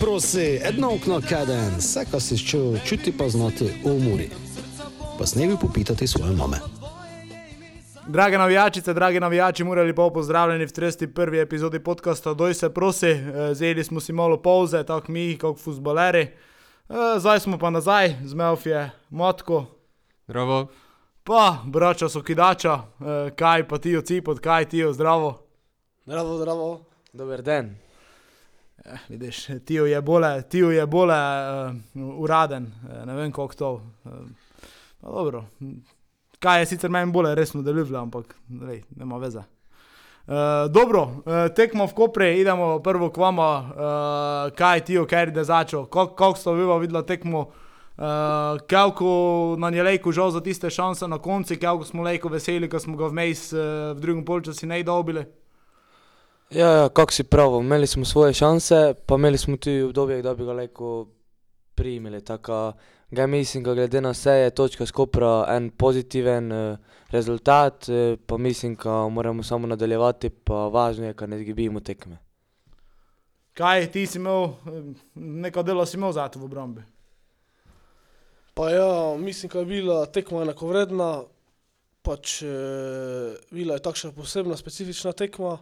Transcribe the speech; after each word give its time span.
Prosi, 0.00 0.60
edno 0.62 0.94
okno 0.94 1.20
kaden, 1.28 1.74
vse, 1.78 2.04
kar 2.10 2.20
si 2.20 2.38
čutil, 2.38 2.78
čuti 2.84 3.12
pa 3.12 3.28
znati 3.28 3.64
v 3.84 3.94
muri. 4.00 4.28
Pa 5.18 5.26
snevi 5.26 5.56
popitati 5.60 6.06
svoje 6.06 6.32
mame. 6.32 6.56
Drage 8.06 8.38
navijačice, 8.38 8.94
dragi 8.94 9.20
navijači, 9.20 9.64
morali 9.64 9.94
pa 9.94 10.10
pozdravljeni 10.14 10.66
v 10.66 10.68
31. 10.68 11.42
epizodi 11.42 11.78
podcasta 11.78 12.34
Doj 12.34 12.54
se 12.54 12.70
prosi. 12.70 13.06
Eh, 13.06 13.54
Zeli 13.54 13.84
smo 13.84 14.00
si 14.00 14.12
malo 14.12 14.42
pauze, 14.42 14.84
tako 14.84 15.12
mi, 15.12 15.38
kot 15.38 15.58
futboleri. 15.58 16.20
Eh, 16.20 16.34
Zdaj 17.18 17.40
smo 17.40 17.58
pa 17.58 17.70
nazaj, 17.70 18.16
z 18.24 18.34
Melfije, 18.34 18.90
Motko, 19.10 19.64
Zdravo. 20.24 20.66
pa 21.24 21.58
brača 21.64 22.08
so 22.08 22.22
kidača, 22.22 22.74
eh, 22.74 23.30
kaj 23.30 23.68
pa 23.68 23.78
ti 23.78 23.96
ocipot, 23.96 24.38
kaj 24.38 24.64
ti 24.64 24.92
zdravo. 24.92 25.42
Zdravo, 26.06 26.36
zdravo. 26.38 26.84
Dober 27.12 27.42
dan. 27.42 27.85
Eh, 28.84 28.98
vidiš, 29.08 29.46
Tio 29.64 29.86
je 29.86 30.02
bolje, 30.02 30.42
Tio 30.42 30.70
je 30.70 30.86
bolje 30.86 31.14
uh, 31.14 32.20
uraden, 32.20 32.66
eh, 32.66 33.06
ne 33.06 33.14
vem 33.14 33.32
koliko 33.32 33.54
to. 33.54 33.72
Uh, 34.04 34.12
dobro, 35.02 35.44
kaj 36.38 36.60
je 36.60 36.66
sicer 36.66 36.90
meni 36.90 37.12
bolje, 37.12 37.34
resno 37.34 37.62
deluje, 37.62 37.98
ampak 37.98 38.36
lej, 38.62 38.82
nema 38.96 39.16
veze. 39.16 39.38
Uh, 39.38 40.34
dobro, 40.70 41.02
uh, 41.02 41.54
tekmo 41.56 41.86
v 41.86 41.94
Kopre, 41.94 42.34
idemo 42.38 42.78
prvo 42.78 43.10
k 43.10 43.16
vama, 43.16 43.48
uh, 43.58 44.56
kaj 44.56 44.84
ti, 44.84 44.98
kaj 45.08 45.32
je 45.36 45.44
začel, 45.44 45.86
kako 45.86 46.34
ste 46.36 46.52
vi 46.52 46.80
videli 46.80 47.06
tekmo, 47.06 47.40
uh, 47.40 48.04
kako 48.66 49.56
na 49.58 49.70
njej 49.70 50.00
žal 50.12 50.30
za 50.30 50.40
tiste 50.40 50.70
šanse 50.70 51.08
na 51.08 51.18
koncu, 51.18 51.54
kako 51.60 51.84
smo 51.84 52.02
lejko 52.02 52.28
veseli, 52.28 52.68
ko 52.68 52.78
smo 52.78 52.96
ga 52.96 53.06
vmes 53.06 53.52
uh, 53.52 53.60
v 53.96 54.00
drugem 54.00 54.24
polčasu 54.24 54.66
ne 54.66 54.82
dobili. 54.82 55.24
Ja, 56.50 56.70
ja 56.70 56.88
kako 56.88 57.12
si 57.12 57.24
prav, 57.24 57.60
imeli 57.60 57.86
smo 57.86 58.04
svoje 58.04 58.34
šanse, 58.34 58.94
pa 59.06 59.14
imeli 59.14 59.38
smo 59.38 59.56
tudi 59.56 59.82
obdobje, 59.82 60.22
da 60.22 60.34
bi 60.34 60.44
ga 60.44 60.52
lahko 60.52 61.06
primili. 61.74 62.24
Tako 62.24 62.72
ga 63.10 63.26
mislim, 63.26 63.64
da 63.64 63.74
glede 63.74 64.00
na 64.00 64.10
vse 64.10 64.30
je 64.30 64.50
točka 64.50 64.86
skopra 64.86 65.46
en 65.48 65.70
pozitiven 65.70 66.52
eh, 66.52 66.76
rezultat, 67.10 67.88
eh, 67.88 68.16
pa 68.26 68.36
mislim, 68.36 68.76
da 68.84 69.08
moramo 69.08 69.42
samo 69.42 69.66
nadaljevati, 69.66 70.30
pa 70.30 70.54
važno 70.54 71.06
je, 71.06 71.14
da 71.14 71.26
ne 71.26 71.38
zgibimo 71.38 71.80
tekme. 71.80 72.18
Kaj 73.54 73.90
ti 73.92 74.06
si 74.06 74.18
imel, 74.18 74.44
eh, 74.44 74.94
neko 75.14 75.62
delo 75.62 75.86
si 75.86 75.96
imel 75.96 76.12
za 76.12 76.28
to 76.28 76.38
v 76.38 76.44
obrambi? 76.44 76.82
Pa 78.54 78.70
ja, 78.70 79.16
mislim, 79.18 79.50
da 79.52 79.58
je 79.58 79.64
bila 79.64 80.06
tekma 80.06 80.42
enakovredna. 80.42 81.22
Pač 82.02 82.42
eh, 82.42 83.34
bila 83.50 83.74
je 83.74 83.82
takšna 83.82 84.12
posebna, 84.12 84.56
specifična 84.56 85.12
tekma. 85.12 85.58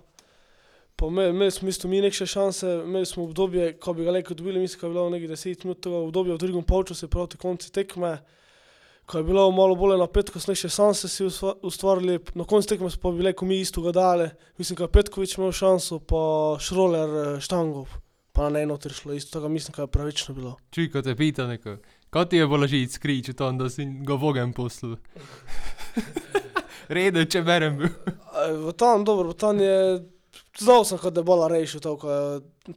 Pa 0.97 1.11
me- 1.11 1.28
Imeli 1.28 1.50
smo 1.50 1.69
isto 1.69 1.89
mi 1.89 2.00
neke 2.00 2.27
šanse, 2.27 2.83
imeli 2.84 3.06
smo 3.06 3.25
obdobje, 3.25 3.73
ko 3.75 3.92
bi 3.92 4.05
ga 4.05 4.11
lahko 4.11 4.34
dobili, 4.34 4.61
mislim, 4.61 4.81
da 4.81 4.87
je 4.87 4.92
bilo 4.92 5.11
nekaj 5.11 5.28
10 5.28 5.64
minut 5.64 5.81
tega 5.81 5.97
obdobja 5.97 6.34
v 6.34 6.39
drugem 6.39 6.62
polčasu 6.62 7.09
proti 7.09 7.36
koncu 7.36 7.73
tekme. 7.73 8.19
Ko 9.05 9.19
je 9.19 9.25
bilo 9.25 9.51
malo 9.51 9.75
bolj 9.75 9.98
napet, 9.98 10.31
ko 10.31 10.41
smo 10.41 10.53
neke 10.53 10.69
šanse 10.69 11.09
si 11.09 11.25
ustva- 11.25 11.56
ustvarili, 11.62 12.19
na 12.34 12.45
koncu 12.45 12.69
tekme 12.69 12.91
smo 12.91 13.01
pa 13.03 13.11
bili, 13.11 13.33
ko 13.33 13.45
mi 13.45 13.61
isto 13.61 13.83
ga 13.83 13.92
dali. 13.92 14.28
Mislim, 14.59 14.77
da 14.77 14.84
je 14.84 14.89
Petkovič 14.91 15.39
imel 15.39 15.53
šanso, 15.53 15.98
pa 15.98 16.23
Šroler 16.59 17.11
eh, 17.29 17.41
štango, 17.41 17.86
pa 18.33 18.48
na 18.48 18.61
eno 18.61 18.77
ter 18.77 18.92
šlo 18.92 19.12
isto, 19.12 19.31
tako 19.33 19.48
mislim, 19.48 19.75
da 19.77 19.83
je 19.83 19.86
pravično 19.89 20.34
bilo. 20.34 20.56
Čuj, 20.70 20.91
ko 20.91 21.03
te 21.03 21.14
pita 21.14 21.47
neko. 21.47 21.77
Kaj 22.11 22.29
ti 22.29 22.36
je 22.36 22.47
bilo 22.47 22.67
skrič 22.89 23.29
v 23.29 23.34
tom, 23.34 23.58
da 23.58 23.69
si 23.69 23.84
ga 23.84 24.14
vogem 24.14 24.53
poslal? 24.53 24.97
Redo, 26.89 27.24
če 27.24 27.42
berem 27.42 27.77
bil. 27.77 27.89
V 28.64 28.73
tam, 28.73 29.05
dobro, 29.05 29.29
v 29.29 29.35
tam 29.35 29.61
je. 29.61 30.05
Znal 30.59 30.85
sem, 30.85 30.98
da 31.11 31.20
je 31.20 31.25
bolj 31.25 31.48
rešil 31.51 31.81
to, 31.83 31.97
ko 31.98 32.09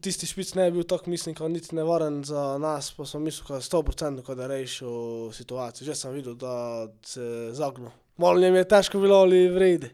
tisti 0.01 0.25
špic 0.25 0.55
ne 0.57 0.71
bi 0.71 0.79
bil 0.79 0.87
tako, 0.89 1.11
mislim, 1.13 1.35
kot 1.37 1.51
niti 1.51 1.75
nevaren 1.77 2.23
za 2.25 2.57
nas, 2.57 2.89
pa 2.97 3.05
sem 3.05 3.21
mislil, 3.21 3.45
da 3.47 3.61
je 3.61 3.67
100% 3.69 4.35
da 4.35 4.41
je 4.41 4.47
rešil 4.47 5.31
situacijo. 5.31 5.85
Že 5.85 5.95
sem 5.95 6.13
videl, 6.13 6.33
da 6.33 6.87
se 7.05 7.21
je 7.21 7.53
zagnil. 7.53 7.93
Malo 8.17 8.39
njem 8.39 8.55
je 8.55 8.67
težko 8.67 8.99
bilo 8.99 9.21
ali 9.21 9.47
vredi. 9.47 9.91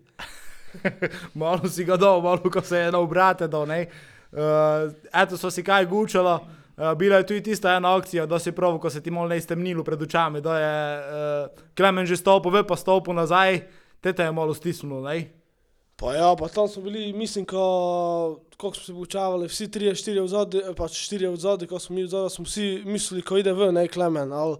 malo 1.43 1.67
si 1.69 1.83
ga 1.83 1.97
dal, 1.97 2.21
malo 2.21 2.49
ko 2.51 2.61
se 2.61 2.77
je 2.77 2.91
na 2.91 2.99
obrate 2.99 3.49
ne. 3.67 3.87
Uh, 4.31 4.93
eto 5.13 5.37
so 5.37 5.51
si 5.51 5.63
kaj 5.63 5.85
gučalo. 5.85 6.39
Uh, 6.77 6.93
bila 6.97 7.17
je 7.17 7.27
tudi 7.27 7.43
tista 7.43 7.75
ena 7.75 7.97
akcija, 7.97 8.25
da 8.25 8.39
si 8.39 8.51
prav, 8.51 8.79
ko 8.79 8.89
se 8.89 9.03
ti 9.03 9.11
malo 9.11 9.27
ne 9.27 9.41
stemnilo 9.41 9.83
pred 9.83 10.01
očami, 10.01 10.41
da 10.41 10.59
je 10.59 10.99
uh, 10.99 11.63
Klemen 11.75 12.05
že 12.05 12.17
stopil, 12.17 12.51
ve 12.51 12.67
pa 12.67 12.75
stopil 12.75 13.13
nazaj, 13.13 13.61
te 14.01 14.13
te 14.13 14.23
je 14.23 14.31
malo 14.31 14.53
stisnilo. 14.53 15.01
ne. 15.01 15.42
Pa 15.95 16.15
ja, 16.15 16.35
pa 16.35 16.47
tam 16.47 16.67
smo 16.67 16.81
bili, 16.81 17.13
mislim, 17.13 17.45
ko, 17.45 17.63
koliko 18.57 18.75
smo 18.75 18.85
se 18.85 18.93
poučavali, 18.93 19.47
vsi 19.47 19.71
trije, 19.71 19.95
štirje 19.95 20.21
v 20.21 20.27
zadnji, 20.27 20.61
pač 20.75 20.95
štirje 20.97 21.29
v 21.29 21.35
zadnji, 21.37 21.67
ko 21.67 21.79
smo 21.79 21.95
mi 21.95 22.03
v 22.03 22.07
zadnji, 22.07 22.29
smo 22.29 22.45
vsi 22.45 22.81
mislili, 22.85 23.21
ko 23.21 23.37
ide 23.37 23.53
ven, 23.53 23.73
ne 23.73 23.87
Klemen, 23.87 24.33
ali 24.33 24.57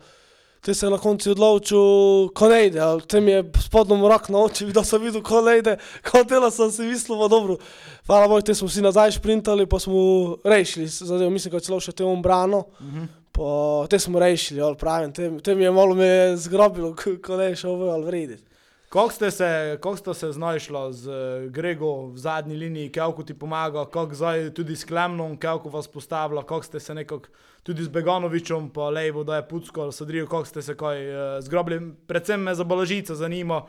te 0.62 0.74
se 0.74 0.86
je 0.86 0.90
na 0.90 0.98
koncu 0.98 1.32
odločil, 1.32 1.82
ko 2.30 2.48
ne 2.48 2.68
ide, 2.68 2.80
ali 2.80 3.02
te 3.02 3.20
mi 3.20 3.32
je 3.32 3.42
spodno 3.60 3.98
mrak 3.98 4.30
na 4.30 4.40
oči, 4.40 4.70
da 4.72 4.84
sem 4.84 5.02
videl, 5.02 5.22
ko 5.22 5.42
ne 5.42 5.58
ide, 5.58 5.74
ko 6.06 6.22
tela 6.24 6.52
sem 6.52 6.72
si 6.72 6.82
mislil, 6.84 7.18
pa 7.20 7.28
dobro. 7.28 7.58
Hvala 8.06 8.28
Bogu, 8.28 8.42
te 8.42 8.56
smo 8.56 8.68
vsi 8.68 8.82
nazaj 8.82 9.12
šprintali, 9.12 9.66
pa 9.66 9.80
smo 9.80 9.98
rešili 10.44 10.88
zadevo, 10.88 11.30
mislim, 11.30 11.52
da 11.52 11.58
je 11.58 11.68
celo 11.68 11.80
še 11.80 11.92
te 11.92 12.06
ombrano, 12.06 12.64
Mhm. 12.80 13.04
pa 13.34 13.52
te 13.90 14.00
smo 14.00 14.20
rešili, 14.20 14.62
ali 14.62 14.78
pravim, 14.78 15.12
te, 15.12 15.28
te 15.42 15.56
mi 15.56 15.64
je 15.64 15.72
malo 15.72 15.96
me 15.96 16.06
je 16.06 16.38
zgrobilo, 16.38 16.94
ko 16.96 17.18
ko 17.20 17.38
ne 17.38 17.46
je 17.46 17.56
šel 17.58 17.76
ven, 17.76 17.90
ali 17.90 18.06
vredi. 18.06 18.38
Kako 18.94 19.12
ste 19.12 19.32
se, 19.32 19.78
kako 19.82 19.98
ste 19.98 20.14
se 20.14 20.32
znašli 20.32 20.94
z 20.94 21.10
uh, 21.10 21.52
Grego 21.52 22.14
v 22.14 22.18
zadnji 22.18 22.56
liniji, 22.56 22.92
kako 22.92 23.24
ti 23.24 23.34
pomaga, 23.34 23.86
kako 23.86 24.14
zdaj 24.14 24.54
tudi 24.54 24.76
s 24.76 24.86
Klemnom, 24.86 25.38
kako 25.38 25.70
vas 25.70 25.88
postavlja, 25.88 26.42
kako 26.42 26.64
ste 26.64 26.80
se 26.80 26.94
nekako 26.94 27.30
tudi 27.64 27.84
z 27.84 27.90
Beganovičem, 27.90 28.70
pa 28.70 28.90
Levo, 28.90 29.24
da 29.24 29.36
je 29.36 29.48
Pucko 29.48 29.92
Sadrijo, 29.92 30.28
kako 30.28 30.46
ste 30.46 30.62
se 30.62 30.78
kaj 30.78 31.10
uh, 31.10 31.42
zgrobili. 31.42 31.96
Predvsem 32.08 32.42
me 32.42 32.56
za 32.56 32.64
balažica 32.64 33.16
zanima, 33.16 33.64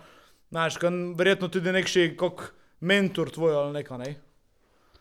znaš, 0.50 0.76
kan, 0.76 1.14
verjetno 1.16 1.48
tudi 1.48 1.72
nekši 1.72 2.16
kot 2.16 2.42
mentor 2.80 3.30
tvoj 3.30 3.54
ali 3.54 3.72
nekaj, 3.72 3.98
ne? 3.98 4.14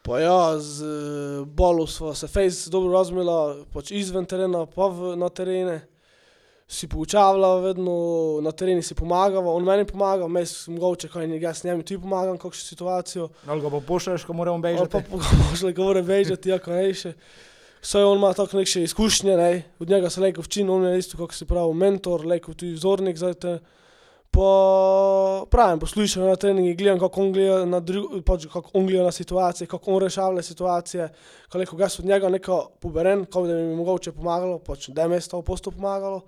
Pa 0.03 0.19
ja, 0.19 0.59
z 0.59 0.83
eh, 0.83 1.45
Bolu 1.45 1.87
smo 1.87 2.13
se 2.13 2.27
fejs 2.27 2.67
dobro 2.67 2.93
razumela, 2.93 3.55
pač 3.73 3.91
izven 3.91 4.25
terena, 4.25 4.65
pa 4.65 4.87
v, 4.87 5.15
na 5.15 5.29
terene. 5.29 5.81
Si 6.73 6.87
poučavala, 6.89 7.59
vedno 7.61 8.39
na 8.41 8.51
terenu 8.51 8.81
si 8.81 8.95
pomagala, 8.97 9.51
on 9.53 9.65
meni 9.65 9.85
pomaga, 9.85 10.25
meni 10.27 10.47
mogoče, 10.73 11.07
kaj 11.13 11.27
ne 11.29 11.37
jaz 11.37 11.61
njemu 11.63 11.83
tudi 11.85 12.01
pomagam, 12.01 12.37
kakšno 12.41 12.65
situacijo. 12.65 13.27
Ali 13.45 13.61
ga 13.61 13.69
pa 13.69 13.81
pošlješ, 13.87 14.25
ko 14.25 14.33
moramo 14.33 14.57
bežati. 14.57 14.89
pa 14.89 15.01
pogošle 15.11 15.73
govore 15.77 16.01
bežati, 16.01 16.49
jako 16.49 16.73
ne 16.73 16.93
še. 16.93 17.13
Vse 17.83 18.01
on 18.07 18.17
ima 18.17 18.33
tako 18.33 18.57
neke 18.57 18.83
izkušnje, 18.83 19.37
ne? 19.37 19.63
od 19.79 19.89
njega 19.89 20.09
se 20.09 20.21
leko 20.21 20.41
včin, 20.41 20.69
on 20.69 20.85
je 20.87 20.97
isto, 20.99 21.17
kako 21.17 21.33
si 21.33 21.45
pravi, 21.45 21.73
mentor, 21.73 22.25
leko 22.25 22.53
tudi 22.53 22.73
vzornik 22.73 23.17
za 23.17 23.33
te. 23.33 23.57
Pa 24.33 25.45
pravim, 25.51 25.79
poslušam 25.79 26.23
na 26.25 26.35
treningi, 26.35 26.73
gledam, 26.75 26.99
kako 26.99 27.21
on 27.21 27.33
gleda 27.33 27.65
na, 27.69 27.79
dru, 27.79 28.07
pač, 28.25 28.47
kako 28.53 28.71
on 28.73 28.87
gleda 28.87 29.03
na 29.03 29.11
situacije, 29.11 29.67
kako 29.67 29.91
on 29.91 30.01
rešava 30.01 30.41
situacije, 30.41 31.09
ko 31.51 31.57
leko 31.61 31.77
jaz 31.79 31.99
od 31.99 32.05
njega 32.05 32.29
neko 32.29 32.71
poberen, 32.81 33.25
kako 33.25 33.47
da 33.47 33.53
bi 33.53 33.61
mi 33.61 33.75
mogoče 33.75 34.11
pomagalo, 34.11 34.57
pač 34.59 34.89
da 34.89 35.07
mi 35.07 35.15
je 35.15 35.27
to 35.29 35.41
posto 35.41 35.71
pomagalo. 35.71 36.23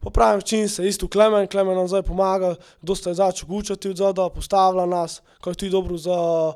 Pa 0.00 0.10
pravim, 0.10 0.42
čim 0.42 0.68
se 0.68 0.86
isto 0.88 1.08
Klemen, 1.08 1.46
Klemen 1.46 1.76
nam 1.76 1.88
zdaj 1.88 2.02
pomaga, 2.02 2.54
dosta 2.82 3.10
je 3.10 3.14
začel 3.14 3.48
gučati 3.48 3.88
od 3.88 3.96
zada, 3.96 4.28
postavlja 4.28 4.86
nas, 4.86 5.20
ko 5.40 5.50
je 5.50 5.54
tudi 5.54 5.70
dobro 5.70 5.96
za, 5.96 6.52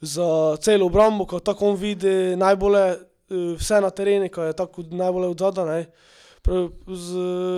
za 0.00 0.56
celo 0.56 0.86
obrambo, 0.86 1.26
ko 1.26 1.40
tako 1.40 1.68
on 1.68 1.76
vidi 1.76 2.36
najbolje 2.36 2.86
eh, 2.88 2.98
vse 3.58 3.80
na 3.80 3.90
terenu, 3.90 4.28
ko 4.32 4.42
je 4.42 4.56
tako 4.56 4.82
najbolje 4.90 5.28
od 5.28 5.38
zada, 5.38 5.64
ne. 5.64 5.86
Prav 6.42 6.68
Z 6.88 7.16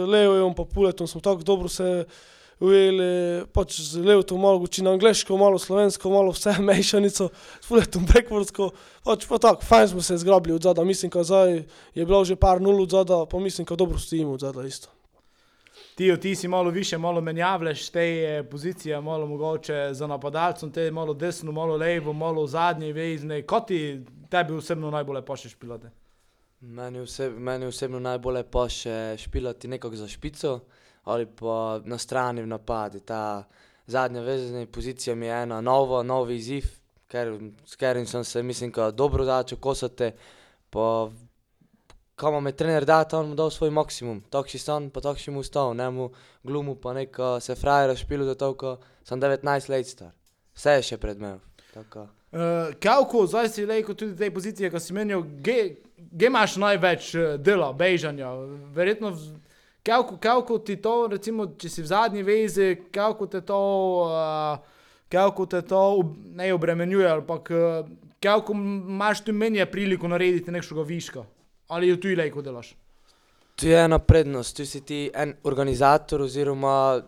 Leojem 0.09 0.55
pa 0.55 0.65
Puletom 0.65 1.06
smo 1.06 1.21
tako 1.21 1.43
dobro 1.43 1.69
se 1.69 2.05
ujeli, 2.61 3.44
pač 3.53 3.79
z 3.81 4.03
Leotom 4.05 4.41
malo 4.41 4.59
guči 4.62 4.83
na 4.83 4.94
angliško, 4.94 5.37
malo 5.37 5.59
slovensko, 5.59 6.11
malo 6.11 6.35
vse 6.35 6.56
mešanico, 6.69 7.29
s 7.61 7.67
Puletom 7.69 8.06
prekvorsko, 8.06 8.71
pač 9.05 9.27
pa 9.31 9.38
tako, 9.38 9.67
fajn 9.67 9.88
smo 9.94 10.03
se 10.03 10.19
zgrabili 10.23 10.55
od 10.55 10.62
zada, 10.62 10.85
mislim, 10.85 11.11
ko 11.11 11.25
zdaj 11.25 11.65
je 11.94 12.06
bilo 12.06 12.25
že 12.25 12.37
par 12.37 12.62
nul 12.62 12.83
od 12.83 12.91
zada, 12.91 13.25
pa 13.27 13.38
mislim, 13.38 13.67
ko 13.67 13.77
dobro 13.77 13.99
stojimo 13.99 14.35
od 14.35 14.41
zada 14.41 14.67
isto. 14.67 14.94
Ti, 15.94 16.20
ti 16.20 16.35
si 16.37 16.49
malo 16.49 16.70
više, 16.70 16.99
malo 16.99 17.20
menjavljaš 17.20 17.91
te 17.91 18.00
eh, 18.00 18.44
pozicije, 18.50 19.00
malo 19.00 19.26
mogoče 19.26 19.88
za 19.93 20.06
napadalcem, 20.06 20.73
te 20.73 20.91
malo 20.91 21.14
desno, 21.14 21.52
malo 21.52 21.76
levo, 21.76 22.12
malo 22.12 22.46
zadnje, 22.46 22.93
vezne. 22.93 23.43
Kot 23.43 23.67
ti 23.67 24.05
tebi 24.31 24.52
osebno 24.52 24.91
najbolje 24.91 25.25
pašeš 25.25 25.55
pilote? 25.55 25.91
Meni, 26.61 26.99
oseb, 26.99 27.38
meni 27.38 27.67
osebno 27.67 28.00
najbolje 28.00 28.43
pa 28.50 28.69
še 28.69 29.14
špilati 29.19 29.69
nekako 29.69 29.96
za 29.96 30.08
špico 30.08 30.61
ali 31.05 31.26
pa 31.26 31.81
na 31.85 31.99
strani 31.99 32.43
v 32.43 32.47
napadi. 32.47 33.00
Ta 33.00 33.44
zadnja 33.87 34.20
vezana 34.20 34.67
pozicija 34.67 35.14
mi 35.14 35.26
je 35.26 35.43
ena 35.43 35.61
nova, 35.61 36.02
nov 36.02 36.31
izziv, 36.31 36.64
ker, 37.08 37.37
s 37.67 37.76
katerim 37.76 38.06
sem 38.06 38.25
se, 38.25 38.43
mislim, 38.43 38.73
dobro 38.93 39.25
začel 39.25 39.58
kosati. 39.58 40.11
Pa 40.70 41.11
kam 42.16 42.43
me 42.43 42.52
trener 42.52 42.84
da, 42.84 43.05
tam 43.05 43.28
mu 43.28 43.34
dal 43.34 43.50
svoj 43.50 43.70
maksimum. 43.70 44.22
Tako 44.31 44.49
si 44.49 44.58
sam, 44.58 44.90
pa 44.90 45.00
tako 45.00 45.20
si 45.20 45.31
mu 45.31 45.43
stal, 45.43 45.75
ne 45.75 45.90
mu 45.90 46.11
glumu 46.44 46.75
pa 46.75 46.94
neka 46.94 47.40
se 47.40 47.55
frajera 47.55 47.96
špilu, 47.96 48.25
zato 48.25 48.55
ko 48.55 48.76
sem 49.05 49.20
19 49.20 49.70
let 49.70 49.87
star. 49.87 50.12
Vse 50.55 50.78
je 50.78 50.82
še 50.82 50.99
pred 51.02 51.19
mejo. 51.19 51.40
Uh, 51.75 52.70
Kavko, 52.82 53.26
zdaj 53.26 53.49
si 53.50 53.64
rekel 53.66 53.94
tudi 53.99 54.16
te 54.16 54.31
pozicije, 54.31 54.70
ki 54.70 54.81
si 54.81 54.94
menil, 54.94 55.25
ge 55.43 55.75
imaš 56.26 56.56
največ 56.62 57.14
eh, 57.14 57.34
dela, 57.38 57.72
bežanja. 57.72 58.31
Verjetno, 58.75 59.11
kavko, 59.82 60.19
kavko 60.22 60.58
ti 60.58 60.76
to, 60.82 60.94
recimo, 61.11 61.49
če 61.58 61.70
si 61.70 61.82
v 61.82 61.90
zadnji 61.90 62.22
vezi, 62.22 62.69
kavko 62.94 63.26
te 63.31 63.40
to, 63.43 63.61
uh, 64.06 64.87
kavko 65.11 65.46
te 65.50 65.62
to 65.66 65.82
ne 66.34 66.52
obremenjuje, 66.55 67.11
ampak 67.11 67.50
uh, 67.50 67.90
kavko 68.22 68.55
imaš 68.55 69.25
tu 69.26 69.34
menje 69.34 69.66
priliko 69.66 70.08
narediti 70.08 70.55
nekšega 70.55 70.87
viška. 70.87 71.26
Ali 71.69 71.88
jo 71.88 71.96
tu 71.96 72.08
i 72.08 72.16
lejko 72.16 72.43
delaš? 72.43 72.75
Tu 73.56 73.69
je 73.69 73.84
ena 73.84 73.99
prednost, 73.99 74.56
tu 74.56 74.66
si 74.66 74.81
ti 74.81 75.11
en 75.14 75.34
organizator 75.44 76.22
oziroma 76.22 77.02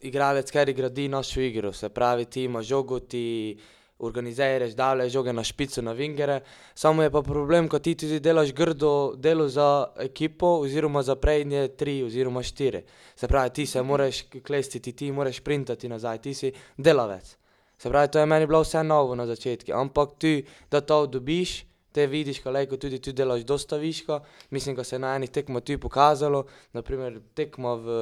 igralec, 0.00 0.50
ki 0.50 0.72
gradi 0.72 1.08
našo 1.08 1.40
igro. 1.40 1.72
Se 1.72 1.88
pravi, 1.88 2.24
ti 2.24 2.44
imaš 2.44 2.66
žogo, 2.66 3.00
ti 3.00 3.58
organiziraš, 3.98 4.76
dale 4.78 5.08
žoge 5.10 5.32
na 5.32 5.44
špico, 5.44 5.82
na 5.82 5.92
vingere. 5.92 6.40
Samo 6.74 7.02
je 7.02 7.10
pa 7.10 7.22
problem, 7.22 7.68
ko 7.68 7.78
ti 7.78 7.94
tudi 7.94 8.20
delaš 8.20 8.52
grdo 8.54 9.14
delo 9.16 9.48
za 9.48 9.86
ekipo 9.98 10.46
oziroma 10.62 11.02
za 11.02 11.16
prednje 11.16 11.68
tri 11.68 12.02
oziroma 12.02 12.42
štiri. 12.42 12.84
Se 13.16 13.28
pravi, 13.28 13.50
ti 13.50 13.66
se 13.66 13.82
moraš 13.82 14.22
klestiti, 14.46 14.92
ti 14.92 15.12
moraš 15.12 15.40
printati 15.40 15.88
nazaj, 15.88 16.18
ti 16.18 16.34
si 16.34 16.52
delavec. 16.76 17.36
Se 17.78 17.88
pravi, 17.88 18.08
to 18.08 18.18
je 18.18 18.26
meni 18.26 18.46
bilo 18.46 18.62
vse 18.62 18.82
novo 18.84 19.14
na 19.14 19.26
začetku, 19.26 19.72
ampak 19.72 20.18
ti, 20.18 20.44
da 20.70 20.80
to 20.80 21.06
dobiš, 21.06 21.64
te 21.98 22.06
vidiš, 22.06 22.42
ko 22.42 22.76
tudi 22.76 23.00
ti 23.02 23.12
delaš 23.12 23.42
dosta 23.44 23.76
viška. 23.76 24.20
Mislim, 24.50 24.76
da 24.76 24.84
se 24.84 24.94
je 24.96 25.00
na 25.02 25.16
enih 25.16 25.30
tekmah 25.30 25.62
tudi 25.62 25.80
pokazalo, 25.80 26.44
naprimer 26.72 27.18
tekma 27.34 27.74
v 27.74 27.96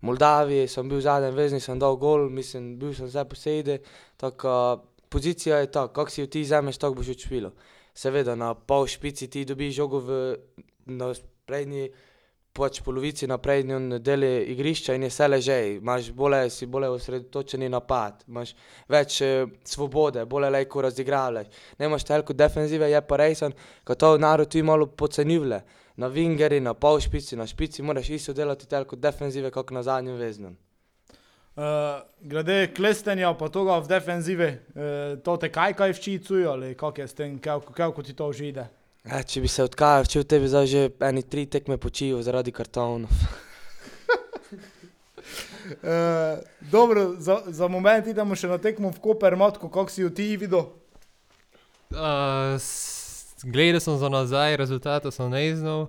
Moldaviji, 0.00 0.68
sem 0.68 0.88
bil 0.88 1.00
zadnji 1.00 1.30
vezni, 1.36 1.60
sem 1.60 1.78
dal 1.78 1.96
gol, 1.96 2.28
mislim, 2.30 2.74
bil 2.78 2.94
sem 2.94 3.08
vse 3.08 3.24
posede, 3.28 3.78
taka 4.16 4.80
pozicija 5.08 5.58
je 5.58 5.70
taka, 5.72 5.92
kako 5.92 6.10
si 6.10 6.20
jo 6.20 6.26
ti 6.26 6.42
vzameš, 6.42 6.78
tako 6.78 7.00
boš 7.00 7.12
odšpilal. 7.14 7.52
Seveda 7.94 8.34
na 8.34 8.54
pol 8.54 8.88
špici 8.90 9.28
ti 9.30 9.44
dobiš 9.44 9.76
žogo 9.76 10.00
v 10.00 10.18
na 10.86 11.12
prednji 11.46 11.90
pač 12.54 12.78
polovici 12.86 13.26
na 13.26 13.38
prednjem 13.42 13.96
delu 13.98 14.28
igrišča 14.52 14.94
in 14.94 15.02
je 15.02 15.10
vse 15.10 15.26
ležej, 15.28 15.70
imaš 15.80 16.10
bolj, 16.14 16.36
si 16.54 16.68
bolj 16.70 16.86
osredotočen 16.94 17.64
na 17.66 17.72
napad, 17.76 18.22
imaš 18.30 18.52
več 18.88 19.20
eh, 19.26 19.46
svobode, 19.66 20.22
bolj 20.30 20.52
lejko 20.54 20.84
razigravljaš. 20.86 21.48
Nemaš 21.82 22.04
toliko 22.06 22.32
defenzive, 22.32 22.90
je 22.90 23.00
pa 23.02 23.18
res, 23.18 23.42
ko 23.84 23.96
to 23.98 24.12
narod 24.18 24.48
tudi 24.48 24.62
malo 24.62 24.86
podcenjuje. 24.86 25.64
Na 25.96 26.08
vingeri, 26.10 26.58
na 26.60 26.72
pol 26.74 26.98
špici, 26.98 27.36
na 27.38 27.46
špici 27.46 27.82
moraš 27.82 28.08
isto 28.10 28.32
delati 28.34 28.66
toliko 28.66 28.96
defenzive, 28.96 29.50
kot 29.54 29.70
na 29.70 29.82
zadnjem 29.82 30.16
veznem. 30.18 30.56
Uh, 31.54 32.02
glede 32.18 32.72
klestenja, 32.74 33.30
pa 33.38 33.46
toga 33.48 33.78
v 33.78 33.90
defenzivi, 33.90 34.48
uh, 34.74 35.18
to 35.22 35.36
te 35.38 35.52
kaj 35.54 35.76
kaj 35.78 35.92
včicujo 35.94 36.50
ali 36.50 36.72
kako 36.74 37.00
je 37.00 37.08
s 37.08 37.14
tem, 37.14 37.38
kako, 37.38 38.02
ti 38.02 38.14
to 38.14 38.32
že 38.32 38.48
ide? 38.48 38.66
E, 39.04 39.22
če 39.22 39.40
bi 39.40 39.48
se 39.48 39.64
odkajal, 39.64 40.06
če 40.08 40.22
v 40.22 40.26
tebi 40.26 40.48
zdaj 40.48 40.66
že 40.66 40.82
eni 41.04 41.20
tri 41.22 41.44
tekme 41.44 41.76
počijo 41.76 42.22
zaradi 42.24 42.52
kartonov. 42.52 43.12
Uh, 45.74 46.40
dobro, 46.74 47.14
za, 47.18 47.42
za 47.46 47.68
moment 47.68 48.06
idemo 48.06 48.32
še 48.32 48.48
na 48.48 48.56
tekmo 48.56 48.88
v 48.88 49.00
Koper, 49.00 49.36
Matko, 49.36 49.68
kako 49.68 49.92
si 49.92 50.00
jo 50.00 50.08
ti 50.08 50.30
videl? 50.36 50.70
Uh, 51.92 52.56
gledal 53.44 53.80
sem 53.80 53.96
za 53.96 54.08
nazaj, 54.08 54.56
rezultate 54.56 55.12
sem 55.12 55.28
ne 55.28 55.44
znal. 55.52 55.86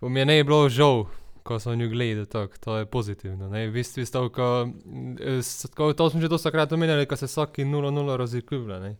Pa 0.00 0.08
mi 0.08 0.20
je 0.20 0.26
ne 0.26 0.38
bilo 0.40 0.68
žal, 0.68 1.04
ko 1.42 1.60
sem 1.60 1.76
jo 1.76 1.88
gledal, 1.88 2.24
tako, 2.24 2.56
to 2.58 2.76
je 2.78 2.86
pozitivno. 2.86 3.48
Ne? 3.48 3.66
V 3.68 3.76
bistvu, 3.76 4.04
sto, 4.04 4.24
ko, 4.30 4.68
eh, 5.18 5.40
s- 5.40 5.68
ko, 5.68 5.92
to 5.92 6.08
smo 6.08 6.20
že 6.20 6.28
dostakrat 6.28 6.72
omenjali, 6.72 7.04
ko 7.04 7.16
se 7.16 7.26
vsaki 7.26 7.64
0-0 7.64 8.16
razlikuje. 8.16 8.96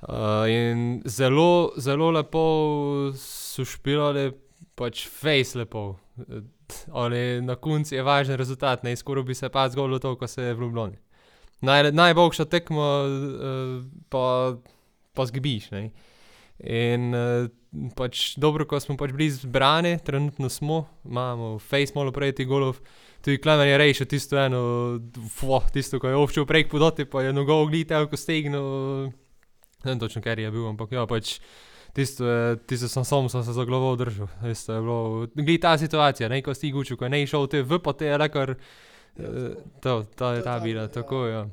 Ne. 0.00 0.08
Uh, 0.08 0.48
in 0.48 1.02
zelo, 1.04 1.72
zelo 1.76 2.10
lepo 2.10 3.12
so 3.16 3.64
špilali, 3.64 4.30
pač 4.74 5.04
face 5.08 5.58
lepo. 5.58 5.98
Eh, 6.18 6.40
Ali 6.92 7.42
na 7.42 7.56
koncu 7.56 7.94
je 7.94 8.02
važen 8.02 8.36
rezultat, 8.38 8.84
ne 8.86 8.94
skoraj 8.96 9.24
bi 9.24 9.34
se 9.34 9.48
pa 9.48 9.68
zgodilo 9.68 9.98
to, 9.98 10.14
ko 10.16 10.26
se 10.26 10.42
je 10.42 10.54
v 10.54 10.60
Ljubljani. 10.60 10.96
Naj, 11.60 11.90
najboljša 11.92 12.44
tekma, 12.44 12.90
uh, 13.04 13.82
pa, 14.08 14.56
pa 15.12 15.26
zgibiš. 15.26 15.70
Ne? 15.70 15.90
In 16.62 17.10
uh, 17.10 17.50
pač 17.96 18.36
dobro, 18.38 18.64
ko 18.70 18.80
smo 18.80 18.96
pač 18.96 19.12
bili 19.12 19.30
zbrani, 19.34 19.98
trenutno 20.04 20.48
smo, 20.48 20.84
imamo 21.04 21.58
face 21.58 21.92
malo 21.94 22.12
prejeti 22.12 22.44
golov. 22.44 22.78
Tudi 23.20 23.40
Klemen 23.42 23.68
je 23.68 23.78
rešil 23.78 24.06
tisto 24.06 24.38
eno, 24.38 24.62
fo, 25.34 25.60
tisto, 25.74 26.00
ko 26.00 26.08
je 26.08 26.16
ovčil 26.16 26.46
prek 26.46 26.70
podoti, 26.70 27.04
pa 27.04 27.26
je 27.26 27.34
nogo 27.36 27.58
oglitev, 27.66 28.06
ko 28.08 28.16
stegnil. 28.16 29.10
Ne 29.84 29.92
vem 29.92 30.00
točno, 30.00 30.22
ker 30.22 30.38
je 30.38 30.50
bil, 30.50 30.66
ampak 30.68 30.92
ja, 30.92 31.06
pač 31.08 31.38
tisto, 31.96 32.26
je, 32.26 32.56
tisto 32.68 32.88
sem 32.88 33.04
sam 33.04 33.28
sem 33.28 33.44
se 33.44 33.52
za 33.52 33.64
glavo 33.64 33.96
držal. 33.96 34.28
Tisto 34.42 34.74
je 34.74 34.80
bilo, 34.80 35.26
glej 35.34 35.60
ta 35.60 35.78
situacija, 35.78 36.28
ne, 36.28 36.42
ko 36.42 36.54
si 36.54 36.72
gučil, 36.72 36.98
ko 37.00 37.08
ne 37.08 37.22
išel 37.22 37.48
te 37.50 37.62
v, 37.62 37.80
pa 37.82 37.92
te 37.92 38.10
je 38.10 38.18
rekar, 38.18 38.54
eh, 39.16 39.56
to, 39.80 40.02
to 40.16 40.32
je 40.36 40.42
ta 40.42 40.58
bila, 40.60 40.88
tako 40.88 41.26
ja. 41.26 41.46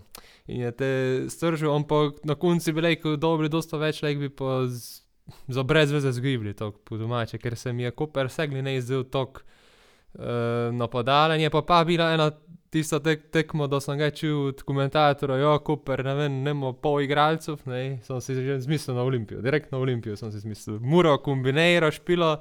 In 0.48 0.62
je 0.62 0.72
te 0.72 0.92
stržil, 1.30 1.74
ampak 1.74 2.24
na 2.24 2.36
koncu 2.36 2.74
bi 2.74 2.82
rekel, 2.82 3.18
dobri, 3.20 3.50
dosta 3.50 3.78
več, 3.78 4.00
lek 4.04 4.20
bi 4.20 4.30
pa 4.30 4.64
z, 4.68 5.04
za 5.52 5.64
brez 5.64 5.92
veze 5.92 6.12
zgibli, 6.16 6.54
tako 6.56 6.80
po 6.84 6.98
domače, 6.98 7.38
ker 7.38 7.58
se 7.60 7.74
mi 7.74 7.84
je 7.84 7.92
Koper 7.92 8.30
segli 8.32 8.62
ne 8.64 8.78
izdel 8.78 9.04
tok 9.12 9.42
uh, 9.44 10.72
napadalen, 10.72 11.42
je 11.42 11.50
pa 11.52 11.62
pa 11.62 11.84
bila 11.84 12.14
ena 12.16 12.32
tista 12.74 13.00
tek, 13.04 13.28
tekmo, 13.32 13.68
da 13.72 13.80
sem 13.84 13.98
ga 14.00 14.10
čul 14.12 14.50
od 14.52 14.64
komentatorja, 14.68 15.38
jo, 15.42 15.54
Koper, 15.66 16.04
ne 16.06 16.16
vem, 16.20 16.40
nemo 16.46 16.74
pol 16.74 17.02
igralcev, 17.06 17.62
ne, 17.70 18.00
sem 18.06 18.22
si 18.24 18.36
že 18.36 18.60
zmislil 18.66 18.98
na 18.98 19.06
Olimpijo, 19.08 19.42
direkt 19.42 19.72
na 19.72 19.82
Olimpijo 19.82 20.18
sem 20.20 20.32
si 20.32 20.44
zmislil, 20.44 20.80
Muro 20.84 21.16
kombinira, 21.24 21.92
špilo, 21.96 22.36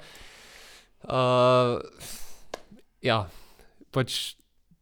uh, 1.07 1.79
ja, 3.07 3.21
pač 3.95 4.37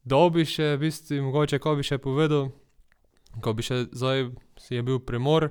dobi 0.04 0.44
še, 0.48 0.74
v 0.76 0.86
bistvu, 0.86 1.22
mogoče, 1.28 1.60
ko 1.62 1.76
bi 1.78 1.86
še 1.86 2.00
povedal, 2.02 2.50
ko 3.44 3.54
bi 3.56 3.64
še 3.66 3.86
zdaj 3.92 4.28
si 4.60 4.78
je 4.78 4.84
bil 4.86 5.00
premor. 5.00 5.50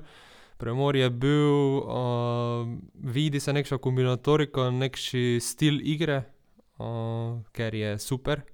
Premor 0.58 0.96
je 0.96 1.08
bil, 1.10 1.82
uh, 1.82 2.62
vidi 2.94 3.40
se 3.42 3.52
nekša 3.52 3.80
kombinatorika, 3.82 4.68
nekši 4.70 5.42
stil 5.42 5.80
igre, 5.82 6.22
uh, 6.78 7.42
ker 7.52 7.74
je 7.74 7.96
super. 7.98 8.44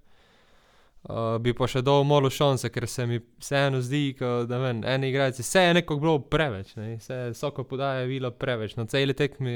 Uh, 1.01 1.39
bi 1.41 1.55
pa 1.57 1.65
še 1.65 1.81
dal 1.81 2.03
malo 2.05 2.29
šanse, 2.29 2.69
ker 2.69 2.85
se 2.85 3.07
mi 3.09 3.17
vseeno 3.41 3.79
zdi, 3.81 4.13
ko, 4.19 4.43
da 4.45 4.59
vem, 4.61 4.83
eni 4.85 5.09
igralci, 5.09 5.41
vse 5.41 5.63
je 5.65 5.77
nekako 5.79 5.97
bilo 6.03 6.19
preveč, 6.21 6.75
ne? 6.77 6.91
vse 6.99 7.17
vsako 7.33 7.65
podaja 7.71 8.03
je 8.03 8.11
bilo 8.11 8.31
preveč. 8.37 8.75
Na 8.77 8.85
celi 8.85 9.17
tekmi, 9.17 9.55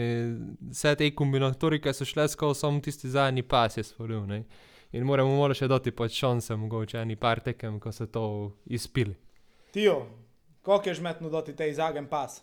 vse 0.71 0.95
te 0.97 1.11
kombinatorike 1.13 1.93
so 1.93 2.09
šle 2.09 2.25
skozi, 2.33 2.63
samo 2.65 2.81
tisti 2.81 3.13
zadnji 3.13 3.45
pas 3.45 3.77
je 3.77 3.85
stvoril. 3.85 4.25
Ne? 4.31 4.41
In 4.97 5.05
moramo 5.05 5.37
malo 5.37 5.53
še 5.59 5.69
dati 5.69 5.93
pač 5.93 6.17
šanse, 6.17 6.57
mogoče 6.65 7.03
eni 7.03 7.19
par 7.21 7.45
tekem, 7.45 7.77
ko 7.83 7.93
se 7.93 8.09
to 8.09 8.25
izpili. 8.65 9.13
Tijo, 9.77 10.01
kako 10.65 10.89
je 10.89 10.97
žmetno 11.03 11.29
doti 11.29 11.53
te 11.53 11.69
izagen 11.69 12.09
pas? 12.09 12.41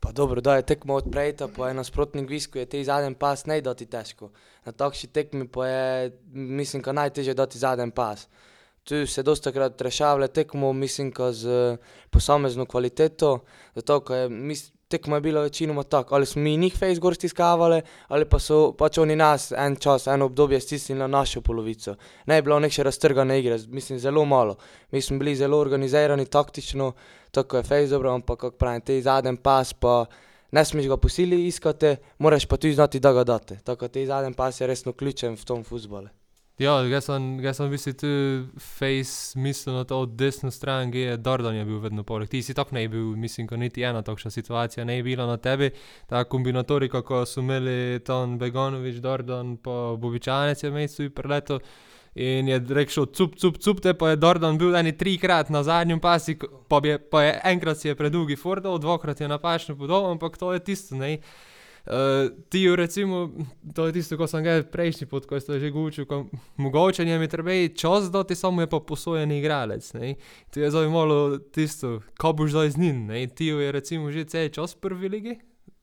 Pa 0.00 0.12
dobro, 0.12 0.40
da 0.40 0.56
je 0.56 0.62
tekmo 0.62 0.94
odprejta, 0.94 1.48
po 1.48 1.64
enem 1.64 1.76
nasprotnem 1.76 2.26
gvisku 2.26 2.58
je 2.58 2.66
ti 2.66 2.84
zadnji 2.84 3.14
pas 3.14 3.44
ne 3.46 3.60
dati 3.60 3.86
težko. 3.86 4.30
Na 4.64 4.72
takšni 4.72 5.10
tekmi 5.12 5.48
pa 5.48 5.66
je, 5.66 6.12
mislim, 6.32 6.82
da 6.82 6.92
najtežje 6.92 7.34
dati 7.34 7.58
zadnji 7.58 7.90
pas. 7.90 8.28
Tu 8.84 9.06
se 9.06 9.22
dosta 9.22 9.52
krat 9.52 9.80
rešavale 9.80 10.28
tekmo, 10.28 10.72
mislim, 10.72 11.10
da 11.12 11.32
z 11.32 11.76
posamezno 12.10 12.66
kvaliteto, 12.66 13.38
zato 13.74 14.00
ker 14.00 14.16
je, 14.16 14.28
tekma 14.90 15.16
je 15.16 15.20
bila 15.20 15.42
večinoma 15.42 15.82
tako, 15.82 16.14
ali 16.14 16.26
smo 16.26 16.42
mi 16.42 16.56
njih 16.56 16.74
face 16.78 17.00
gor 17.00 17.14
stiskavali, 17.14 17.82
ali 18.08 18.24
pa 18.24 18.38
so 18.38 18.72
pač 18.72 18.98
oni 18.98 19.16
nas 19.16 19.52
en 19.52 19.76
čas, 19.76 20.06
eno 20.06 20.26
obdobje 20.26 20.60
stisnili 20.60 20.98
na 20.98 21.06
našo 21.06 21.40
polovico. 21.40 21.94
Ne 22.26 22.34
je 22.34 22.42
bilo 22.42 22.60
neke 22.60 22.82
raztrgane 22.82 23.38
igre, 23.40 23.58
mislim, 23.68 23.98
zelo 23.98 24.24
malo. 24.24 24.56
Mi 24.90 25.02
smo 25.02 25.18
bili 25.18 25.36
zelo 25.36 25.58
organizirani, 25.58 26.26
taktično, 26.26 26.92
tako 27.30 27.56
je 27.56 27.62
face 27.62 27.86
dobro, 27.86 28.14
ampak 28.14 28.38
kako 28.40 28.56
pravim, 28.56 28.80
ti 28.80 29.02
zadnji 29.02 29.36
pas 29.36 29.72
pa 29.72 30.06
ne 30.52 30.64
smeš 30.64 30.86
ga 30.86 30.96
posili 30.96 31.46
iskati, 31.46 31.96
moraš 32.18 32.46
pa 32.46 32.56
tudi 32.56 32.74
znati, 32.74 33.00
da 33.00 33.12
ga 33.12 33.24
date. 33.24 33.58
Tako 33.64 33.84
da 33.84 33.92
ti 33.92 34.06
zadnji 34.06 34.34
pas 34.34 34.60
je 34.60 34.66
resno 34.66 34.92
ključen 34.92 35.34
v 35.34 35.44
tom 35.44 35.64
futbalu. 35.64 36.08
Ja, 36.60 36.74
jaz 36.84 37.06
sem, 37.08 37.38
jaz 37.40 37.56
sem 37.56 37.70
v 37.70 37.72
bistvu 37.72 37.92
tu 37.96 38.08
face 38.60 39.38
mislil 39.40 39.78
na 39.78 39.86
to 39.88 40.02
desno 40.04 40.50
stran, 40.52 40.90
ki 40.92 41.04
je 41.06 41.14
Dordan 41.16 41.54
je 41.56 41.62
bil 41.64 41.78
vedno 41.80 42.02
poleg. 42.04 42.28
Ti 42.28 42.42
si 42.44 42.52
tako 42.54 42.74
ne 42.76 42.82
bil, 42.92 43.14
mislim, 43.16 43.46
ko 43.48 43.56
niti 43.56 43.80
ena 43.80 44.02
takšna 44.04 44.28
situacija 44.30 44.84
ne 44.84 44.98
je 44.98 45.06
bila 45.06 45.24
na 45.24 45.38
tebi. 45.40 45.70
Ta 46.06 46.20
kombinatorika, 46.28 47.00
ko 47.00 47.22
so 47.24 47.40
imeli 47.40 48.02
Ton 48.04 48.36
Begonovič, 48.38 49.00
Dordan, 49.00 49.56
pa 49.56 49.96
Bobičanec 49.96 50.60
je 50.60 50.70
mestu 50.70 51.06
in 51.08 51.14
preleto. 51.16 51.62
In 52.20 52.52
je 52.52 52.60
rekel, 52.68 53.06
cup, 53.06 53.40
cup, 53.40 53.56
cup, 53.56 53.80
te 53.80 53.94
pa 53.96 54.10
je 54.12 54.20
Dordan 54.20 54.58
bil 54.60 54.76
eni 54.76 54.92
trikrat 54.92 55.48
na 55.48 55.62
zadnjem 55.64 56.00
pasi, 56.00 56.36
pa, 56.68 56.82
je, 56.84 56.98
pa 56.98 57.22
je 57.24 57.38
enkrat 57.54 57.80
si 57.80 57.88
je 57.88 57.96
predolgi 57.96 58.36
Fordov, 58.36 58.82
dvakrat 58.84 59.20
je 59.24 59.32
napačno 59.32 59.78
podal, 59.80 60.10
ampak 60.12 60.36
to 60.36 60.52
je 60.52 60.60
tisto, 60.60 61.00
ne. 61.00 61.22
Uh, 61.86 62.30
ti, 62.48 62.76
recimo, 62.76 63.30
to 63.74 63.86
je 63.86 63.92
tisto, 63.92 64.16
ko 64.20 64.26
sem 64.28 64.44
ga 64.44 64.60
prejšnji 64.62 65.06
pot, 65.08 65.24
ko 65.26 65.40
ste 65.40 65.60
že 65.60 65.70
govorili, 65.72 66.06
mogoče 66.56 67.04
njemu 67.04 67.28
treba 67.28 67.56
čas 67.74 68.10
dati, 68.12 68.34
samo 68.34 68.60
je 68.60 68.66
pa 68.66 68.80
posojen 68.80 69.32
igralec. 69.32 69.92
Ne? 69.92 70.14
To 70.50 70.60
je 70.60 70.70
zdaj 70.70 70.88
malo 70.88 71.38
tisto, 71.38 72.00
ko 72.20 72.32
boš 72.32 72.50
zdaj 72.50 72.70
z 72.70 72.76
njim. 72.76 73.06
Ne? 73.06 73.26
Ti 73.26 73.46
je 73.46 73.72
recimo 73.72 74.12
že 74.12 74.24
cel 74.24 74.48
čas 74.48 74.76
v 74.76 74.80
prvi 74.80 75.08
ligi, 75.08 75.34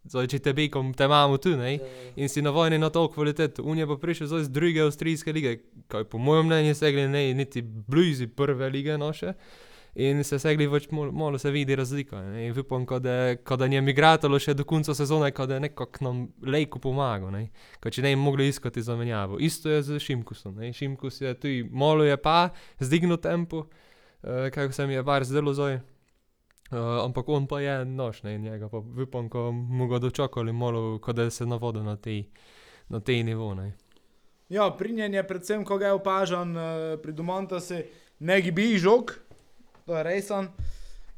zdaj 0.05 0.27
če 0.27 0.39
te 0.39 0.53
bekom, 0.53 0.93
te 0.93 1.09
imamo 1.09 1.37
tu 1.41 1.57
ne? 1.57 1.79
in 2.15 2.29
si 2.29 2.41
na 2.41 2.53
vojni 2.53 2.77
na 2.77 2.89
to 2.89 3.07
kvaliteto. 3.09 3.63
Un 3.63 3.81
je 3.81 3.87
pa 3.87 3.97
prišel 3.97 4.27
zdaj 4.27 4.43
z 4.47 4.53
druge 4.53 4.85
avstrijske 4.85 5.33
lige, 5.33 5.59
kaj 5.87 6.05
po 6.11 6.21
mojem 6.21 6.45
mnenju 6.45 6.75
segli 6.75 7.07
ne 7.07 7.33
niti 7.33 7.61
blizu 7.61 8.29
prve 8.29 8.69
lige 8.69 8.97
naše. 8.97 9.33
In 9.97 10.19
se 10.21 10.37
segli 10.37 10.67
več, 10.69 10.85
malo 10.93 11.39
se 11.41 11.49
vidi 11.49 11.73
razlika. 11.75 12.19
Ne? 12.21 12.43
In 12.45 12.59
upam, 12.61 12.83
da, 13.01 13.33
da 13.33 13.67
njem 13.67 13.87
igratelj 13.89 14.37
še 14.45 14.53
do 14.53 14.65
konca 14.69 14.93
sezone, 14.93 15.31
da 15.33 15.57
je 15.57 15.63
nekako 15.63 16.05
nam 16.05 16.19
lejko 16.45 16.77
pomagal, 16.83 17.31
ne? 17.33 17.47
Kaj, 17.81 17.95
če 17.95 18.03
ne 18.05 18.11
bi 18.13 18.19
mogli 18.21 18.45
iskati 18.51 18.83
zamenjavo. 18.85 19.39
Isto 19.41 19.73
je 19.73 19.81
z 19.87 19.97
Šimkusom. 20.05 20.61
Ne? 20.61 20.69
Šimkus 20.77 21.17
je 21.23 21.33
tu, 21.41 21.55
malo 21.73 22.05
je 22.05 22.13
pa, 22.21 22.51
zdigno 22.77 23.17
tempo, 23.17 23.65
uh, 23.65 24.45
kaj 24.53 24.69
se 24.77 24.85
mi 24.85 24.99
je 24.99 25.01
var 25.01 25.25
zdelo 25.25 25.57
zdaj. 25.57 25.81
Uh, 26.67 27.01
ampak 27.01 27.33
on 27.33 27.49
pa 27.49 27.63
je 27.65 27.81
nož, 27.89 28.21
ne 28.27 28.37
njega, 28.37 28.69
pa 28.69 28.83
upam, 29.01 29.31
ko 29.33 29.49
mu 29.51 29.89
ga 29.89 29.97
dočakali, 30.03 30.53
malo, 30.53 30.99
da 31.09 31.31
se 31.33 31.47
navodi 31.49 31.81
na 31.81 31.97
tej, 31.97 32.27
na 32.93 33.01
tej 33.01 33.23
nivo. 33.25 33.55
Ne? 33.57 33.71
Ja, 34.53 34.69
pri 34.69 34.93
njem 34.93 35.17
je 35.17 35.25
predvsem, 35.27 35.65
ko 35.65 35.81
ga 35.81 35.89
je 35.89 35.97
opažen, 35.97 36.53
uh, 36.53 36.99
pri 37.01 37.17
Dumonta 37.17 37.59
se 37.59 37.87
ne 38.19 38.37
gibi 38.45 38.75
žog 38.77 39.25
to 39.87 39.97
je 39.97 40.03
resen. 40.03 40.49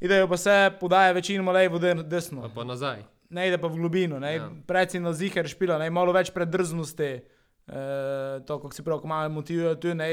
Idejo 0.00 0.28
pa 0.28 0.36
se 0.36 0.70
podaja 0.80 1.12
večinoma 1.12 1.52
levo, 1.52 1.78
desno. 1.78 2.50
Pa 2.54 2.64
nazaj. 2.64 3.02
Ne 3.30 3.48
ide 3.48 3.58
pa 3.58 3.68
v 3.68 3.78
globino, 3.78 4.18
ja. 4.26 4.48
predvsem 4.66 5.02
na 5.02 5.12
ziger 5.12 5.46
špila, 5.48 5.78
ne 5.78 5.90
malo 5.90 6.14
več 6.14 6.32
predrznosti. 6.34 7.10
E, 7.70 7.82
to, 8.46 8.56
kako 8.58 8.74
si 8.74 8.82
prav, 8.82 9.02
ko 9.02 9.10
malo 9.10 9.30
motivirajo, 9.30 9.76
tu 9.78 9.94
ne, 9.94 10.08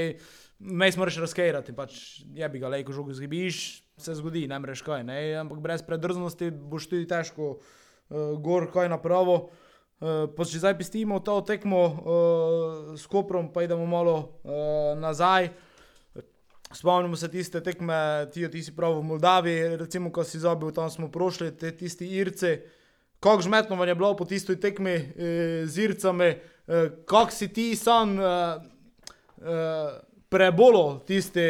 me 0.60 0.90
smo 0.92 1.06
reš 1.06 1.22
razkejrati, 1.24 1.74
pač 1.74 1.96
je 2.38 2.50
bi 2.50 2.62
ga 2.62 2.70
lejko 2.70 2.94
žogo 2.94 3.16
zgibiš, 3.18 3.62
se 3.98 4.14
zgodi, 4.20 4.46
ne 4.50 4.60
mreš 4.62 4.84
kaj, 4.86 5.06
ne, 5.08 5.18
ampak 5.42 5.64
brez 5.64 5.82
predrznosti 5.86 6.52
boš 6.52 6.90
tudi 6.92 7.08
težko 7.10 7.56
uh, 7.56 8.36
gor 8.38 8.70
kaj 8.74 8.92
napravo. 8.94 9.48
Uh, 9.98 10.28
pa 10.30 10.46
če 10.46 10.62
zdaj 10.62 10.78
pistimo 10.78 11.18
to 11.26 11.40
tekmo 11.42 11.82
uh, 11.82 11.98
s 12.94 13.10
Koprom, 13.10 13.50
pa 13.50 13.66
idemo 13.66 13.90
malo 13.90 14.18
uh, 14.46 14.94
nazaj. 15.02 15.50
Spomnimo 16.74 17.16
se 17.16 17.32
tiste 17.32 17.62
tekme, 17.64 18.28
ti, 18.34 18.50
ti 18.52 18.64
si 18.64 18.76
prav 18.76 18.98
v 19.00 19.04
Moldaviji, 19.04 19.78
recimo, 19.78 20.12
ko 20.12 20.24
si 20.28 20.40
zabil, 20.40 20.72
tam 20.76 20.90
smo 20.92 21.08
prošli, 21.12 21.54
te 21.56 21.72
tisti 21.72 22.08
Irci. 22.20 22.58
Kako 23.20 23.42
žmetno 23.42 23.84
je 23.84 23.96
bilo 23.96 24.16
po 24.18 24.26
tistoj 24.26 24.60
tekmi 24.60 24.92
e, 24.92 25.64
z 25.66 25.80
Ircami, 25.80 26.26
e, 26.26 26.90
kako 27.06 27.32
si 27.32 27.48
ti 27.54 27.76
sam 27.76 28.20
e, 28.20 28.24
e, 28.24 28.58
prebolo 30.30 31.00
tisti 31.08 31.48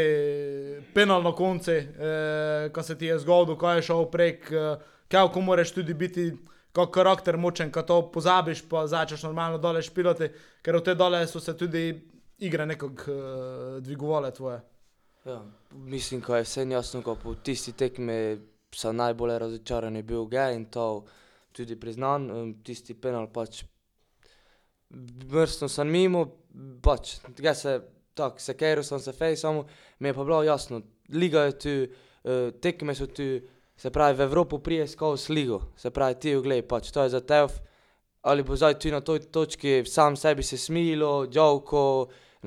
penal 0.93 1.23
na 1.23 1.31
koncu, 1.31 1.71
e, 1.71 2.69
ko 2.73 2.83
se 2.83 2.97
ti 2.97 3.05
je 3.05 3.17
zgodil, 3.19 3.57
ko 3.57 3.71
je 3.71 3.81
šel 3.81 4.05
prek, 4.11 4.51
e, 4.51 4.77
kako 5.07 5.41
moraš 5.41 5.71
tudi 5.71 5.93
biti. 5.93 6.31
Kot 6.77 6.91
karakter 6.93 7.37
močen, 7.41 7.71
ko 7.73 7.81
to 7.81 7.95
pozabiš, 8.13 8.59
pa 8.69 8.83
začneš 8.85 9.23
normalno 9.25 9.57
dole 9.57 9.81
špilati, 9.81 10.27
ker 10.61 10.75
v 10.77 10.81
te 10.85 10.93
dole 10.93 11.23
so 11.25 11.39
se 11.41 11.55
tudi 11.57 11.87
igre 12.37 12.65
nekako 12.69 13.11
uh, 13.11 13.79
dvigovale 13.81 14.29
tvoje. 14.31 14.59
Ja, 15.27 15.41
mislim, 15.71 16.21
da 16.27 16.37
je 16.37 16.43
vse 16.43 16.63
jasno, 16.69 17.01
ko 17.01 17.15
po 17.15 17.33
tisti 17.35 17.71
tekmi 17.71 18.37
sem 18.75 18.95
najbolj 18.95 19.39
razočaran, 19.39 19.95
je 19.95 20.03
bil 20.03 20.25
G 20.25 20.37
in 20.55 20.65
to 20.65 21.03
tudi 21.51 21.75
priznan. 21.75 22.29
Tisti 22.63 22.93
penal 22.93 23.27
pač 23.33 23.63
vrstno 25.27 25.67
sem 25.67 25.89
mimo, 25.91 26.21
pač 26.81 27.17
tega 27.35 27.53
se 27.53 27.73
tako, 28.15 28.39
se 28.39 28.55
kero 28.57 28.83
sem 28.83 28.99
se 28.99 29.11
fej, 29.11 29.35
samo 29.35 29.65
mi 29.99 30.09
je 30.09 30.13
pa 30.13 30.23
bilo 30.23 30.43
jasno, 30.43 30.81
liga 31.09 31.43
je 31.43 31.57
tu, 31.59 31.73
e, 32.23 32.37
tekme 32.61 32.95
so 32.95 33.07
tu, 33.07 33.25
se 33.77 33.91
pravi 33.91 34.17
v 34.17 34.29
Evropo 34.29 34.59
prije 34.63 34.87
skozi 34.87 35.33
ligo, 35.33 35.59
se 35.77 35.91
pravi 35.91 36.15
ti 36.21 36.35
oglej, 36.35 36.63
pač 36.63 36.91
to 36.91 37.03
je 37.03 37.09
za 37.09 37.19
tev, 37.19 37.51
ali 38.21 38.43
bo 38.43 38.55
zdaj 38.55 38.79
tu 38.79 38.95
na 38.95 39.01
toj 39.01 39.19
točki 39.27 39.83
sam 39.85 40.15
sebi 40.15 40.43
se 40.43 40.57
smilo, 40.57 41.27
džavko, 41.27 41.83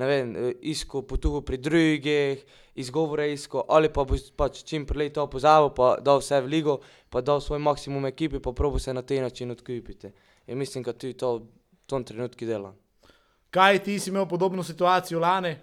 ne 0.01 0.07
vem, 0.09 0.35
e, 0.35 0.51
isko 0.73 1.05
potuho 1.05 1.45
pri 1.45 1.61
drugih, 1.61 2.43
izgovore 2.75 3.33
isko, 3.33 3.65
ali 3.69 3.89
pa 3.93 4.03
boš 4.03 4.31
pač 4.35 4.63
čim 4.63 4.85
prej 4.85 5.11
to 5.13 5.27
pozabil, 5.29 5.69
pa 5.75 5.95
dal 5.99 6.21
vse 6.21 6.41
v 6.41 6.51
ligo, 6.51 6.79
pa 7.09 7.21
dal 7.21 7.41
svoj 7.41 7.59
maksimum 7.59 8.05
ekipi, 8.05 8.39
pa 8.39 8.51
probo 8.51 8.79
se 8.79 8.93
na 8.93 9.01
tej 9.01 9.21
način 9.21 9.51
odkupiti. 9.51 10.11
In 10.47 10.57
mislim, 10.57 10.83
da 10.83 10.93
tudi 10.93 11.13
to 11.13 11.37
v 11.37 11.41
tom 11.85 12.03
trenutku 12.03 12.45
dela. 12.45 12.73
Kaj 13.51 13.83
ti 13.83 13.99
si 13.99 14.09
imel 14.09 14.25
podobno 14.25 14.63
situacijo 14.63 15.19
lani, 15.19 15.55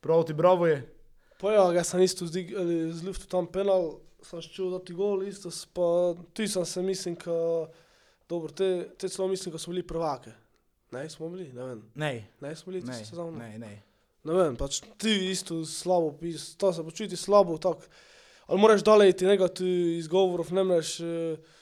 proti 0.00 0.34
Brovoje? 0.34 0.92
Pojo, 1.40 1.72
ja 1.72 1.84
sem 1.84 2.02
isto 2.02 2.26
z 2.26 3.02
luftu 3.04 3.26
tam 3.26 3.46
penal, 3.46 3.98
sem 4.22 4.40
čutil, 4.40 4.70
da 4.70 4.78
ti 4.84 4.94
gol, 4.94 5.26
isto, 5.26 5.50
pa 5.74 6.14
tu 6.32 6.46
sem 6.48 6.64
se 6.64 6.82
mislim, 6.82 7.16
ka, 7.16 7.34
dobro, 8.28 8.52
te, 8.52 8.88
te 8.98 9.08
celo 9.08 9.28
mislim, 9.28 9.52
da 9.52 9.58
smo 9.58 9.72
bili 9.72 9.86
prvake. 9.86 10.30
Ne, 10.90 11.10
smo 11.10 11.28
bili, 11.28 11.52
ne 11.52 11.64
vem. 11.64 11.82
Ne. 11.94 12.28
Ne, 12.40 12.56
smo 12.56 12.72
bili, 12.72 12.86
ne, 12.86 13.04
se 13.04 13.16
zavno. 13.16 13.38
Ne, 13.38 13.58
ne. 13.58 13.82
Ne 14.26 14.34
vem, 14.34 14.56
pač 14.58 14.80
ti 14.98 15.12
isto 15.30 15.60
slabo, 15.68 16.16
to 16.58 16.72
se 16.72 16.82
počuti 16.82 17.16
slabo, 17.18 17.58
tako. 17.62 17.86
Ali 18.46 18.62
moraš 18.62 18.82
doleti 18.86 19.26
nekaj 19.26 19.62
izgovorov, 19.98 20.52
ne 20.54 20.64
moreš 20.66 20.90
uh, 21.02 21.54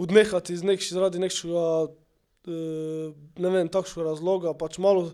odnehati 0.00 0.56
iz 0.56 0.64
nekš, 0.64 0.92
zaradi 0.96 1.20
nekšega, 1.20 1.64
uh, 1.88 3.12
ne 3.44 3.52
vem, 3.52 3.68
takšnega 3.72 4.08
razloga, 4.08 4.54
pač 4.56 4.78
malo, 4.80 5.10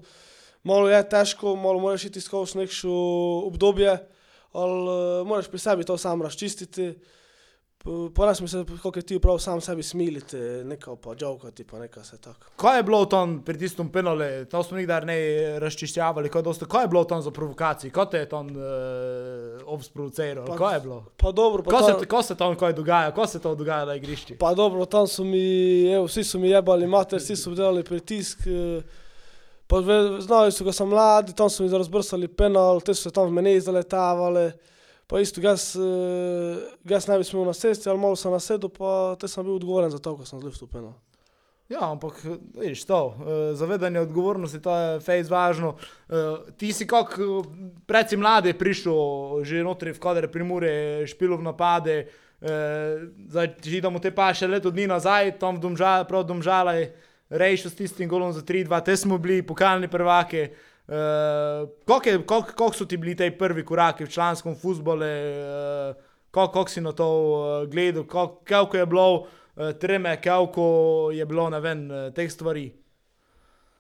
malo 0.67 0.91
je 0.91 1.03
težko, 1.11 1.57
malo 1.59 1.83
moraš 1.83 2.09
iti 2.11 2.23
skozi 2.23 2.63
nekšo 2.63 2.95
obdobje, 3.51 3.97
ali 4.55 4.81
uh, 4.87 5.27
moraš 5.27 5.51
pri 5.51 5.63
sebi 5.63 5.87
to 5.87 5.99
sam 5.99 6.23
razčistiti. 6.27 6.95
Poraz 8.15 8.41
mi 8.41 8.49
se, 8.49 8.65
je 8.97 9.03
ti 9.03 9.19
prav 9.19 9.39
sam 9.39 9.61
sebi 9.61 9.83
smiliti, 9.83 10.37
nekaj 10.65 10.95
pa 11.03 11.15
džavkati, 11.15 11.65
pa 11.65 11.79
nekaj 11.79 12.05
se 12.05 12.19
tako. 12.19 12.51
Kaj 12.57 12.79
je 12.79 12.83
bilo 12.83 13.05
tam 13.05 13.43
pri 13.47 13.59
tistem 13.59 13.89
penale, 13.93 14.45
to 14.45 14.63
smo 14.63 14.77
nikdar 14.77 15.07
ne 15.07 15.19
razčiščavali, 15.63 16.29
kaj, 16.29 16.43
dosta, 16.43 16.67
kaj 16.67 16.85
je 16.85 16.89
bilo 16.89 17.05
tam 17.05 17.23
za 17.23 17.31
provokacije, 17.31 17.93
kaj 17.95 18.11
te 18.11 18.19
je 18.25 18.29
tam 18.29 18.51
uh, 18.51 19.63
obsproduciral, 19.67 20.51
kaj 20.59 20.75
je 20.75 20.81
bilo? 20.81 21.05
Pa 21.17 21.33
dobro, 21.33 21.63
pa 21.63 21.71
ko, 21.71 21.79
tam, 21.79 22.01
se, 22.01 22.11
ko 22.11 22.23
se 22.23 22.35
tam 22.35 22.59
kaj 22.59 22.75
dogaja, 22.75 23.15
ko 23.15 23.27
se 23.27 23.39
to 23.39 23.55
dogaja 23.55 23.85
na 23.85 23.95
igrišču? 23.95 24.35
Pa 24.39 24.55
dobro, 24.55 24.85
tam 24.85 25.07
so 25.07 25.25
mi, 25.25 25.87
evo, 25.93 26.09
vsi 26.11 26.25
so 26.25 26.43
mi 26.43 26.51
jebali 26.51 26.87
mater, 26.91 27.23
vsi 27.23 27.37
so 27.39 27.55
delali 27.55 27.85
pritisk, 27.87 28.49
uh, 28.51 29.83
znali 30.21 30.53
so, 30.53 30.67
ko 30.67 30.75
sem 30.75 30.91
mladi, 30.91 31.39
tam 31.39 31.51
so 31.51 31.63
mi 31.63 31.71
razbrsali 31.71 32.29
penal, 32.29 32.81
te 32.81 32.95
so 32.95 33.07
se 33.07 33.15
tam 33.15 33.31
v 33.31 33.39
mene 33.39 33.61
zaletavali. 33.61 34.51
Pa 35.07 35.21
isto, 35.23 35.39
jaz, 35.39 35.77
jaz 36.83 37.07
ne 37.07 37.19
bi 37.19 37.25
smel 37.25 37.47
na 37.47 37.55
cesti, 37.55 37.87
ali 37.89 38.01
malo 38.03 38.17
sem 38.19 38.33
na 38.35 38.41
sedu, 38.43 38.67
pa 38.75 39.15
te 39.21 39.29
sem 39.31 39.45
bil 39.47 39.55
odgovoren 39.55 39.91
za 39.93 40.03
to, 40.03 40.17
ko 40.19 40.27
sem 40.27 40.41
zliftu 40.43 40.67
penal. 40.67 40.97
Ja, 41.71 41.91
ampak 41.91 42.21
vidiš 42.55 42.85
to, 42.87 43.15
zavedanje 43.59 44.01
odgovornosti, 44.03 44.61
to 44.63 44.75
je 44.75 45.01
fejs 45.03 45.31
važno. 45.31 45.73
Ti 46.59 46.69
si 46.75 46.87
kot 46.87 47.17
predvsem 47.87 48.23
mladi 48.23 48.55
prišel, 48.55 49.43
že 49.43 49.65
notri 49.67 49.91
v 49.95 50.03
kadre 50.03 50.31
primure, 50.31 51.03
špilov 51.11 51.43
napade, 51.43 52.07
zdaj 52.39 53.51
ti 53.63 53.79
idemo 53.79 53.99
te 54.03 54.15
pa 54.15 54.31
še 54.31 54.47
leto 54.47 54.71
dni 54.71 54.87
nazaj, 54.91 55.39
tam 55.43 55.59
v 55.59 55.65
domžale, 55.67 56.07
prav 56.07 56.23
domžale, 56.27 56.95
rejšo 57.31 57.71
s 57.71 57.79
tistim 57.79 58.07
golom 58.07 58.31
za 58.31 58.47
3-2, 58.47 58.83
te 58.87 58.95
smo 58.95 59.19
bili 59.19 59.43
pokalni 59.43 59.91
prvaki. 59.91 60.47
Uh, 60.87 61.69
Kako 62.57 62.73
so 62.73 62.85
ti 62.85 62.97
bili 62.97 63.17
ti 63.17 63.31
prvi 63.39 63.65
koraki 63.65 64.05
v 64.05 64.11
članskem 64.11 64.55
futbolu, 64.55 65.03
uh, 65.03 65.97
kako 66.31 66.69
si 66.69 66.81
na 66.81 66.93
to 66.93 67.07
uh, 67.07 67.69
gledal, 67.71 68.05
kako 68.45 68.77
je 68.77 68.87
bilo 68.87 69.15
uh, 69.21 69.73
treme, 69.81 70.21
kako 70.23 71.11
je 71.13 71.27
bilo 71.27 71.51
na 71.51 71.59
ven 71.59 71.91
uh, 71.91 72.15
teh 72.15 72.33
stvari? 72.33 72.73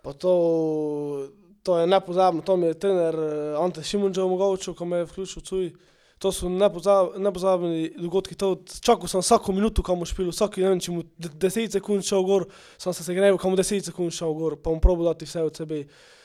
Pa 0.02 0.12
to, 0.12 1.28
to 1.62 1.78
je 1.78 1.86
nepozabno, 1.86 2.42
to 2.42 2.56
mi 2.56 2.66
je 2.66 2.78
trener 2.78 3.14
uh, 3.14 3.64
Ante 3.64 3.82
Šimunča 3.82 4.24
omogočil, 4.24 4.74
ko 4.74 4.84
me 4.84 4.96
je 4.96 5.04
vključil 5.04 5.42
cuj. 5.42 5.70
To 6.18 6.32
so 6.32 6.48
nepozab, 6.48 7.18
nepozabni 7.20 7.92
dogodki. 8.00 8.34
Čakal 8.80 9.06
sem 9.08 9.20
vsako 9.20 9.52
minuto, 9.52 9.82
kam 9.82 10.02
špil, 10.04 10.32
vsak 10.32 10.58
dan, 10.58 10.80
če 10.80 10.90
mu 10.90 11.02
10 11.20 11.76
sekund 11.76 12.02
šel 12.02 12.24
gor, 12.24 12.48
sem 12.80 12.94
se 12.96 13.04
segrejal, 13.04 13.38
kam 13.38 13.52
mu 13.52 13.56
10 13.60 13.92
sekund 13.92 14.14
šel 14.16 14.32
gor, 14.34 14.56
pa 14.58 14.72
mu 14.72 14.80
probo 14.80 15.04
dati 15.04 15.28
vse 15.28 15.44
od 15.44 15.56
sebe. 15.56 15.84
Eh, 15.84 16.16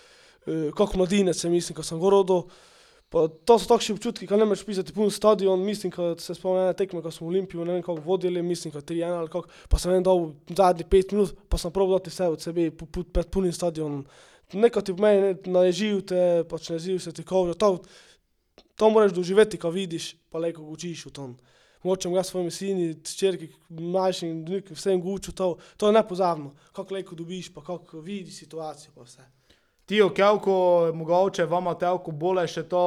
kot 0.76 0.96
mladinec, 0.96 1.44
mislim, 1.44 1.76
ko 1.76 1.84
sem 1.86 2.00
gorodil. 2.00 2.46
To 3.12 3.58
so 3.60 3.68
takšni 3.68 3.98
občutki, 3.98 4.28
ko 4.28 4.38
ne 4.40 4.46
moreš 4.48 4.64
pisati 4.64 4.94
pun 4.96 5.10
stadion, 5.12 5.60
mislim, 5.60 5.92
ko 5.92 6.14
se 6.16 6.32
spomnim 6.32 6.64
ene 6.64 6.76
tekme, 6.80 7.02
ko 7.04 7.12
smo 7.12 7.28
v 7.28 7.34
Olimpiju, 7.34 7.66
ne 7.68 7.76
vem 7.76 7.84
kako 7.84 8.00
vodili, 8.06 8.42
mislim, 8.42 8.72
ko 8.72 8.80
3-1 8.80 9.18
ali 9.18 9.32
kako, 9.34 9.50
pa 9.68 9.80
sem 9.84 9.92
en 9.98 10.06
dal 10.08 10.30
zadnji 10.48 10.86
5 10.88 11.12
minut, 11.18 11.34
pa 11.52 11.60
sem 11.60 11.74
probil 11.76 11.98
dati 12.00 12.14
vse 12.14 12.30
od 12.32 12.42
sebe, 12.42 12.70
pred 12.72 13.28
punim 13.28 13.52
stadionom. 13.52 14.06
Neko 14.54 14.82
ti 14.82 14.96
v 14.96 15.04
meni 15.04 15.34
naježiv 15.52 16.06
te, 16.08 16.22
pač 16.48 16.72
naježiv 16.72 17.02
se 17.04 17.12
ti 17.12 17.28
kovža, 17.28 17.58
to, 17.60 17.74
to 18.80 18.90
moraš 18.90 19.12
doživeti, 19.12 19.60
ko 19.60 19.74
vidiš, 19.76 20.14
pa 20.32 20.40
le 20.40 20.54
ko 20.56 20.64
učiš 20.72 21.06
v 21.12 21.12
tom. 21.12 21.36
močem 21.84 22.14
ga 22.14 22.24
svojimi 22.24 22.52
sini, 22.52 22.96
črki, 23.04 23.50
mlajšim, 23.70 24.46
vsem 24.72 25.02
guču, 25.02 25.32
to, 25.32 25.58
to 25.78 25.88
je 25.88 25.94
nepozabno, 25.94 26.54
kako 26.72 26.94
leko 26.94 27.16
dobiš, 27.16 27.54
pa 27.54 27.64
kako 27.64 28.00
vidiš 28.00 28.38
situacijo, 28.46 28.92
pa 28.96 29.04
vse. 29.04 29.41
Tijo, 29.92 30.10
kelko, 30.10 30.92
mogoče 30.94 31.44
vama 31.46 31.74
telko 31.76 32.14
bole 32.16 32.46
še 32.48 32.62
to, 32.72 32.82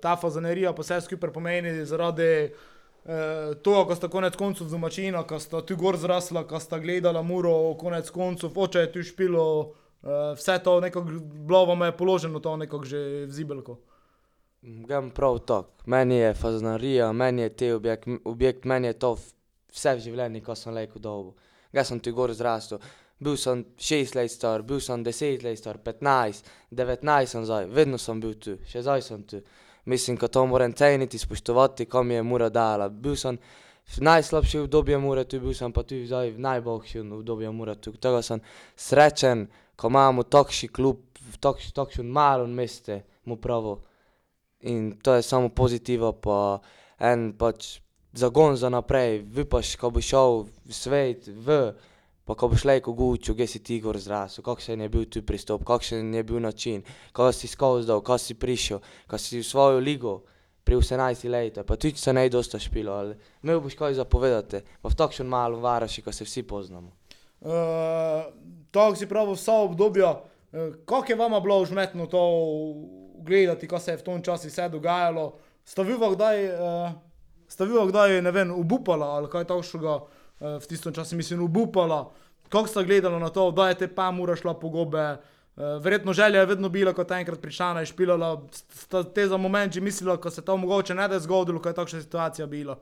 ta 0.00 0.14
fazanerija 0.16 0.70
pa 0.72 0.80
vse 0.80 1.02
skupaj 1.04 1.34
pomeni 1.34 1.84
zaradi 1.84 2.28
eh, 2.48 3.50
to, 3.60 3.74
ko 3.84 3.96
sta 3.96 4.08
konec 4.08 4.38
koncev 4.40 4.70
z 4.70 4.72
domačina, 4.72 5.20
ko 5.28 5.36
sta 5.36 5.60
tu 5.68 5.76
gor 5.76 5.98
zrasla, 6.00 6.46
ko 6.48 6.56
sta 6.64 6.78
gledala 6.80 7.20
muro, 7.20 7.52
konec 7.76 8.08
koncev, 8.08 8.56
oče 8.56 8.86
je 8.86 8.90
tu 8.94 9.02
špilo, 9.04 9.44
eh, 10.00 10.30
vse 10.38 10.56
to 10.64 10.78
nekako 10.80 11.20
bilo 11.50 11.60
vam 11.68 11.84
je 11.90 11.96
položeno 11.98 12.40
to 12.40 12.56
nekako 12.56 12.88
že 12.88 13.02
v 13.26 13.34
zibelko. 13.40 13.76
Grem 14.62 15.10
prav 15.10 15.42
tako. 15.44 15.84
Meni 15.92 16.22
je 16.22 16.32
faznarija, 16.34 17.10
meni 17.12 17.42
je 17.42 17.50
te 17.56 17.74
objekt, 17.74 18.08
objekt 18.24 18.64
meni 18.64 18.88
je 18.88 18.96
to 18.96 19.12
vse 19.74 19.94
v 20.00 20.06
življenju, 20.08 20.40
ko 20.40 20.56
sem 20.56 20.72
lejko 20.72 21.04
dolgo. 21.04 21.36
Jaz 21.76 21.92
sem 21.92 22.00
tu 22.00 22.16
gor 22.16 22.32
zrastel. 22.32 22.80
Bil 23.20 23.36
sem 23.36 23.64
šest 23.78 24.14
let 24.14 24.30
star, 24.30 24.62
bil 24.62 24.80
sem 24.80 25.02
deset 25.02 25.42
let 25.42 25.58
star, 25.58 25.80
petnajst, 25.82 26.50
devetnajst 26.70 27.34
sem 27.34 27.46
zdaj, 27.48 27.66
vedno 27.74 27.98
sem 27.98 28.20
bil 28.22 28.36
tu, 28.38 28.58
še 28.68 28.82
zdaj 28.86 29.02
sem 29.02 29.24
tu. 29.26 29.40
Mislim, 29.88 30.18
ko 30.20 30.28
to 30.28 30.44
moram 30.46 30.72
ceniti, 30.72 31.18
spoštovati, 31.18 31.88
ko 31.88 32.02
mi 32.02 32.14
je 32.14 32.22
mura 32.22 32.50
dala. 32.52 32.88
Bil 32.88 33.16
sem 33.16 33.38
v 33.96 34.04
najslabšem 34.04 34.66
obdobju 34.66 35.00
mure, 35.00 35.24
tu 35.24 35.40
bil 35.40 35.54
sem 35.56 35.72
pa 35.72 35.82
tudi 35.82 36.06
zdaj 36.06 36.34
v 36.36 36.42
najboljšem 36.44 37.12
obdobju 37.18 37.52
mure. 37.52 37.74
Tu. 37.80 37.94
Tega 37.96 38.20
sem 38.22 38.42
srečen, 38.76 39.46
ko 39.76 39.88
imamo 39.88 40.22
takšen 40.28 40.70
klub, 40.72 41.00
v 41.18 41.38
takš- 41.40 42.02
malem 42.04 42.54
mestu, 42.54 43.00
mu 43.24 43.36
pravo. 43.36 43.84
In 44.60 44.98
to 45.02 45.14
je 45.14 45.22
samo 45.22 45.48
pozitivno, 45.48 46.12
pa 46.12 46.60
en 46.98 47.32
pač 47.32 47.80
zagon 48.12 48.56
za 48.56 48.68
naprej. 48.68 49.22
Vipaš, 49.24 49.76
ko 49.76 49.90
boš 49.90 50.04
šel 50.04 50.46
v 50.66 50.72
svet, 50.72 51.28
v, 51.28 51.74
pa 52.28 52.34
ko 52.36 52.50
boš 52.52 52.66
lejko 52.68 52.92
gučil, 52.92 53.32
kje 53.32 53.46
si 53.48 53.58
ti 53.64 53.78
gor 53.80 53.96
zrasel, 53.96 54.44
kakšen 54.44 54.82
je 54.84 54.88
bil 54.92 55.06
tu 55.08 55.22
pristop, 55.24 55.62
kakšen 55.64 56.12
je 56.12 56.22
bil 56.28 56.42
način, 56.44 56.82
ko 57.16 57.30
si 57.32 57.48
skozi 57.48 57.88
dal, 57.88 58.02
ko 58.04 58.18
si 58.20 58.36
prišel, 58.36 58.82
ko 59.08 59.16
si 59.16 59.40
v 59.40 59.46
svojo 59.48 59.80
ligo? 59.80 60.20
Pri 60.68 60.76
18 60.76 61.24
letih, 61.32 61.64
pa 61.64 61.78
tudi 61.80 61.96
se 61.96 62.12
ne 62.12 62.26
je 62.26 62.34
dosta 62.34 62.58
špilo, 62.60 62.92
ali 62.92 63.14
imel 63.40 63.62
boš 63.64 63.72
kaj 63.72 63.94
zapovedati, 63.96 64.60
pa 64.82 64.90
v 64.92 64.98
takšnem 65.00 65.30
malem 65.32 65.62
varaši, 65.64 66.04
ko 66.04 66.12
se 66.12 66.26
vsi 66.28 66.42
poznamo. 66.44 66.92
Uh, 67.40 68.28
to 68.70 68.84
si 68.92 69.08
pravi 69.08 69.32
vso 69.32 69.54
obdobje, 69.64 70.04
uh, 70.04 70.76
kako 70.84 71.08
je 71.08 71.16
vama 71.16 71.40
bilo 71.40 71.56
užmetno 71.64 72.06
to 72.12 72.20
gledati, 73.24 73.68
ko 73.68 73.80
se 73.80 73.96
je 73.96 74.02
v 74.02 74.04
tom 74.04 74.20
času 74.20 74.52
vse 74.52 74.68
dogajalo. 74.68 75.32
Sta 75.64 75.82
vi 75.82 75.96
kdaj, 75.96 76.44
uh, 76.52 76.92
sta 77.48 77.64
vi 77.64 77.72
kdaj, 77.88 78.20
ne 78.20 78.30
vem, 78.30 78.52
obupala 78.52 79.16
ali 79.16 79.32
kaj 79.32 79.48
takšnega? 79.48 79.96
uh, 79.96 80.17
v 80.40 80.66
tistem 80.68 80.94
času, 80.94 81.16
mislim, 81.16 81.42
obupala, 81.42 82.12
kako 82.48 82.66
sta 82.66 82.82
gledala 82.82 83.18
na 83.18 83.28
to, 83.28 83.50
da 83.50 83.68
je 83.68 83.74
te 83.74 83.88
pa 83.88 84.10
mura 84.10 84.36
šla 84.36 84.54
po 84.54 84.68
gobe. 84.68 85.18
Uh, 85.58 85.82
verjetno 85.82 86.12
želja 86.12 86.40
je 86.40 86.46
vedno 86.46 86.68
bila, 86.68 86.92
ko 86.92 87.04
ta 87.04 87.18
enkrat 87.18 87.40
prišla 87.42 87.80
in 87.80 87.86
špilala, 87.86 88.42
sta 88.52 89.02
te 89.02 89.26
za 89.26 89.36
moment 89.36 89.74
že 89.74 89.80
mislila, 89.80 90.16
ko 90.16 90.30
se 90.30 90.44
to 90.44 90.56
mogoče 90.56 90.94
ne 90.94 91.08
da 91.08 91.14
je 91.14 91.26
zgodilo, 91.26 91.62
ko 91.62 91.68
je 91.68 91.74
takšna 91.74 92.00
situacija 92.02 92.46
bila. 92.46 92.78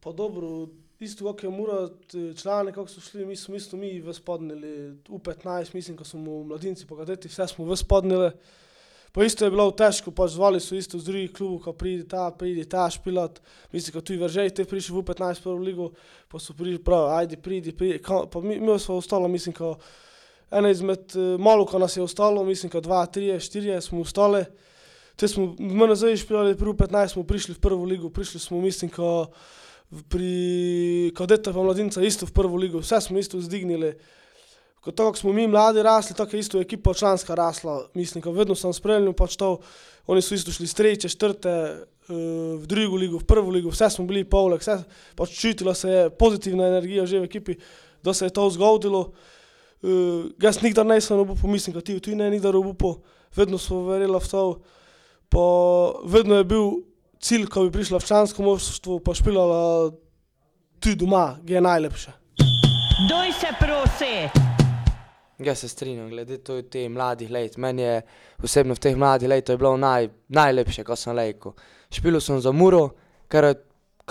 Pa 0.00 0.12
dobro, 0.12 0.68
isto 1.00 1.24
kot 1.24 1.42
je 1.42 1.50
mura, 1.50 1.88
člani, 2.36 2.72
kako 2.72 2.88
so 2.88 3.00
šli, 3.00 3.26
mi 3.26 3.36
smo 3.36 3.56
mi 3.78 4.00
v 4.00 4.12
spodnili, 4.12 5.00
U15, 5.08 5.74
mislim, 5.74 5.96
ko 5.96 6.04
smo 6.04 6.44
mladinci 6.44 6.86
po 6.86 6.96
kadeti, 6.96 7.28
vse 7.28 7.46
smo 7.46 7.64
v 7.64 7.76
spodnili. 7.76 8.30
Pa 9.12 9.24
isto 9.24 9.44
je 9.44 9.50
bilo 9.50 9.70
težko, 9.72 10.12
pač 10.12 10.34
zvali 10.36 10.60
so 10.60 10.76
isto 10.76 10.98
z 11.00 11.08
drugih 11.08 11.32
klubov, 11.32 11.62
ko 11.64 11.72
pridi 11.72 12.04
ta, 12.08 12.28
pridi 12.30 12.64
ta 12.68 12.84
špilat. 12.92 13.40
Mislim, 13.72 13.94
ko 13.96 14.02
tu 14.04 14.12
je 14.12 14.20
vržej, 14.20 14.52
te 14.52 14.66
prišli 14.68 14.94
v 14.94 15.02
U15 15.02 15.42
prvo 15.42 15.56
ligo, 15.56 15.88
pa 16.28 16.38
so 16.38 16.52
prišli 16.52 16.82
prav, 16.84 17.08
ajde, 17.16 17.40
pridi, 17.40 17.72
pridi. 17.72 18.02
Ka, 18.04 18.26
pa 18.28 18.42
mi, 18.44 18.60
mi 18.60 18.78
smo 18.78 19.00
ostalo, 19.00 19.28
mislim, 19.28 19.56
ko 19.56 19.78
ena 20.50 20.70
izmed 20.70 21.16
uh, 21.16 21.40
malo, 21.40 21.64
ko 21.64 21.80
nas 21.80 21.96
je 21.96 22.04
ostalo, 22.04 22.44
mislim, 22.44 22.72
ko 22.72 22.84
dva, 22.84 23.06
tri, 23.06 23.32
štiri 23.40 23.80
smo 23.80 24.04
ostali. 24.04 24.44
Te 25.18 25.28
smo, 25.28 25.56
mene 25.58 25.96
zdaj 25.98 26.20
špilali 26.20 26.54
pri 26.54 26.70
U15, 26.76 27.16
smo 27.16 27.24
prišli 27.26 27.56
v 27.56 27.64
prvo 27.64 27.84
ligo, 27.84 28.12
prišli 28.12 28.40
smo, 28.40 28.60
mislim, 28.60 28.92
ko 28.92 29.32
pri 30.12 31.12
kadeta 31.16 31.52
pa 31.52 31.64
mladinca 31.64 32.04
isto 32.04 32.28
v 32.28 32.36
prvo 32.36 32.56
ligo, 32.60 32.84
vse 32.84 33.00
smo 33.00 33.18
isto 33.18 33.40
zdignili. 33.40 33.96
Ko 34.88 35.10
kot 35.10 35.18
smo 35.20 35.32
mi 35.32 35.46
mladi 35.46 35.82
rasli, 35.82 36.16
tako 36.16 36.36
je 36.36 36.40
isto 36.40 36.60
ekipa 36.60 36.94
članska 36.94 37.34
rasla. 37.34 37.82
Mislim, 37.94 38.22
ko 38.22 38.32
vedno 38.32 38.54
sem 38.54 38.72
spremljal 38.72 39.12
pač 39.12 39.36
to, 39.36 39.58
oni 40.06 40.22
so 40.22 40.34
isto 40.34 40.52
šli 40.52 40.66
s 40.66 40.74
tretje, 40.74 41.10
četrte, 41.10 41.50
eh, 41.50 41.84
v 42.56 42.66
drugo 42.66 42.96
ligo, 42.96 43.18
v 43.18 43.24
prvo 43.24 43.50
ligo, 43.50 43.68
vse 43.70 43.90
smo 43.90 44.06
bili 44.06 44.24
poleg, 44.24 44.60
vse 44.60 44.78
pač 45.16 45.34
čutila 45.36 45.74
se 45.74 45.90
je 45.90 46.10
pozitivna 46.10 46.66
energija 46.66 47.06
že 47.06 47.20
v 47.20 47.28
ekipi, 47.28 47.58
da 48.02 48.14
se 48.14 48.24
je 48.24 48.30
to 48.30 48.50
zgodilo. 48.50 49.12
Uh, 49.82 50.26
jaz 50.42 50.58
nikdar 50.62 50.86
nisem 50.86 51.18
obupal, 51.18 51.50
mislim, 51.50 51.74
da 51.74 51.80
ti 51.80 52.00
tudi 52.00 52.16
ne 52.16 52.30
nikdar 52.30 52.56
obupal, 52.56 52.96
vedno 53.36 53.58
smo 53.58 53.84
verjeli 53.86 54.18
v 54.18 54.28
to. 54.28 54.58
Pa 55.28 55.44
vedno 56.02 56.34
je 56.34 56.44
bil 56.44 56.66
cilj, 57.20 57.46
ko 57.46 57.62
bi 57.62 57.70
prišla 57.70 57.98
v 57.98 58.06
člansko 58.10 58.42
moštvo, 58.42 58.98
pa 58.98 59.14
špilala 59.14 59.92
tudi 60.80 60.96
doma, 60.96 61.38
ki 61.46 61.52
je 61.52 61.60
najlepše. 61.60 62.10
Doj 63.06 63.30
se 63.38 63.54
prosi! 63.60 64.57
Jaz 65.38 65.58
se 65.58 65.68
strinjam, 65.68 66.08
glede 66.10 66.38
to 66.38 66.62
te 66.62 66.88
mladih 66.88 67.30
let. 67.30 67.56
Meni 67.56 67.82
je 67.82 68.00
osebno 68.42 68.74
v 68.74 68.82
teh 68.82 68.96
mladih 68.96 69.28
letih 69.28 69.56
bilo 69.56 69.76
naj, 69.76 70.08
najlepše, 70.28 70.82
ko 70.84 70.96
sem 70.96 71.14
lejko. 71.14 71.54
Špil 71.94 72.20
sem 72.20 72.40
za 72.40 72.52
Muro, 72.52 72.88
kar 73.28 73.44
je, 73.44 73.54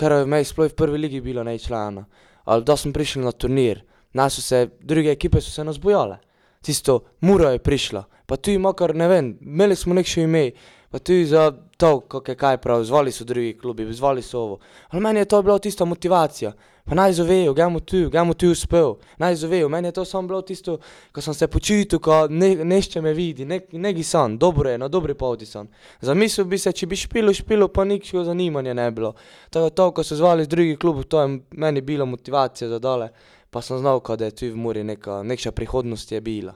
je 0.00 0.24
meni 0.26 0.44
sploh 0.44 0.70
v 0.70 0.74
prvi 0.74 0.98
ligi 0.98 1.20
bilo 1.20 1.44
najčlano. 1.44 2.06
Ali 2.44 2.64
da 2.64 2.76
sem 2.76 2.92
prišel 2.92 3.22
na 3.22 3.32
turnir, 3.32 3.82
nas 4.16 4.38
so 4.38 4.42
se, 4.42 4.68
druge 4.80 5.12
ekipe 5.12 5.40
se 5.40 5.64
nas 5.64 5.78
bojale. 5.78 6.16
Tisto 6.64 7.04
Muro 7.20 7.50
je 7.50 7.58
prišla, 7.58 8.04
pa 8.26 8.36
tu 8.36 8.50
ima 8.50 8.72
kar 8.72 8.94
ne 8.94 9.08
vem, 9.08 9.36
imeli 9.40 9.76
smo 9.76 9.94
nekše 9.94 10.22
ime, 10.22 10.50
pa 10.90 10.98
tu 10.98 11.24
za 11.24 11.52
to, 11.76 12.00
kako 12.00 12.30
je 12.30 12.36
kaj 12.36 12.56
prav, 12.56 12.84
zvali 12.84 13.12
so 13.12 13.24
drugi 13.24 13.58
klubi, 13.58 13.92
zvali 13.92 14.22
so 14.22 14.40
ovo. 14.40 14.58
Ali 14.88 15.02
meni 15.02 15.18
je 15.18 15.24
to 15.24 15.42
bila 15.42 15.58
tista 15.58 15.84
motivacija. 15.84 16.52
Pa 16.88 16.94
naj 16.94 17.12
zovejo, 17.12 17.52
gremo 17.54 17.80
tu, 17.80 18.08
gremo 18.10 18.34
tu 18.34 18.48
uspel, 18.48 18.94
naj 19.18 19.34
zovejo. 19.34 19.68
Meni 19.68 19.88
je 19.88 19.92
to 19.92 20.04
samo 20.04 20.28
bilo 20.28 20.42
tisto, 20.42 20.78
ko 21.12 21.20
sem 21.20 21.34
se 21.34 21.46
počutil, 21.46 21.98
ko 21.98 22.26
ne, 22.30 22.54
nešče 22.64 23.00
me 23.00 23.12
vidi, 23.12 23.44
ne, 23.44 23.60
neki 23.72 24.02
san, 24.02 24.38
dobro 24.38 24.70
je, 24.70 24.78
na 24.78 24.88
dobri 24.88 25.14
poti 25.14 25.46
sem. 25.46 25.68
Zamislil 26.00 26.46
bi 26.46 26.58
se, 26.58 26.72
če 26.72 26.86
bi 26.86 26.96
špilo, 26.96 27.32
špilo, 27.32 27.68
pa 27.68 27.84
nikšega 27.84 28.24
zanimanja 28.24 28.74
ne 28.74 28.90
bilo. 28.90 29.12
To 29.50 29.64
je 29.64 29.70
to, 29.70 29.90
ko 29.92 30.02
so 30.02 30.16
zvali 30.16 30.44
z 30.44 30.48
drugih 30.48 30.78
klubov, 30.78 31.04
to 31.04 31.20
je 31.20 31.40
meni 31.50 31.80
bila 31.80 32.04
motivacija 32.04 32.68
za 32.68 32.78
dole, 32.78 33.10
pa 33.50 33.62
sem 33.62 33.78
znal, 33.78 34.00
da 34.16 34.24
je 34.24 34.30
tu 34.30 34.46
v 34.48 34.56
Muri 34.56 34.84
neka, 34.84 35.22
prihodnost 35.54 36.12
je 36.12 36.20
bila. 36.20 36.54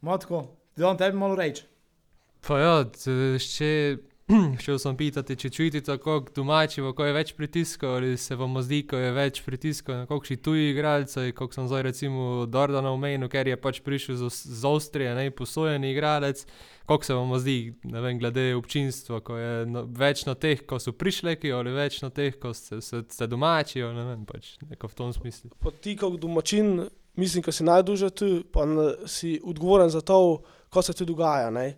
Matko, 0.00 0.46
da 0.76 0.96
tebi 0.96 1.18
malo 1.18 1.36
reči. 1.36 1.69
Pa 2.46 2.58
ja, 2.60 2.74
še 3.42 3.72
šel 4.64 4.78
sem 4.78 4.96
pitati, 4.96 5.36
če 5.38 5.50
čutite, 5.50 5.96
kako 5.98 6.30
domači, 6.34 6.82
kako 6.84 7.06
je 7.06 7.14
več 7.14 7.32
pritiskov, 7.34 7.96
ali 7.98 8.16
se 8.20 8.36
vam 8.38 8.58
zdi, 8.62 8.82
ko 8.88 8.98
je 8.98 9.10
več 9.14 9.40
pritiskov 9.46 10.02
na 10.02 10.08
kakšni 10.10 10.36
tuji 10.44 10.70
igralci, 10.70 11.32
kot 11.36 11.56
sem 11.56 11.66
zdaj 11.70 11.84
recimo 11.88 12.46
Dordana 12.50 12.92
omenil, 12.94 13.30
ker 13.32 13.48
je 13.50 13.58
pač 13.60 13.80
prišel 13.86 14.20
z, 14.20 14.30
z 14.30 14.70
Avstrije, 14.70 15.14
ne 15.18 15.30
posojeni 15.34 15.92
igralec. 15.94 16.44
Kako 16.90 17.06
se 17.06 17.14
vam 17.14 17.36
zdi, 17.38 17.58
ne 17.86 18.00
vem, 18.02 18.18
glede 18.18 18.48
občinstva, 18.58 19.20
ko 19.22 19.36
je 19.38 19.66
no, 19.70 19.84
več 19.94 20.24
na 20.26 20.34
teh, 20.34 20.64
ko 20.66 20.80
so 20.82 20.94
prišleki, 20.94 21.52
ali 21.54 21.74
več 21.74 22.00
na 22.02 22.10
teh, 22.14 22.34
ko 22.40 22.50
ste, 22.56 22.80
ste, 22.82 23.04
ste 23.06 23.30
domači, 23.30 23.82
ali 23.86 23.94
ne 23.98 24.08
vem, 24.08 24.24
pač 24.26 24.56
neko 24.66 24.90
v 24.90 24.98
tom 24.98 25.14
smislu. 25.14 25.52
Pa 25.62 25.70
ti 25.70 25.94
kot 25.98 26.18
domačin, 26.22 26.80
mislim, 27.20 27.46
da 27.46 27.54
si 27.54 27.66
najduže 27.66 28.10
tu, 28.10 28.32
pa 28.50 28.66
si 29.06 29.38
odgovoren 29.38 29.90
za 29.90 30.02
to, 30.02 30.42
kaj 30.74 30.90
se 30.90 30.98
tu 30.98 31.06
dogaja. 31.06 31.50
Ne? 31.54 31.68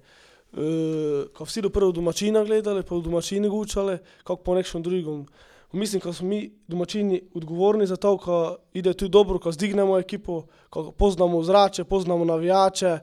Uh, 0.53 1.31
ko 1.33 1.45
vsi 1.45 1.63
do 1.63 1.71
prvo 1.71 1.93
domačina 1.93 2.45
gledali, 2.45 2.83
pa 2.83 2.95
v 2.95 3.03
domačini 3.03 3.49
gučali, 3.49 3.99
kako 4.25 4.43
po 4.43 4.55
nekšnem 4.55 4.83
drugem. 4.83 5.27
Mislim, 5.73 6.03
da 6.05 6.13
smo 6.13 6.29
mi 6.29 6.53
domačini 6.69 7.23
odgovorni 7.35 7.87
za 7.87 7.97
to, 7.97 8.17
ko 8.19 8.57
ide 8.75 8.93
tu 8.93 9.09
dobro, 9.09 9.39
ko 9.39 9.53
zdignemo 9.53 9.97
ekipo, 9.99 10.43
ko 10.71 10.91
poznamo 10.93 11.43
zrače, 11.43 11.85
poznamo 11.85 12.25
navijače, 12.25 12.99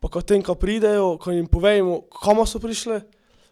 pa 0.00 0.08
ko 0.08 0.20
tem, 0.20 0.42
ko 0.42 0.54
pridejo, 0.54 1.16
ko 1.16 1.32
jim 1.32 1.46
povemo, 1.46 2.02
kamo 2.22 2.44
so 2.46 2.60
prišli, 2.60 3.00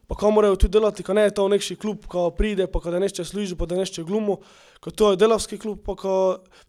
pa 0.06 0.14
ko 0.14 0.30
morajo 0.30 0.56
tu 0.56 0.68
delati, 0.68 1.02
ko 1.02 1.16
ne 1.16 1.22
je 1.22 1.34
to 1.34 1.48
nekši 1.48 1.76
klub, 1.76 2.04
ko 2.04 2.28
pride, 2.30 2.66
pa 2.66 2.80
ko 2.80 2.90
da 2.90 2.98
nešče 2.98 3.24
služi, 3.24 3.56
pa 3.56 3.64
da 3.66 3.76
nešče 3.76 4.04
glumo, 4.04 4.36
ko 4.80 4.90
to 4.90 5.10
je 5.10 5.16
delavski 5.16 5.58
klub, 5.58 5.80
pa 5.84 5.96
ko 5.96 6.12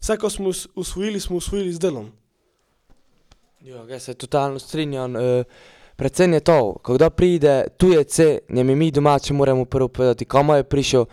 vse, 0.00 0.16
ko 0.16 0.30
smo 0.30 0.48
us- 0.48 0.68
usvojili, 0.74 1.20
smo 1.20 1.36
usvojili 1.36 1.72
z 1.72 1.78
delom. 1.78 2.08
Ja, 3.60 3.84
jaz 3.88 4.02
se 4.02 4.14
totalno 4.14 4.58
strinjam. 4.58 5.16
Uh, 5.16 5.44
predvsem 6.00 6.32
je 6.32 6.40
to, 6.40 6.76
kdo 6.84 7.10
pride 7.10 7.64
tujec, 7.76 8.18
njemi 8.48 8.74
mi 8.74 8.90
domači 8.90 9.32
moramo 9.32 9.64
prvo 9.64 9.88
povedati, 9.88 10.24
kamo 10.24 10.54
je 10.54 10.64
prišel, 10.64 11.04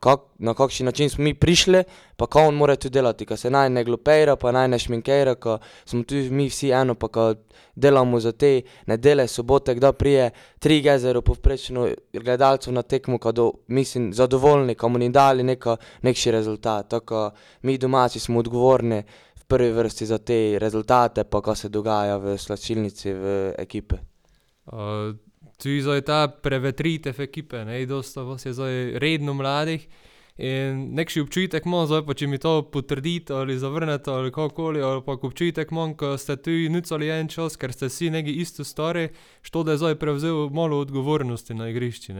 kak, 0.00 0.20
na 0.38 0.54
kakšen 0.54 0.84
način 0.84 1.10
smo 1.10 1.24
mi 1.24 1.34
prišli, 1.34 1.82
pa 2.16 2.26
kako 2.26 2.48
on 2.48 2.54
mora 2.54 2.76
tu 2.76 2.88
delati, 2.88 3.26
ko 3.26 3.36
se 3.36 3.50
naj 3.50 3.70
ne 3.70 3.84
glupira, 3.84 4.36
pa 4.36 4.52
naj 4.52 4.68
ne 4.68 4.78
šminkira, 4.78 5.34
ko 5.34 5.58
smo 5.84 6.02
tu 6.02 6.14
mi 6.14 6.48
vsi 6.48 6.70
eno, 6.70 6.94
pa 6.94 7.08
ko 7.08 7.34
delamo 7.74 8.20
za 8.20 8.32
te 8.32 8.60
nedele, 8.86 9.26
sobote, 9.26 9.74
kdo 9.74 9.92
prije, 9.92 10.30
tri 10.58 10.82
gezero 10.82 11.22
povprečno 11.22 11.88
gledalcev 12.12 12.72
na 12.72 12.82
tekmo, 12.82 13.18
ko 13.18 13.32
do, 13.32 13.52
mislim, 13.66 14.12
zadovoljni, 14.12 14.74
ko 14.74 14.88
mu 14.88 14.98
ni 14.98 15.08
dali 15.10 15.42
neko, 15.42 15.76
nekši 16.02 16.30
rezultat, 16.30 16.88
tako 16.88 17.30
mi 17.62 17.78
domači 17.78 18.18
smo 18.20 18.38
odgovorni 18.38 19.02
prvi 19.48 19.70
vrsti 19.72 20.06
za 20.06 20.18
te 20.18 20.58
rezultate, 20.58 21.24
pa 21.24 21.40
ko 21.40 21.54
se 21.54 21.68
dogaja 21.68 22.16
v 22.16 22.36
slačilnici, 22.38 23.12
v 23.12 23.54
ekipe. 23.58 23.96
Uh, 24.66 25.16
tu 25.58 25.72
je 25.72 25.82
zdaj 25.82 26.04
ta 26.06 26.20
prevetritev 26.28 27.20
ekipe, 27.20 27.64
ne, 27.64 27.80
dosta 27.86 28.22
vas 28.22 28.46
je 28.46 28.52
zdaj 28.52 28.98
redno 29.00 29.34
mladih. 29.34 29.88
In 30.38 30.84
nekši 30.94 31.24
občutek 31.24 31.64
imam, 31.66 31.86
zdaj 31.90 32.04
pa 32.06 32.14
če 32.14 32.28
mi 32.30 32.38
to 32.38 32.52
potrdite 32.70 33.34
ali 33.34 33.56
zavrnete 33.58 34.12
ali 34.14 34.30
kakorkoli, 34.30 34.82
ali 34.82 35.02
pa 35.02 35.16
občutek 35.18 35.72
imam, 35.74 35.96
ko 35.98 36.12
ste 36.14 36.36
tu 36.38 36.54
nucali 36.70 37.08
en 37.10 37.26
čas, 37.28 37.56
ker 37.58 37.74
ste 37.74 37.88
vsi 37.90 38.12
neki 38.14 38.36
isto 38.38 38.64
stari, 38.64 39.08
što 39.42 39.64
da 39.66 39.74
je 39.74 39.82
zdaj 39.82 39.98
prevzel 39.98 40.46
malo 40.54 40.78
odgovornosti 40.78 41.58
na 41.58 41.68
igrišču. 41.72 42.14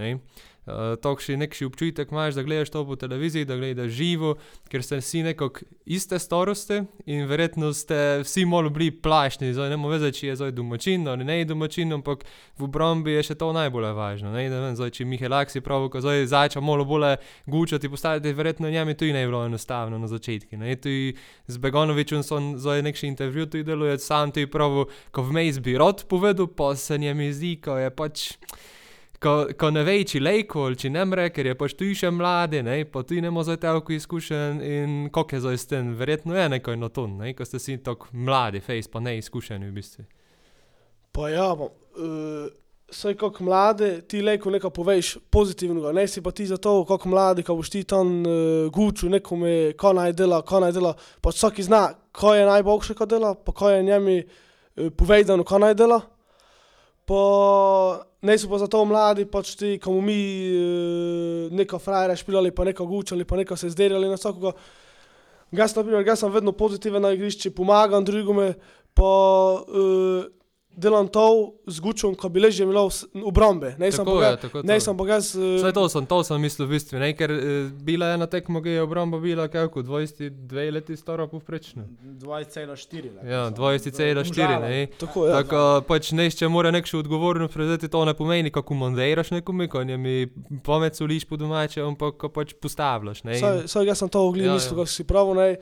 Uh, 0.68 0.94
takši 1.00 1.37
nekši 1.40 1.64
občutek 1.64 2.11
imaš, 2.12 2.35
da 2.37 2.42
gledaš 2.42 2.70
to 2.70 2.85
po 2.87 2.96
televiziji, 2.96 3.48
da 3.48 3.57
gledaš 3.57 3.90
živo, 3.96 4.35
ker 4.68 4.83
ste 4.85 5.00
vsi 5.00 5.22
nekako 5.22 5.64
iste 5.87 6.18
starosti 6.18 6.83
in 7.07 7.24
verjetno 7.26 7.72
ste 7.72 8.20
vsi 8.22 8.44
malo 8.44 8.70
bili 8.70 8.90
plašni, 8.90 9.54
zdaj 9.54 9.70
ne 9.70 9.76
moremo 9.76 9.88
vedeti, 9.88 10.18
če 10.18 10.26
je 10.26 10.37
zdaj 10.37 10.52
domačin 10.52 11.09
ali 11.09 11.24
ne 11.24 11.44
domačin, 11.44 11.92
ampak 11.92 12.24
v 12.59 12.66
obrambi 12.68 13.14
je 13.16 13.22
še 13.31 13.38
to 13.40 13.50
najbolj 13.57 13.90
važno, 13.96 14.33
ne, 14.35 14.44
ne 14.50 14.61
vem, 14.61 14.76
zdaj 14.76 14.92
če 14.98 15.07
Mihelaksi 15.09 15.62
pravi, 15.64 15.90
ko 15.92 16.02
zdaj 16.04 16.26
začne 16.28 16.62
malo 16.64 16.85
bolj 16.88 17.16
gučati, 17.46 17.88
postaviti, 17.88 18.33
verjetno 18.37 18.70
njemu 18.70 18.94
tudi 18.94 19.12
ne 19.16 19.24
bi 19.24 19.33
bilo 19.33 19.44
enostavno 19.46 19.98
na 19.98 20.09
začetku, 20.11 20.61
ne, 20.61 20.76
tudi 20.76 21.14
z 21.46 21.59
Beganovićem 21.64 22.22
sem 22.22 22.54
zdaj 22.59 22.83
nekši 22.83 23.09
intervju 23.09 23.46
tudi 23.46 23.64
delal, 23.64 23.96
sam 23.98 24.33
tudi 24.35 24.50
pravi, 24.50 24.85
ko 25.11 25.24
vmes 25.24 25.62
bi 25.64 25.78
rad 25.78 26.04
povedal, 26.09 26.46
pa 26.46 26.74
se 26.76 26.98
njemu 26.98 27.33
zdi, 27.33 27.57
ko 27.64 27.78
je 27.78 27.90
pač, 27.90 28.33
ko, 29.22 29.35
ko 29.59 29.70
ne 29.74 29.83
ve, 29.87 29.98
če 30.07 30.20
lejko 30.22 30.68
ali 30.68 30.78
če 30.78 30.90
ne 30.94 31.04
mre, 31.09 31.28
ker 31.35 31.50
je 31.50 31.57
pač 31.59 31.74
tudi 31.78 31.96
še 31.98 32.11
mladi, 32.14 32.62
ne, 32.66 32.78
pa 32.90 33.02
tudi 33.07 33.22
ne 33.24 33.33
more 33.35 33.48
zdaj 33.48 33.61
toliko 33.64 33.94
izkušenj 33.96 34.62
in 34.62 34.94
kako 35.14 35.42
je 35.50 35.57
tem, 35.70 35.92
verjetno 35.98 36.37
je 36.37 36.46
nekaj 36.54 36.78
na 36.78 36.88
to, 36.88 37.07
ne, 37.11 37.35
ko 37.35 37.46
ste 37.48 37.61
si 37.62 37.78
tako 37.83 38.12
mladi, 38.12 38.62
fejst 38.64 38.92
pa 38.92 39.02
neizkušeni 39.04 39.68
v 39.68 39.74
bistvu. 39.74 40.07
Pa 41.12 41.31
ja, 41.33 41.50
bo, 41.59 41.72
uh, 41.98 42.46
saj 42.94 43.16
kako 43.18 43.44
mlade, 43.44 43.90
ti 44.09 44.22
lejko 44.22 44.52
nekaj 44.54 44.72
poveš 44.74 45.16
pozitivnega, 45.35 45.92
ne 45.96 46.07
si 46.09 46.22
pa 46.22 46.31
ti 46.31 46.46
za 46.46 46.57
to, 46.62 46.81
kako 46.88 47.11
mladi, 47.11 47.44
ko 47.46 47.59
boš 47.59 47.72
ti 47.74 47.83
tam 47.88 48.20
uh, 48.22 48.68
gučil 48.72 49.11
nekome, 49.12 49.72
ko 49.78 49.92
naj 49.98 50.14
dela, 50.16 50.42
ko 50.46 50.62
naj 50.62 50.76
dela, 50.76 50.94
pa 51.20 51.35
vsak 51.35 51.59
zna, 51.66 51.88
ko 52.14 52.37
je 52.37 52.46
najboljše, 52.46 52.94
ko 52.94 53.09
dela, 53.11 53.35
pa 53.35 53.52
ko 53.52 53.72
je 53.72 53.83
njemi 53.83 54.20
uh, 54.22 54.92
povedano, 54.94 55.44
ko 55.44 55.59
naj 55.59 55.74
dela. 55.74 56.00
Pa 57.09 57.18
ne 58.22 58.38
so 58.38 58.48
pa 58.50 58.59
zato 58.59 58.85
mladi, 58.85 59.26
pač 59.31 59.54
ti, 59.59 59.76
ko 59.83 59.94
mi 60.02 60.18
uh, 60.54 61.52
neko 61.54 61.78
frajere 61.78 62.16
špilali, 62.18 62.54
pa 62.54 62.66
neko 62.66 62.87
gučali, 62.87 63.24
pa 63.24 63.37
neko 63.37 63.57
se 63.57 63.70
zderjali 63.70 64.09
na 64.09 64.18
vsakoga. 64.18 64.52
Jaz, 65.52 65.76
na 65.76 65.85
primer, 65.85 66.07
jaz 66.07 66.20
sem 66.20 66.33
vedno 66.33 66.52
pozitiven 66.52 67.02
na 67.02 67.12
igrišču, 67.14 67.54
pomagam 67.57 68.04
drugome, 68.04 68.52
pa 68.94 69.12
uh, 69.62 70.26
delam 70.79 71.09
to 71.09 71.55
z 71.67 71.81
gučom, 71.81 72.14
ko 72.14 72.29
bi 72.31 72.41
ležal 72.41 72.69
imel 72.69 72.88
obrambe. 73.27 73.75
Ne 73.79 73.91
sem 73.93 74.07
je, 74.07 74.31
tako 74.43 74.62
ne 74.62 74.79
to. 74.79 74.85
sem 74.85 74.97
pa 74.97 75.07
jaz. 75.09 75.31
Uh, 75.35 75.59
Saj 75.62 75.75
to 75.75 75.88
sem, 75.91 76.07
to 76.07 76.19
sem 76.25 76.41
mislil 76.43 76.69
v 76.69 76.77
bistvu, 76.77 77.01
ne, 77.03 77.11
ker 77.19 77.35
eh, 77.35 77.41
bila 77.85 78.12
je 78.12 78.19
ena 78.21 78.29
tekma, 78.31 78.62
ki 78.62 78.77
je 78.77 78.85
obramba 78.85 79.21
bila 79.23 79.49
kako, 79.51 79.83
22 79.83 80.71
leti 80.77 80.97
stara 80.97 81.27
povprečno. 81.27 81.88
20,4. 82.23 83.11
Ja, 83.27 83.43
20,4, 83.51 84.61
ne. 84.62 84.87
Tako 85.01 85.27
je. 85.27 85.35
Ja. 85.35 85.43
Tako 85.43 85.64
pač 85.88 86.12
nešče 86.14 86.49
mora 86.53 86.73
nekšo 86.75 87.03
odgovornost 87.03 87.55
prevzeti, 87.55 87.91
to 87.91 88.05
ne 88.07 88.14
pomeni, 88.14 88.55
kako 88.55 88.79
mandiraš 88.79 89.35
nekomu, 89.35 89.69
ko 89.69 89.85
njemi 89.85 90.29
pamet 90.64 90.97
soliš 90.97 91.27
po 91.29 91.37
domače, 91.37 91.83
ampak 91.83 92.17
ko 92.23 92.33
pač 92.33 92.55
postavljaš, 92.62 93.25
ne. 93.27 93.38
Saj, 93.43 93.67
saj 93.67 93.91
jaz 93.91 94.05
sem 94.05 94.14
to 94.14 94.23
ogledal, 94.23 94.57
Ja, 94.57 94.62
ja, 94.62 94.75
ja. 94.75 94.83
ja. 94.87 94.87
si 94.87 95.05
prav, 95.05 95.35
ne. 95.37 95.53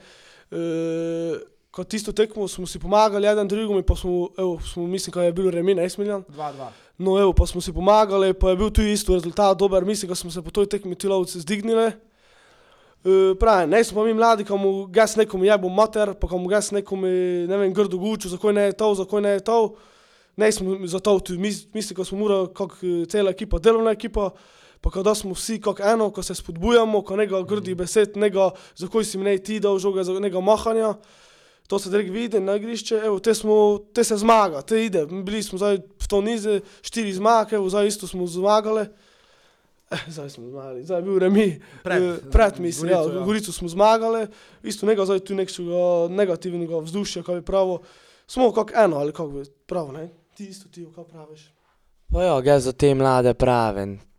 Uh, 0.47 1.56
ko 1.77 1.83
tisto 1.85 2.09
tekmo 2.11 2.47
smo 2.47 2.65
si 2.65 2.79
pomagali, 2.79 3.27
eden 3.29 3.47
drugemu, 3.47 3.83
pa 3.85 3.95
smo, 3.95 4.29
evo, 4.37 4.57
smo 4.59 4.87
mislim, 4.87 5.13
ko 5.13 5.21
je 5.21 5.33
bil 5.33 5.51
remi, 5.53 5.75
ne 5.77 5.85
smiljan. 5.89 6.23
2-2. 6.33 6.69
No, 6.97 7.19
evo, 7.21 7.33
pa 7.37 7.45
smo 7.45 7.61
si 7.61 7.73
pomagali, 7.73 8.33
pa 8.33 8.49
je 8.49 8.57
bil 8.57 8.71
tu 8.73 8.81
isto 8.81 9.13
rezultat 9.13 9.57
dober, 9.57 9.85
mislim, 9.85 10.09
da 10.09 10.15
smo 10.15 10.31
se 10.31 10.41
po 10.41 10.49
toj 10.51 10.65
tekmi 10.65 10.95
ti 10.95 11.07
lovci 11.07 11.39
zdignili. 11.39 11.91
Uh, 13.05 13.37
pravi, 13.39 13.67
ne 13.69 13.83
smo 13.83 14.03
mi 14.03 14.13
mladi, 14.13 14.43
ko 14.43 14.57
mu 14.57 14.87
gas 14.87 15.15
nekomu 15.15 15.45
jebo 15.45 15.69
mater, 15.69 16.15
pa 16.17 16.27
ko 16.27 16.39
mu 16.41 16.49
gas 16.49 16.71
nekomu, 16.71 17.05
ne 17.47 17.57
vem, 17.57 17.73
grdo 17.73 17.97
guču, 17.97 18.29
zakaj 18.29 18.57
ne 18.57 18.65
je 18.71 18.73
to, 18.73 18.89
zakaj 18.95 19.21
ne 19.21 19.35
je 19.37 19.45
to. 19.45 19.59
Ne 20.37 20.51
smo 20.51 20.79
za 20.87 20.99
to 20.99 21.19
tu, 21.19 21.37
mislim, 21.37 21.93
ko 21.95 22.05
smo 22.05 22.17
morali, 22.23 22.49
kot 22.57 22.73
cela 23.09 23.35
ekipa, 23.37 23.61
delovna 23.61 23.93
ekipa, 23.93 24.31
pa 24.81 24.89
ko 24.89 25.05
da 25.05 25.13
smo 25.15 25.37
vsi 25.37 25.61
kot 25.61 25.79
eno, 25.79 26.09
ko 26.09 26.25
se 26.25 26.33
spodbujamo, 26.35 27.05
ko 27.05 27.21
nekaj 27.21 27.45
grdih 27.45 27.77
besed, 27.77 28.17
nekaj, 28.17 28.49
zakaj 28.81 29.05
si 29.05 29.21
mi 29.21 29.29
ne 29.29 29.37
ti 29.37 29.61
dal 29.61 29.77
žoga, 29.77 30.01
nekaj 30.17 30.41
mahanja. 30.41 30.95
To 31.67 31.79
se 31.79 31.89
direkt 31.89 32.09
vidi 32.09 32.39
na 32.39 32.55
igrišče, 32.55 32.95
evo, 33.05 33.19
te, 33.19 33.33
smo, 33.35 33.79
te 33.93 34.03
se 34.03 34.17
zmaga, 34.17 34.61
te 34.61 34.85
ide. 34.85 35.05
Bili 35.05 35.43
smo 35.43 35.57
zdaj 35.59 35.77
v 35.77 36.07
to 36.07 36.21
nize, 36.21 36.61
štiri 36.81 37.13
zmage, 37.13 37.55
evo, 37.55 37.69
zdaj 37.69 37.87
isto 37.87 38.07
smo 38.07 38.27
zmagali. 38.27 38.85
Eh, 39.91 39.97
zdaj 40.07 40.29
smo 40.29 40.47
zmagali, 40.49 40.83
zdaj 40.83 40.97
je 40.97 41.03
bil 41.03 41.19
remi. 41.19 41.59
Pred, 41.83 42.03
Eh, 42.03 42.17
pred 42.31 42.59
mislim, 42.59 42.91
ja, 42.91 43.01
Gorico, 43.03 43.19
ja. 43.19 43.25
Gorico 43.25 43.51
smo 43.51 43.67
zmagali, 43.67 44.27
isto 44.63 44.85
nekaj 44.85 45.05
zdaj 45.05 45.19
tu 45.19 45.35
nekega 45.35 46.07
negativnega 46.09 46.79
vzdušja, 46.79 47.23
kaj 47.23 47.35
bi 47.35 47.41
pravo. 47.41 47.81
Smo 48.27 48.51
kot 48.51 48.71
eno, 48.75 48.97
ali 48.97 49.11
kako 49.11 49.27
bi 49.27 49.43
pravo, 49.65 49.91
ne? 49.91 50.09
Ti 50.35 50.47
isto 50.47 50.69
ti, 50.69 50.87
kaj 50.95 51.03
praviš. 51.03 51.51
Pa 52.11 52.23
ja, 52.23 52.41
jaz 52.45 52.63
za 52.63 52.71
te 52.71 52.95
mlade 52.95 53.33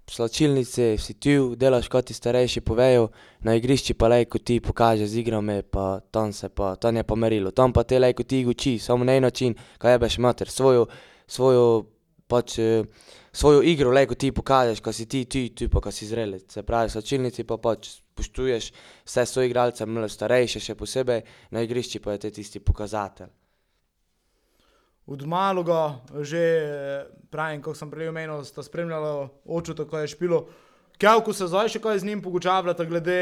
pravim. 0.09 0.17
Slačilnice 0.17 0.97
si 0.99 1.15
tu, 1.15 1.55
delaš 1.57 1.89
kot 1.89 2.07
ti 2.07 2.15
starejši 2.15 2.61
povejo, 2.61 3.09
na 3.41 3.55
igrišču 3.55 3.95
pa 3.95 4.09
lejko 4.09 4.39
ti 4.39 4.61
pokaže 4.61 5.07
z 5.07 5.19
igrami, 5.19 5.63
pa 5.63 6.01
tam 6.11 6.33
se 6.33 6.49
pa, 6.49 6.77
tam 6.77 6.97
je 6.97 7.05
pa 7.05 7.15
merilo. 7.15 7.51
Tam 7.51 7.73
pa 7.73 7.85
te 7.85 7.99
lejko 7.99 8.23
ti 8.23 8.47
uči, 8.47 8.79
samo 8.79 9.05
na 9.05 9.15
en 9.15 9.23
način, 9.23 9.55
kaj 9.79 9.93
jebeš 9.93 10.19
mater, 10.19 10.49
svojo, 10.49 10.87
svojo, 11.27 11.87
pač, 12.27 12.59
eh, 12.59 12.85
svojo 13.33 13.63
igro 13.63 13.91
lejko 13.91 14.15
ti 14.15 14.33
pokažeš, 14.33 14.81
ko 14.81 14.93
si 14.93 15.07
ti 15.07 15.25
tu, 15.25 15.49
tu 15.55 15.69
pa 15.69 15.81
ko 15.81 15.91
si 15.91 16.07
zrelec. 16.07 16.53
Se 16.53 16.63
pravi, 16.63 16.91
slačilnici 16.91 17.45
pa 17.45 17.57
pač 17.57 17.89
spoštuješ 17.89 18.73
vse 19.05 19.27
svoje 19.27 19.49
igralce, 19.49 19.87
malo 19.87 20.09
starejše 20.09 20.61
še 20.61 20.75
posebej, 20.75 21.23
na 21.51 21.63
igrišču 21.63 22.01
pa 22.01 22.13
je 22.13 22.19
te 22.19 22.31
tisti 22.31 22.61
pokazatelj. 22.61 23.38
Od 25.09 25.25
malega, 25.25 26.05
že 26.21 26.37
eh, 26.37 27.07
pravim, 27.33 27.63
kot 27.65 27.79
sem 27.81 27.89
prej 27.89 28.11
omenil, 28.13 28.45
sta 28.45 28.61
spremljala 28.61 29.31
oče, 29.49 29.73
tako 29.75 30.03
je 30.03 30.11
špilo. 30.13 30.43
Kjavko 31.01 31.33
se 31.33 31.47
zdaj 31.49 31.71
še 31.73 31.81
kaj 31.81 32.03
z 32.03 32.09
njim 32.11 32.21
pogučavljate, 32.21 32.85
glede 32.85 33.21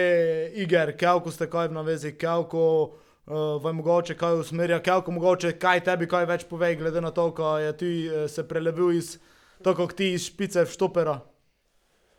iger, 0.59 0.97
kjavko 0.99 1.31
ste 1.31 1.47
kaj 1.47 1.69
v 1.71 1.77
navezi, 1.77 2.15
kjavko 2.19 2.63
uh, 2.83 3.63
vam 3.63 3.79
mogoče 3.79 4.17
kaj 4.19 4.41
usmerja, 4.41 4.81
kjavko 4.83 5.15
mogoče 5.15 5.53
kaj 5.61 5.85
tebi 5.87 6.09
kaj 6.11 6.27
več 6.27 6.47
pove, 6.49 6.73
glede 6.81 7.05
na 7.05 7.13
to, 7.15 7.29
ko 7.37 7.55
je 7.61 7.77
ti 7.77 7.93
uh, 8.09 8.25
se 8.33 8.43
prelevil 8.49 8.97
iz, 8.97 9.19
tako 9.63 9.87
kot 9.87 9.99
ti 10.01 10.15
iz 10.17 10.27
špice 10.31 10.65
v 10.65 10.73
štopera. 10.73 11.19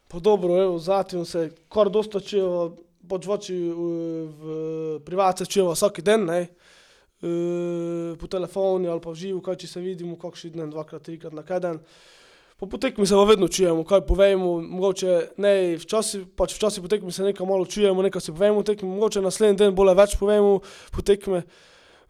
Pa 0.07 0.21
dobro, 0.23 0.55
evo, 0.61 0.77
zatim 0.79 1.25
se 1.25 1.49
kar 1.73 1.89
dosta 1.91 2.21
čujeva, 2.23 2.69
pač 3.09 3.27
v 3.27 3.35
oči 3.35 3.57
v, 3.57 3.91
v 4.29 4.55
privatce 5.03 5.49
čujeva 5.49 5.75
vsak 5.75 5.99
dan, 6.05 6.29
ne. 6.29 6.39
E, 6.45 6.66
po 8.19 8.27
telefonu 8.27 8.91
ali 8.91 9.01
pa 9.01 9.09
v 9.11 9.15
živo, 9.15 9.41
kaj 9.41 9.57
če 9.63 9.67
se 9.67 9.81
vidimo, 9.81 10.17
kakšen 10.21 10.57
dan, 10.57 10.69
dvakrat, 10.69 11.03
trikrat 11.07 11.33
na 11.33 11.43
kaden. 11.43 11.79
Po 12.57 12.77
tekmi 12.77 13.05
se 13.05 13.13
pa 13.13 13.23
vedno 13.23 13.47
čujemo, 13.47 13.83
kaj 13.85 14.01
povemo, 14.05 14.57
mogoče 14.61 15.17
ne, 15.37 15.77
včasih, 15.77 16.25
pač 16.37 16.55
včasih 16.57 16.81
po 16.81 16.89
tekmi 16.89 17.11
se 17.13 17.25
nekaj 17.25 17.45
malo 17.45 17.65
čujemo, 17.65 18.01
nekaj 18.01 18.21
si 18.21 18.33
povemo, 18.33 18.63
tekmi, 18.65 18.89
mogoče 18.89 19.21
naslednji 19.21 19.59
dan 19.61 19.75
bolj 19.77 19.93
več 19.97 20.15
povemo 20.17 20.59
po 20.93 21.05
tekmi. 21.05 21.43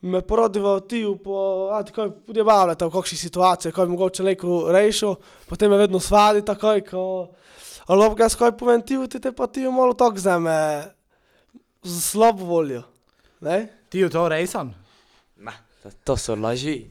Me 0.08 0.22
porodiva 0.22 0.78
ti, 0.88 1.02
pa, 1.24 1.44
a 1.76 1.82
ti 1.84 1.92
kaj 1.92 2.12
podjebavljate 2.30 2.86
v 2.86 2.94
kakšni 2.94 3.18
situaciji, 3.18 3.74
kaj 3.76 3.92
mogoče 3.92 4.24
lejko 4.24 4.60
rešil, 4.72 5.16
potem 5.50 5.74
me 5.74 5.82
vedno 5.82 6.00
svadi 6.00 6.46
takoj, 6.46 6.84
ko, 6.86 7.04
ali 7.88 8.10
pa 8.14 8.28
jaz 8.28 8.38
kaj 8.40 8.54
povem 8.60 8.84
ti, 8.86 9.00
ti 9.10 9.20
te 9.20 9.34
pa 9.36 9.50
ti 9.52 9.66
malo 9.68 9.98
tako 9.98 10.22
zame, 10.22 10.58
z 11.84 12.02
slabo 12.04 12.46
voljo, 12.46 12.86
ne? 13.42 13.66
Ti 13.90 14.06
je 14.06 14.10
to 14.14 14.30
rejsan? 14.30 14.87
Ma, 15.40 15.54
to, 15.84 15.90
to 16.04 16.18
so 16.18 16.36
laži. 16.36 16.88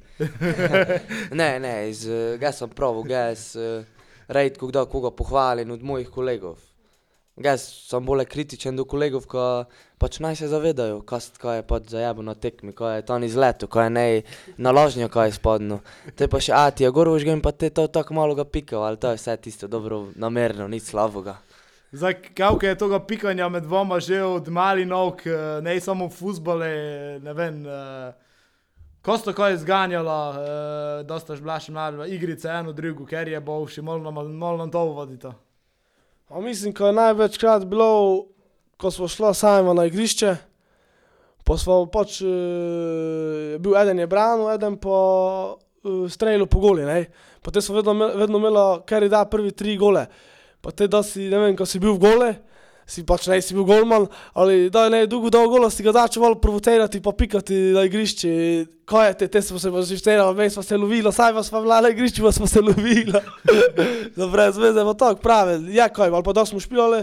ne, 1.40 1.59
ne, 1.61 1.74
iz, 1.90 2.06
uh, 2.06 2.38
jaz 2.42 2.62
sem 2.62 2.70
prav, 2.70 3.02
jaz 3.11 3.56
uh, 3.59 3.85
redko 4.28 4.70
kdo 4.70 4.87
koga 4.87 5.11
pohvalim 5.11 5.70
od 5.70 5.82
mojih 5.82 6.09
kolegov. 6.11 6.59
Jaz 7.37 7.66
sem 7.90 8.04
bolj 8.06 8.24
kritičen 8.24 8.78
do 8.78 8.87
kolegov, 8.88 9.26
ko 9.28 9.66
pač 10.00 10.20
naj 10.24 10.38
se 10.40 10.48
zavedajo, 10.48 11.02
kaj, 11.04 11.35
kaj 11.37 11.59
je 11.59 11.64
pač 11.68 11.90
zajabo 11.92 12.24
na 12.24 12.32
tekmi, 12.35 12.72
kaj 12.72 12.96
je 12.96 13.06
tam 13.11 13.26
izletu, 13.26 13.68
kaj 13.68 13.87
je 13.87 13.92
nej 13.92 14.22
naložnjo, 14.56 15.11
kaj 15.12 15.28
je 15.28 15.35
spodno. 15.37 15.80
Te 16.16 16.30
pa 16.32 16.40
še, 16.40 16.54
a 16.56 16.70
ti 16.70 16.87
je 16.87 16.92
gor 16.96 17.11
užgem, 17.12 17.42
pa 17.44 17.52
te 17.52 17.68
to 17.68 17.85
tako 17.92 18.16
malo 18.16 18.38
ga 18.38 18.48
pikal, 18.48 18.87
ali 18.88 18.96
to 18.96 19.12
je 19.12 19.20
vse 19.20 19.37
tisto 19.37 19.68
dobro 19.68 20.06
namerno, 20.16 20.68
nič 20.68 20.88
slabega. 20.88 21.37
Zdaj, 21.92 22.16
kako 22.35 22.66
je 22.66 22.78
tega 22.78 22.98
pikanja 23.04 23.48
med 23.48 23.68
dvoma 23.68 24.00
že 24.00 24.22
od 24.24 24.48
malih 24.48 24.88
nog, 24.88 25.20
ne 25.62 25.76
samo 25.80 26.09
fusbole, 26.09 26.70
ne 27.20 27.32
vem. 27.37 27.66
eh, 27.66 28.26
Ko 29.07 29.14
sta 29.19 29.31
kaj 29.33 29.57
zganjala, 29.62 30.35
eh, 30.35 31.03
da 31.07 31.21
sta 31.23 31.37
bila 31.38 31.61
še 31.62 31.71
mlada, 31.71 32.09
igrice 32.11 32.49
eno 32.51 32.73
drugo, 32.75 33.05
ker 33.07 33.29
je 33.31 33.38
bovši, 33.40 33.83
malo 33.83 34.03
nam, 34.03 34.19
malo 34.35 34.59
nam 34.59 34.71
to 34.71 34.83
vodita. 34.83 35.31
A 36.27 36.40
mislim, 36.42 36.75
ko 36.75 36.88
je 36.90 36.97
največkrat 36.97 37.69
bilo, 37.71 38.27
ko 38.77 38.90
smo 38.90 39.07
šli 39.07 39.31
sami 39.35 39.75
na 39.79 39.85
igrišče, 39.87 40.33
pa 41.47 41.55
smo 41.55 41.85
pač, 41.87 42.19
uh, 42.27 43.55
bil 43.62 43.79
eden 43.79 44.03
je 44.03 44.11
branil, 44.11 44.51
eden 44.57 44.75
pa 44.75 44.99
uh, 45.55 46.11
streljal 46.11 46.51
po 46.51 46.59
goli, 46.59 46.83
ne. 46.83 47.05
Pa 47.47 47.55
te 47.55 47.62
so 47.62 47.79
vedno, 47.79 47.95
vedno 47.95 48.42
imelo, 48.42 48.83
ker 48.83 49.07
je 49.07 49.12
da 49.12 49.23
prvi 49.31 49.55
tri 49.55 49.77
gole. 49.79 50.09
Pa 50.59 50.75
te 50.75 50.90
da 50.90 51.05
si, 51.07 51.29
ne 51.31 51.45
vem, 51.45 51.55
ko 51.55 51.62
si 51.62 51.79
bil 51.79 51.95
v 51.95 52.03
gole, 52.03 52.33
si 52.87 53.03
pač 53.03 53.27
ne 53.27 53.40
si 53.42 53.55
bil 53.55 53.66
golman, 53.66 54.07
ali 54.38 54.70
da 54.70 54.87
ne 54.88 55.03
dolgo 55.11 55.31
dal 55.31 55.49
gola, 55.51 55.70
si 55.75 55.83
ga 55.83 55.90
začel 55.92 56.22
malo 56.22 56.38
provocirati 56.38 57.03
pa 57.03 57.12
pikati 57.12 57.75
na 57.75 57.83
igrišče. 57.88 58.31
Kaj 58.87 59.09
je 59.09 59.14
te, 59.18 59.27
te 59.29 59.42
smo 59.42 59.59
se 59.59 59.72
pa 59.75 59.83
že 59.83 59.99
vsteli, 59.99 60.22
vmes 60.22 60.55
smo 60.55 60.62
se 60.62 60.79
lovili, 60.79 61.11
saj 61.12 61.35
vas 61.35 61.51
pa 61.51 61.61
bila 61.61 61.81
na 61.83 61.90
igrišču, 61.90 62.22
vas 62.22 62.38
smo 62.38 62.46
se 62.46 62.62
lovili. 62.62 63.11
da 64.16 64.27
brez 64.33 64.57
veze, 64.57 64.85
pa 64.87 64.94
tako 64.94 65.20
pravi, 65.20 65.75
ja 65.75 65.88
kaj, 65.90 66.14
ali 66.14 66.22
pa 66.22 66.33
da 66.33 66.46
smo 66.46 66.62
špilali, 66.62 67.03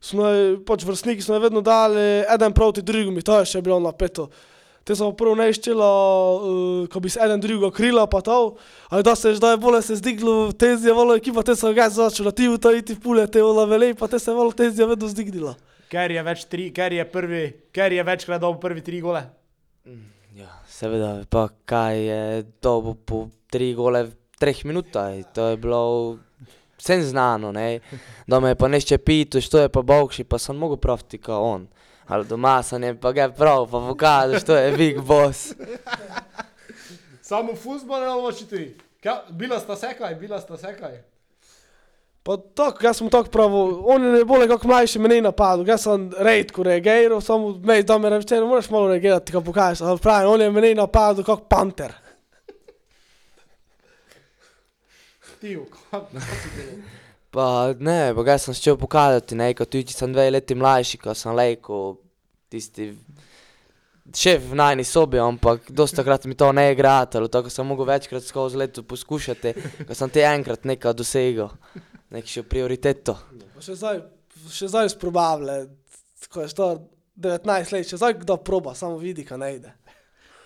smo 0.00 0.24
pač 0.64 0.88
vrstniki 0.88 1.22
smo 1.22 1.38
vedno 1.38 1.60
dali 1.60 2.24
eden 2.24 2.56
proti 2.56 2.82
drugemu, 2.82 3.20
to 3.20 3.44
je 3.44 3.52
še 3.52 3.62
bilo 3.62 3.76
napeto. 3.84 4.30
Te 4.84 4.92
so 4.92 5.06
prvo 5.16 5.32
neščilo, 5.38 5.90
uh, 6.36 6.88
ko 6.92 7.00
bi 7.00 7.08
se 7.08 7.20
eden 7.24 7.40
drugega 7.40 7.70
krila, 7.72 8.04
pa 8.10 8.20
to, 8.20 8.56
ali 8.92 9.04
da 9.06 9.14
se 9.16 9.30
je 9.32 9.38
zdaj 9.38 9.56
bolje 9.62 9.80
se 9.82 9.96
zdiglo, 9.96 10.52
tezija 10.52 10.92
volo 10.92 11.16
ekipa, 11.16 11.42
te 11.42 11.56
so 11.56 11.72
ga 11.72 11.88
začela, 11.88 12.34
ti 12.36 12.50
v 12.52 12.58
to 12.60 12.72
iti 12.76 12.92
v 12.92 13.00
pule, 13.00 13.24
te 13.26 13.40
vola 13.40 13.64
vele, 13.70 13.94
pa 13.96 14.10
te 14.12 14.20
se 14.20 14.34
volo 14.36 14.52
tezija 14.52 14.88
vedno 14.90 15.08
zdignila. 15.08 15.54
Ker 15.88 16.12
je 16.12 16.26
več 16.26 16.44
tri, 16.52 16.68
ker 16.76 16.92
je 16.92 17.06
prvi, 17.08 17.46
ker 17.72 17.96
je 17.96 18.04
večkrat 18.04 18.44
dal 18.44 18.58
prvi 18.60 18.84
tri 18.84 19.00
gole. 19.00 19.24
Ja, 20.34 20.50
seveda, 20.68 21.22
pa 21.30 21.46
kaj 21.64 22.00
je 22.04 22.22
bo 22.60 22.92
po 22.92 23.28
tri 23.48 23.72
gole 23.72 24.02
v 24.08 24.12
treh 24.36 24.64
minutah, 24.66 25.14
to 25.32 25.52
je 25.52 25.56
bilo 25.56 26.18
vsem 26.76 27.02
znano, 27.02 27.52
ne. 27.52 27.80
Da 28.26 28.40
me 28.40 28.50
je 28.50 28.58
pa 28.58 28.68
nešče 28.68 28.98
pitu, 28.98 29.40
što 29.40 29.58
je 29.64 29.68
pa 29.68 29.82
bogši, 29.82 30.24
pa 30.24 30.38
sem 30.38 30.56
mogel 30.56 30.76
praviti 30.76 31.18
kao 31.18 31.42
on. 31.42 31.68
Ali 32.06 32.26
doma 32.26 32.62
sem 32.62 32.82
je 32.82 32.94
pa 33.00 33.12
ga 33.12 33.28
prav, 33.28 33.66
pa 33.70 33.80
pokazal, 33.88 34.40
što 34.40 34.56
je 34.56 34.76
big 34.76 35.00
boss. 35.00 35.54
Samo 37.22 37.54
fusbol 37.56 38.04
ali 38.04 38.34
še 38.36 38.46
tri. 38.46 38.64
Ka, 39.02 39.22
bila 39.30 39.60
sta 39.60 39.76
sekaj, 39.76 40.14
bila 40.20 40.40
sta 40.40 40.56
sekaj. 40.56 41.00
Pa 42.24 42.36
tako, 42.36 42.86
jaz 42.86 42.96
sem 42.96 43.08
tako 43.12 43.28
prav, 43.30 43.54
on 43.84 44.04
je 44.16 44.24
bolje 44.24 44.48
kot 44.48 44.62
mlajši 44.64 44.98
me 44.98 45.08
ni 45.08 45.20
napadel, 45.20 45.66
jaz 45.68 45.82
sem 45.84 46.06
redko 46.24 46.64
reagiral, 46.64 47.20
samo 47.20 47.50
me 47.64 47.82
da 47.82 47.98
me 47.98 48.10
reče, 48.10 48.40
moraš 48.40 48.70
malo 48.72 48.88
reagirati, 48.88 49.32
ko 49.32 49.42
pokažeš, 49.44 49.84
ali 49.84 50.00
pravi, 50.00 50.26
on 50.26 50.40
je 50.40 50.50
me 50.50 50.60
ni 50.64 50.74
napadel 50.74 51.24
kot 51.24 51.44
panter. 51.48 51.92
Ti, 55.40 55.58
kako 55.90 56.06
Pa 57.34 57.46
ne, 57.82 58.14
pa 58.14 58.24
ga 58.26 58.36
sem 58.38 58.54
šel 58.54 58.76
pokazati, 58.78 59.34
ne, 59.38 59.50
kot 59.58 59.72
tudi 59.72 59.94
sem 59.94 60.12
dve 60.14 60.28
leti 60.30 60.54
mlajši, 60.54 61.00
ko 61.02 61.14
sem 61.18 61.34
lejko 61.34 61.78
tisti 62.52 62.92
šef 64.14 64.50
v 64.52 64.58
najni 64.60 64.84
sobi, 64.86 65.18
ampak 65.18 65.70
dosta 65.74 66.04
krat 66.06 66.28
mi 66.30 66.36
to 66.38 66.52
ne 66.54 66.68
je 66.68 66.78
gratalo, 66.78 67.28
tako 67.32 67.50
sem 67.50 67.66
mogel 67.66 67.88
večkrat 67.88 68.22
skozi 68.22 68.60
leto 68.60 68.84
poskušati, 68.86 69.54
ko 69.88 69.96
sem 69.96 70.12
te 70.14 70.22
enkrat 70.28 70.68
nekaj 70.68 70.94
dosegel, 70.94 71.50
nekšo 72.14 72.44
prioriteto. 72.46 73.16
Pa 73.56 73.64
še 73.64 73.78
zdaj, 73.80 74.02
še 74.52 74.70
zdaj 74.70 74.92
sprobavle, 74.94 75.64
ko 76.30 76.44
je 76.44 76.52
star 76.52 76.78
19 77.16 77.74
let, 77.74 77.88
še 77.88 77.98
zdaj 77.98 78.20
kdo 78.22 78.38
proba, 78.44 78.76
samo 78.78 79.00
vidi, 79.00 79.26
kaj 79.26 79.40
ne 79.40 79.50
ide. 79.56 79.74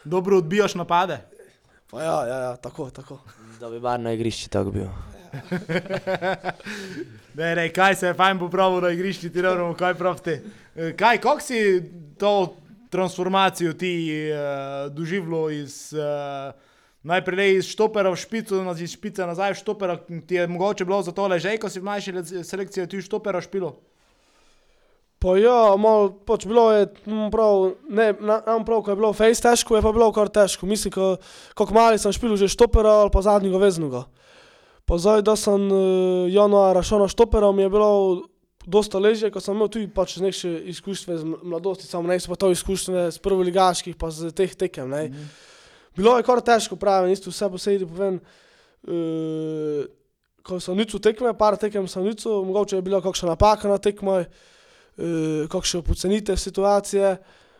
dobro 0.04 0.38
odbijaš 0.38 0.74
napade. 0.74 1.20
Pa 1.90 2.02
ja, 2.02 2.26
ja, 2.26 2.38
ja, 2.38 2.56
tako, 2.56 2.90
tako. 2.90 3.18
Da 3.60 3.70
bi 3.70 3.80
bar 3.80 4.00
na 4.00 4.12
igrišču 4.12 4.48
tako 4.48 4.70
bil. 4.70 5.17
Ne, 7.34 7.54
ne, 7.54 7.68
kaj 7.68 7.94
se 7.94 8.06
je 8.06 8.14
fajn 8.14 8.38
popravil 8.38 8.80
na 8.80 8.90
igrišču, 8.90 9.30
ti 9.30 9.42
ravno 9.42 9.74
kaj 9.74 9.94
pravite. 9.94 10.42
Eh, 10.74 10.92
Kaj, 10.92 11.18
kako 11.18 11.40
si 11.40 11.82
to 12.18 12.54
transformacijo 12.88 13.72
ti 13.72 13.92
uh, 14.26 14.38
doživljal 14.90 15.50
iz 15.52 15.92
uh, 15.92 16.54
najprej 17.04 17.56
iz 17.56 17.66
štopera 17.66 18.10
v 18.10 18.16
špico, 18.16 18.62
naz- 18.64 18.80
iz 18.80 18.92
špice 18.92 19.26
nazaj 19.26 19.52
v 19.52 19.58
štopera, 19.58 19.96
ti 20.26 20.34
je 20.34 20.46
mogoče 20.46 20.84
bilo 20.84 21.02
za 21.02 21.12
tole 21.12 21.38
že, 21.38 21.58
ko 21.58 21.68
si 21.68 21.80
v 21.80 21.84
mlajši 21.84 22.12
le- 22.12 22.44
selekciji 22.44 22.86
ti 22.86 22.96
v 22.96 23.04
štopera 23.04 23.40
špilo? 23.40 23.76
Pa 25.18 25.34
ja, 25.36 25.74
malo, 25.76 26.14
pač 26.16 26.46
bilo 26.46 26.72
je 26.72 26.86
prav, 27.28 27.54
ne, 27.88 28.14
na- 28.20 28.40
nam 28.46 28.64
prav, 28.64 28.82
ko 28.82 28.90
je 28.90 28.96
bilo 28.96 29.12
fejs 29.12 29.40
težko, 29.40 29.76
je 29.76 29.82
pa 29.82 29.92
bilo 29.92 30.08
kar 30.08 30.28
težko. 30.28 30.64
Mislim, 30.64 30.88
ko, 30.88 31.16
kako 31.54 31.74
mali 31.74 31.98
sem 31.98 32.08
špil 32.08 32.36
že 32.36 32.48
štopera 32.48 33.02
ali 33.02 33.10
pa 33.12 33.20
zadnjega 33.20 33.58
veznega. 33.58 34.06
Pa 34.88 34.96
zdaj, 34.96 35.22
da 35.22 35.36
sem 35.36 35.68
uh, 35.68 36.24
januara 36.32 36.80
šel 36.82 37.04
na 37.04 37.08
štopera, 37.12 37.52
mi 37.52 37.66
je 37.66 37.72
bilo 37.72 37.90
dosta 38.64 39.00
ležje, 39.00 39.28
ko 39.32 39.40
sem 39.40 39.56
imel 39.56 39.68
tudi 39.68 39.88
pač 39.92 40.16
neke 40.20 40.48
izkušnje 40.72 41.18
z 41.20 41.28
ml- 41.28 41.42
mladosti, 41.44 41.88
samo 41.88 42.08
ne 42.08 42.16
so 42.20 42.32
pa 42.32 42.38
to 42.40 42.48
izkušnje 42.52 43.10
z 43.12 43.20
prvoligaških, 43.24 43.96
pa 44.00 44.08
z 44.12 44.32
teh 44.32 44.54
tekem, 44.56 44.88
ne. 44.88 45.10
Bilo 45.96 46.16
je 46.16 46.24
kar 46.24 46.40
težko, 46.44 46.76
pravim, 46.80 47.12
isto 47.12 47.32
vse 47.32 47.50
posebej 47.52 47.88
povem. 47.88 48.20
Uh, 48.88 49.84
ko 50.40 50.56
sem 50.62 50.76
nico 50.78 51.00
tekme, 51.04 51.34
par 51.36 51.58
tekem 51.60 51.88
sem 51.90 52.06
nico, 52.06 52.40
mogoče 52.48 52.78
je 52.78 52.84
bila 52.86 53.02
kakšna 53.04 53.34
napaka 53.34 53.68
na 53.68 53.76
tekmoj, 53.76 54.24
uh, 54.24 55.44
kakšne 55.52 55.82
pocenite 55.84 56.36
situacije, 56.36 57.16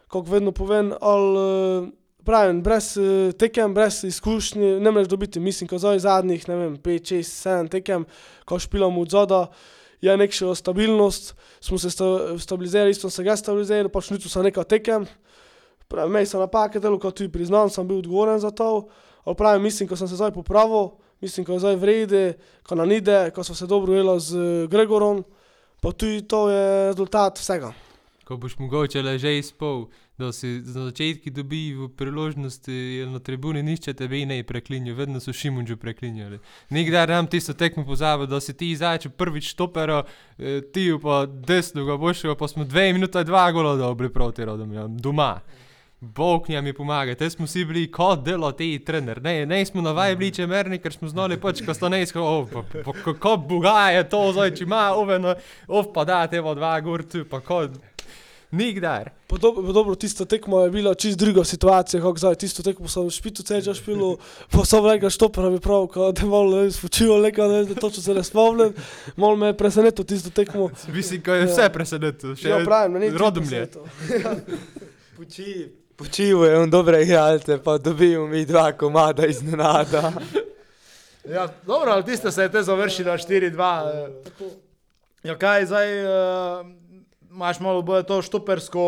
kako 0.09 0.25
vedno 0.33 0.57
povem, 0.57 0.95
ali 0.97 1.45
uh, 1.45 1.93
pravim, 2.29 2.61
brez 2.63 2.93
uh, 3.01 3.33
tekem, 3.33 3.73
brez 3.75 4.03
izkušnje, 4.05 4.77
ne 4.85 4.91
moreš 4.93 5.09
dobiti, 5.09 5.41
mislim, 5.41 5.69
ko 5.69 5.79
zdaj 5.81 6.03
zadnjih, 6.05 6.45
ne 6.49 6.57
vem, 6.57 6.77
5, 6.77 7.13
6, 7.15 7.33
7 7.49 7.71
tekem, 7.73 8.05
ko 8.45 8.59
špilamo 8.61 9.01
od 9.01 9.15
zoda, 9.17 9.47
je 10.05 10.17
nekša 10.17 10.55
stabilnost, 10.55 11.35
smo 11.61 11.79
se 11.79 11.91
sta, 11.91 12.39
stabilizirali, 12.39 12.91
isto 12.91 13.11
se 13.11 13.25
ga 13.25 13.37
stabilizirali, 13.37 13.89
pač 13.89 14.11
nico 14.13 14.29
sem 14.29 14.45
nekaj 14.45 14.69
tekem, 14.69 15.07
pravim, 15.89 16.13
mej 16.13 16.29
sem 16.29 16.41
napake 16.41 16.81
delo, 16.85 17.01
kot 17.01 17.17
tudi 17.17 17.33
priznam, 17.33 17.73
sem 17.73 17.89
bil 17.89 18.03
odgovoren 18.03 18.39
za 18.39 18.51
to, 18.51 18.89
ali 19.25 19.37
pravim, 19.37 19.65
mislim, 19.65 19.89
ko 19.89 19.97
sem 19.97 20.09
se 20.09 20.21
zdaj 20.21 20.35
popravil, 20.37 20.93
mislim, 21.25 21.47
ko 21.47 21.57
je 21.57 21.65
zdaj 21.65 21.77
vrede, 21.81 22.23
ko 22.63 22.77
nam 22.77 22.93
ide, 22.93 23.31
ko 23.35 23.45
smo 23.45 23.57
se 23.57 23.67
dobro 23.67 23.93
ujeli 23.93 24.21
z 24.21 24.37
eh, 24.37 24.67
Gregorom, 24.69 25.25
pa 25.81 25.93
tudi 25.93 26.23
to 26.29 26.51
je 26.51 26.93
rezultat 26.93 27.41
vsega. 27.41 27.73
Ko 28.29 28.37
boš 28.37 28.59
mogoče 28.59 29.03
le 29.03 29.19
že 29.19 29.39
izpol, 29.39 29.87
da 30.19 30.33
si 30.33 30.47
na 30.47 30.85
začetku 30.91 31.31
dobi 31.31 31.75
v 31.75 31.89
priložnosti 31.89 32.73
je 32.73 33.07
na 33.07 33.19
tribuni 33.19 33.63
nišče 33.63 33.95
tebe 33.95 34.25
ne 34.27 34.43
preklinjal, 34.43 34.97
vedno 34.97 35.21
so 35.21 35.33
Šimunžu 35.33 35.77
preklinjali. 35.77 36.41
Nikdar 36.71 37.09
nam 37.09 37.27
tisto 37.27 37.55
tekmo 37.55 37.85
pozabil, 37.87 38.27
da 38.27 38.41
si 38.41 38.57
ti 38.57 38.77
začel 38.77 39.13
prvič 39.15 39.55
topero, 39.55 40.03
eh, 40.39 40.61
ti 40.73 40.91
pa 41.03 41.27
desno 41.27 41.85
ga 41.85 41.97
boš 41.97 42.23
pa 42.39 42.49
smo 42.49 42.65
dve 42.65 42.93
minuti, 42.93 43.25
dva 43.25 43.53
gola 43.53 43.77
dobri 43.77 44.09
proti 44.09 44.45
rodom, 44.45 44.97
doma. 44.97 45.41
Bog 46.01 46.51
nam 46.51 46.67
je 46.67 46.75
pomaga, 46.75 47.15
te 47.15 47.31
smo 47.31 47.47
si 47.47 47.65
bili 47.65 47.91
kot 47.91 48.23
delo 48.25 48.53
te 48.53 48.79
trener. 48.79 49.23
Ne, 49.23 49.47
ne 49.47 49.65
smo 49.67 49.83
navajali 49.83 50.17
bili 50.17 50.35
čemerni, 50.35 50.79
ker 50.79 50.93
smo 50.93 51.09
znali 51.09 51.41
pač, 51.41 51.63
ko 51.67 51.75
sta 51.75 51.89
ne 51.89 52.07
pa 52.85 52.93
kako 53.05 53.37
boga 53.37 53.91
je 53.91 54.09
to, 54.09 54.33
zdaj 54.33 54.55
če 54.55 54.65
ima 54.65 54.93
oveno, 54.95 55.35
ov 55.67 55.93
pa 55.93 56.05
da 56.05 56.27
te 56.27 56.43
dva 56.43 56.81
gor 56.81 57.03
tu, 57.03 57.25
pa 57.25 57.41
kot 57.41 57.71
nikdar. 58.51 59.11
Pa 59.27 59.37
dobro, 59.37 59.73
dobro, 59.73 59.95
tisto 59.95 60.25
tekmo 60.25 60.61
je 60.61 60.71
bila 60.71 60.95
čist 60.95 61.19
druga 61.19 61.45
situacija, 61.45 62.03
kot 62.03 62.19
zdaj, 62.19 62.35
tisto 62.35 62.63
tekmo 62.63 62.89
sem 62.89 63.11
špitu 63.11 63.43
ceča 63.43 63.75
špilo, 63.75 64.17
pa 64.51 64.65
sem 64.65 64.87
rekel, 64.87 65.11
štopera 65.11 65.51
bi 65.51 65.61
prav, 65.61 65.87
ko 65.93 66.13
da 66.13 66.27
malo 66.27 66.71
spočival, 66.71 67.21
nekaj, 67.29 67.49
ne, 67.49 67.65
da 67.65 67.75
točno 67.75 68.03
se 68.03 68.15
ne 68.15 68.25
spomnim, 68.25 68.73
malo 69.17 69.37
me 69.37 69.47
je 69.47 69.57
presenetilo 69.57 70.05
tisto 70.05 70.31
tekmo. 70.31 70.71
Mislim, 70.89 71.23
ko 71.23 71.33
je 71.37 71.47
vse 71.47 71.69
presenetilo, 71.73 72.37
še 72.37 72.49
Ja, 72.49 72.63
pravim, 72.65 72.97
ni 73.01 73.11
rodomlje. 73.11 73.67
Počivo 75.99 76.45
je 76.47 76.59
on 76.59 76.71
dobre 76.71 77.03
igralce, 77.03 77.59
pa 77.65 77.79
dobijo 77.79 78.27
mi 78.27 78.45
dva 78.47 78.73
komada 78.73 79.27
iznenada. 79.27 80.13
Ja, 81.29 81.49
dobro, 81.67 81.91
ali 81.91 82.05
tiste 82.05 82.31
se 82.33 82.43
je 82.43 82.51
te 82.53 82.63
završila 82.63 83.19
4-2. 83.19 83.91
eh. 83.93 84.45
Ja, 85.23 85.35
kaj 85.39 85.67
zdaj, 85.67 85.89
uh, 86.05 86.67
imaš 87.39 87.61
malo 87.61 87.83
bolj 87.83 88.03
to 88.03 88.23
štopersko 88.23 88.81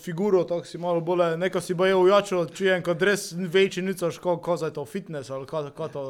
figuro, 0.00 0.44
tako 0.44 0.64
si 0.64 0.78
malo 0.78 1.00
bolj, 1.00 1.36
neko 1.36 1.60
si 1.60 1.74
boje 1.74 1.94
ujačil, 1.94 2.46
čujem, 2.46 2.82
kot 2.82 3.02
res 3.02 3.32
večji 3.36 3.82
nicoš, 3.84 4.18
ko, 4.18 4.38
ko 4.40 4.56
za 4.56 4.70
to 4.72 4.84
fitness 4.84 5.30
ali 5.30 5.44
ko, 5.46 5.60
ko 5.76 5.88
to. 5.88 6.04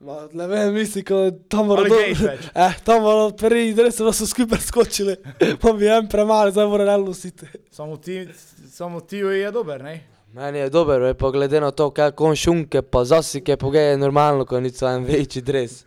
Ma, 0.00 0.16
ne 0.32 0.46
vem, 0.46 0.74
misli, 0.74 1.04
ko 1.06 1.20
tam 1.50 1.70
mora 1.70 1.84
Ali 1.86 1.90
dol- 1.90 2.02
gejš 2.02 2.22
več? 2.22 2.48
Eh, 2.64 2.74
tam 2.86 3.02
mora 3.02 3.28
prvi, 3.34 3.74
da 3.78 3.86
so 3.94 4.08
vas 4.08 4.22
skupaj 4.30 4.58
skočili. 4.62 5.14
Pa 5.62 5.72
bi 5.72 5.86
en 5.90 6.08
premalo, 6.10 6.50
zdaj 6.50 6.66
mora 6.70 6.86
realno 6.86 7.12
nositi. 7.14 7.46
Samo 7.70 7.96
ti, 7.96 8.24
samo 8.70 9.00
ti 9.00 9.22
je 9.22 9.50
dober, 9.54 9.82
ne? 9.82 10.00
Meni 10.34 10.58
je 10.58 10.70
dober, 10.70 11.02
vej, 11.02 11.14
pa 11.14 11.30
glede 11.30 11.60
na 11.60 11.70
to, 11.70 11.90
kako 11.90 12.32
on 12.32 12.36
šunke, 12.36 12.82
pa 12.82 13.04
zasike 13.04 13.56
pogeje 13.56 13.94
normalno, 13.98 14.44
ko 14.46 14.60
ni 14.60 14.70
en 14.82 15.06
večji 15.06 15.42
dres. 15.42 15.84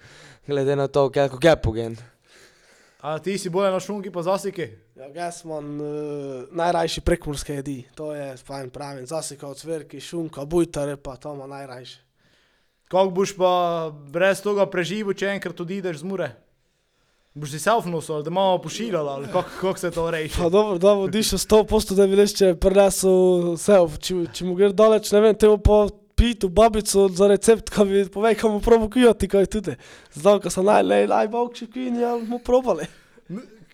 Glede 0.47 0.75
na 0.75 0.87
to, 0.87 1.09
kako 1.09 1.39
je 1.47 1.55
pogen. 1.55 1.99
A 3.01 3.17
ti 3.19 3.37
si 3.37 3.49
bolj 3.49 3.71
na 3.73 3.79
šunki 3.81 4.11
pa 4.13 4.21
zasiki? 4.21 4.67
Ja, 4.95 5.07
jaz 5.15 5.41
imam 5.45 5.79
uh, 5.81 5.87
najrajši 6.51 7.01
prekmurske 7.01 7.55
jedi, 7.55 7.79
to 7.95 8.11
je 8.13 8.35
fajn 8.37 8.69
pravim. 8.69 9.07
Zasika 9.09 9.47
od 9.47 9.57
cvrki, 9.57 9.99
šunka, 9.99 10.45
bujtare, 10.45 10.97
pa 10.97 11.15
to 11.17 11.33
ima 11.33 11.47
najrajši. 11.47 11.97
Kako 12.91 13.09
boš 13.09 13.33
pa 13.37 13.51
brez 14.13 14.43
tega 14.45 14.67
preživel, 14.69 15.17
če 15.17 15.31
enkrat 15.33 15.63
odideš 15.63 16.03
z 16.03 16.09
mure? 16.11 16.29
Boš 17.33 17.55
si 17.55 17.61
self 17.63 17.87
nosil, 17.89 18.15
ali 18.15 18.27
da 18.27 18.29
imamo 18.29 18.57
pošiljali, 18.61 19.09
ali 19.09 19.27
kako, 19.31 19.49
kako 19.61 19.79
se 19.79 19.91
to 19.91 20.11
reče? 20.11 20.35
Pa 20.37 20.49
dobro, 20.49 20.77
da 20.77 20.93
bo 20.95 21.07
dišel 21.07 21.39
100% 21.39 21.95
da 21.95 22.07
bi 22.07 22.19
reče 22.19 22.53
prinesel 22.59 23.55
self, 23.57 23.97
če, 23.97 24.25
če 24.33 24.45
mu 24.45 24.53
gre 24.59 24.69
daleč, 24.75 25.09
ne 25.15 25.23
vem, 25.23 25.35
te 25.39 25.49
bo 25.49 25.57
pa 25.57 25.87
pitu 26.21 26.49
babico 26.49 27.07
za 27.07 27.27
recept, 27.27 27.69
ko 27.73 27.85
bi 27.85 28.05
povej, 28.05 28.35
kam 28.37 28.51
mu 28.51 28.59
probo 28.61 28.89
kujati, 28.89 29.27
kaj 29.27 29.45
tudi. 29.49 29.73
Zdaj, 30.13 30.39
ko 30.43 30.49
so 30.53 30.61
najlej, 30.61 31.07
najboljši 31.09 31.65
kujni, 31.73 32.01
ja, 32.01 32.13
mu 32.27 32.37
probali. 32.45 32.85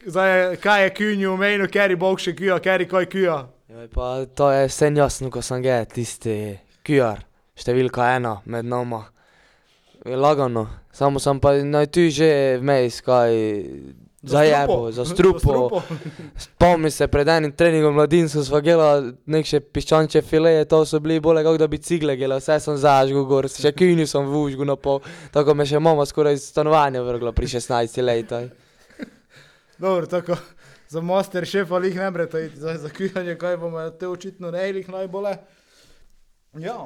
Zdaj, 0.06 0.56
kaj 0.64 0.84
je 0.84 0.94
kjunju 0.94 1.34
omenil, 1.34 1.68
ker 1.68 1.92
je 1.92 1.98
bog 2.00 2.22
še 2.24 2.32
kjuja, 2.38 2.62
ker 2.64 2.86
je 2.86 2.88
kaj 2.88 3.10
kjuja. 3.12 3.36
Joj, 3.68 3.90
pa 3.92 4.08
to 4.32 4.48
je 4.56 4.70
vse 4.72 4.92
jasno, 4.96 5.32
ko 5.32 5.44
sem 5.44 5.60
ga 5.66 5.82
tisti 5.92 6.56
QR, 6.88 7.20
številka 7.60 8.08
ena 8.16 8.38
med 8.46 8.72
nama. 8.72 9.04
Je 10.08 10.16
Lagano, 10.16 10.70
samo 10.96 11.20
sem 11.20 11.44
pa 11.44 11.52
naj 11.60 11.92
tu 11.92 12.08
že 12.08 12.30
vmes 12.62 13.02
kaj 13.04 13.36
zajebo, 14.24 14.92
za 14.92 15.06
strupo. 15.06 15.82
Spomni 16.38 16.92
se, 16.92 17.08
pred 17.08 17.28
enim 17.28 17.52
treningom 17.52 17.94
mladincev 17.94 18.44
sva 18.44 18.62
gela 18.62 18.90
nek 19.26 19.46
še 19.46 19.60
piščanče 19.62 20.22
fileje, 20.22 20.66
to 20.66 20.82
so 20.86 21.00
bili 21.00 21.20
bolje, 21.20 21.44
kot 21.44 21.60
da 21.60 21.68
bi 21.68 21.78
cigle 21.78 22.16
gela, 22.18 22.38
vse 22.38 22.60
sem 22.60 22.78
zažgal 22.78 23.26
gor, 23.26 23.48
še 23.48 23.72
kjunju 23.72 24.08
sem 24.08 24.26
v 24.26 24.42
užgu 24.42 24.66
na 24.66 24.76
pol, 24.76 25.02
tako 25.32 25.54
me 25.54 25.66
še 25.66 25.80
mama 25.80 26.06
skoraj 26.06 26.34
iz 26.34 26.48
stanovanja 26.50 27.02
vrgla 27.06 27.32
pri 27.32 27.48
16 27.48 28.02
letih. 28.02 28.52
Dobro, 29.78 30.06
tako 30.08 30.38
za 30.90 31.02
master 31.02 31.46
šef 31.46 31.72
ali 31.72 31.88
jih 31.88 32.00
ne 32.00 32.12
brete, 32.12 32.50
za, 32.56 32.78
za 32.78 32.90
kujanje, 32.90 33.36
kaj 33.36 33.58
bomo 33.58 33.90
te 33.90 34.08
očitno 34.08 34.50
rejlih 34.52 34.90
najbolje. 34.90 35.36
Ja. 36.58 36.78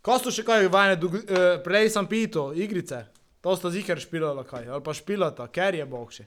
Ko 0.00 0.18
so 0.18 0.30
še 0.30 0.44
kaj 0.44 0.68
vajne, 0.68 0.96
dog- 0.96 1.20
eh, 1.20 1.58
prej 1.64 1.90
sem 1.90 2.06
pito, 2.06 2.52
igrice, 2.54 3.04
to 3.40 3.56
sta 3.56 3.70
zihar 3.70 4.00
špilala 4.00 4.44
kaj, 4.44 4.68
ali 4.68 4.82
pa 4.84 4.94
špilata, 4.94 5.48
ker 5.48 5.74
je 5.74 5.84
bog 5.86 6.12
še. 6.12 6.24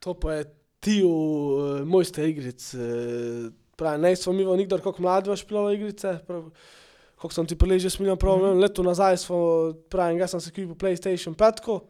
To 0.00 0.14
pa 0.14 0.32
je 0.32 0.44
tiju 0.80 1.10
uh, 1.10 1.80
mojster 1.86 2.28
igric. 2.28 2.74
Uh, 2.74 3.52
pravi, 3.76 4.02
ne 4.02 4.16
smo 4.16 4.32
mi 4.32 4.44
nikdar 4.44 4.80
kako 4.80 5.02
mladi 5.02 5.36
špilali 5.36 5.74
igrice. 5.74 6.18
Prav, 6.26 6.50
kako 7.18 7.34
sem 7.34 7.46
ti 7.46 7.58
prej 7.58 7.78
že 7.78 7.90
smilil, 7.90 8.16
prav, 8.16 8.38
mm 8.38 8.42
-hmm. 8.42 8.60
leto 8.60 8.82
nazaj 8.82 9.16
smo, 9.16 9.72
pravim, 9.90 10.18
jaz 10.18 10.30
sem 10.30 10.40
se 10.40 10.50
kupil 10.50 10.74
PlayStation 10.74 11.34
5. 11.34 11.80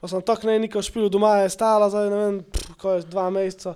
Pa 0.00 0.08
sem 0.08 0.22
tako 0.22 0.46
ne 0.46 0.58
neko 0.58 0.82
špil 0.82 1.08
doma, 1.08 1.36
je 1.36 1.50
stala 1.50 1.90
zdaj, 1.90 2.10
ne 2.10 2.16
vem, 2.16 2.44
pff, 2.52 2.74
ko 2.78 2.90
je 2.90 3.02
dva 3.02 3.30
meseca. 3.30 3.74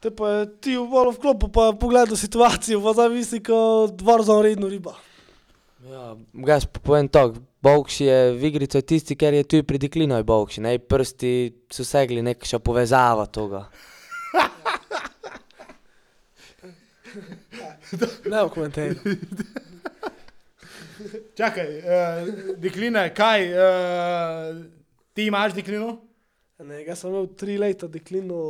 Te 0.00 0.10
pa 0.10 0.28
je 0.28 0.60
ti 0.60 0.76
v 0.76 0.86
bolj 0.86 1.14
v 1.16 1.20
klopu, 1.20 1.48
pa 1.48 1.72
pogledal 1.72 2.16
situacijo, 2.16 2.82
pa 2.82 2.92
zdaj 2.92 3.08
misli, 3.08 3.42
kot 3.42 3.96
dvorzon 3.96 4.42
redno 4.42 4.68
riba. 4.68 4.94
Ja, 5.84 6.16
jaz 6.46 6.64
povem 6.66 7.08
tako, 7.12 7.42
Bovši 7.64 8.04
je 8.04 8.20
v 8.38 8.48
igrici 8.48 8.80
tisti, 8.82 9.16
ker 9.20 9.34
je 9.36 9.44
tu 9.44 9.60
pri 9.64 9.78
deklinoj 9.82 10.22
Bovši, 10.24 10.62
ne 10.64 10.78
prsti 10.78 11.32
so 11.72 11.84
segli 11.84 12.22
neka 12.24 12.58
povezava 12.58 13.26
toga. 13.26 13.66
Ne 18.24 18.40
v 18.42 18.48
komentarju. 18.54 18.96
Čakaj, 21.36 21.68
uh, 21.78 22.32
dekline, 22.58 23.04
kaj, 23.14 23.46
uh, 23.52 24.64
ti 25.12 25.28
imaš 25.28 25.52
deklino? 25.54 25.98
Ne, 26.64 26.80
jaz 26.86 27.02
sem 27.02 27.12
imel 27.12 27.28
tri 27.36 27.58
leta 27.60 27.90
deklino, 27.92 28.40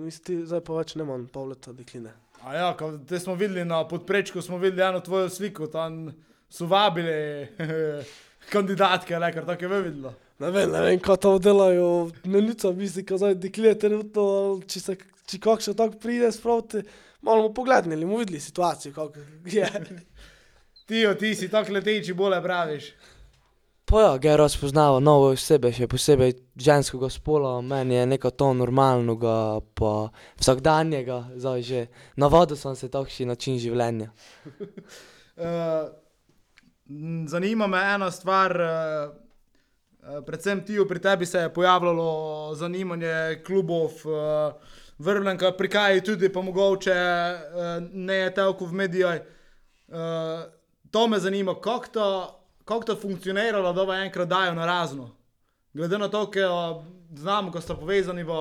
misli, 0.00 0.40
zdaj 0.48 0.64
pa 0.64 0.80
več 0.80 0.96
ne 0.96 1.04
imam 1.04 1.28
pol 1.30 1.52
leta 1.52 1.74
dekline. 1.76 2.14
A 2.42 2.56
ja, 2.56 2.68
ko 2.78 2.94
te 3.06 3.20
smo 3.20 3.36
videli 3.38 3.64
na 3.68 3.84
podprečku, 3.88 4.42
smo 4.42 4.58
videli 4.62 4.86
eno 4.88 5.02
tvojo 5.04 5.28
sliko, 5.30 5.68
tam 5.70 6.06
so 6.52 6.68
vabili 6.68 7.48
kandidatke, 8.52 9.18
le 9.18 9.32
kar 9.32 9.46
tako 9.48 9.64
je 9.64 9.82
videlo. 9.82 10.14
Ne 10.42 10.50
vem, 10.50 10.70
ne 10.70 10.80
vem, 10.82 10.98
kaj 11.00 11.20
to 11.22 11.36
delajo, 11.38 12.10
ne 12.24 12.42
nico 12.42 12.72
misli, 12.76 13.04
ko 13.06 13.18
zdaj 13.20 13.36
dekline 13.40 13.76
trenutno, 13.78 14.24
če 14.66 14.80
se, 14.82 14.96
če 15.30 15.38
kakšno 15.42 15.74
tako 15.78 16.00
pride 16.02 16.32
sproti, 16.34 16.82
malo 17.22 17.44
bomo 17.44 17.54
pogledali, 17.54 18.04
bomo 18.04 18.18
videli 18.20 18.40
situacijo, 18.42 18.94
kako 18.96 19.22
je. 19.46 19.70
Ti, 20.82 20.98
ti 21.16 21.28
si 21.38 21.46
tako 21.48 21.72
leteči, 21.72 22.12
bolje 22.12 22.40
praviš. 22.42 22.88
Pa 23.86 24.00
ja, 24.02 24.10
ga 24.18 24.34
razpoznava 24.36 24.98
nove 25.00 25.30
osebe, 25.36 25.70
še 25.72 25.86
posebej 25.88 26.34
ženskega 26.58 27.08
spola, 27.10 27.52
meni 27.62 27.94
je 27.94 28.02
neko 28.10 28.32
to 28.34 28.50
normalnega, 28.58 29.36
pa 29.78 29.92
vsakdanjega, 30.42 31.22
zdaj 31.38 31.64
že 31.70 31.86
navadil 32.18 32.58
sem 32.58 32.76
se 32.76 32.90
takšni 32.92 33.30
način 33.30 33.62
življenja. 33.62 34.10
Uh, 35.38 35.86
zanima 37.26 37.66
me 37.66 37.78
ena 37.94 38.10
stvar, 38.10 38.60
uh, 38.60 39.14
uh, 40.02 40.24
predvsem 40.26 40.64
ti, 40.66 40.78
pri 40.88 41.00
tebi 41.00 41.26
se 41.26 41.38
je 41.38 41.54
pojavljalo 41.54 42.54
zanimanje 42.54 43.42
klubov, 43.46 43.90
uh, 44.04 44.52
vrlenka, 44.98 45.52
prikaji 45.52 46.00
tudi, 46.00 46.32
pa 46.32 46.40
mogoče 46.40 46.94
ne 47.92 48.14
je 48.14 48.34
telko 48.34 48.66
v 48.66 48.72
medijih. 48.72 49.22
To 50.90 51.08
me 51.08 51.18
zanima, 51.18 51.54
kako 51.54 51.86
to, 51.86 52.84
to 52.86 52.96
funkcioniralo, 52.96 53.72
da 53.72 53.82
vam 53.82 54.02
enkrat 54.02 54.28
dajo 54.28 54.54
na 54.54 54.66
razno. 54.66 55.10
Glede 55.74 55.98
na 55.98 56.08
to, 56.08 56.30
ker 56.30 56.48
znamo, 57.16 57.52
ko 57.52 57.60
ste 57.60 57.74
povezani 57.74 58.22
v 58.22 58.32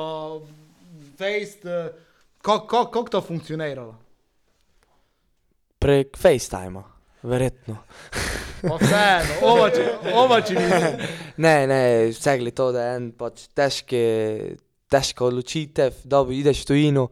Face, 1.18 1.60
uh, 1.64 1.96
kako, 2.42 2.68
kako, 2.68 2.92
kako 2.92 3.10
to 3.10 3.22
funkcioniralo. 3.22 3.96
Prek 5.80 6.18
FaceTima, 6.18 6.84
verjetno. 7.24 7.78
Vseeno, 8.62 9.34
ovači, 9.42 9.82
ovači. 10.14 10.56
Ne, 11.38 11.68
ne, 11.68 12.14
segli 12.14 12.52
to, 12.52 12.72
da 12.72 12.84
je 12.84 12.98
en 12.98 13.08
pač 13.18 13.48
težke, 13.58 14.02
težka 14.92 15.26
odločitev, 15.26 16.04
da 16.06 16.22
ideš 16.30 16.64
v 16.64 16.68
tujino, 16.70 17.06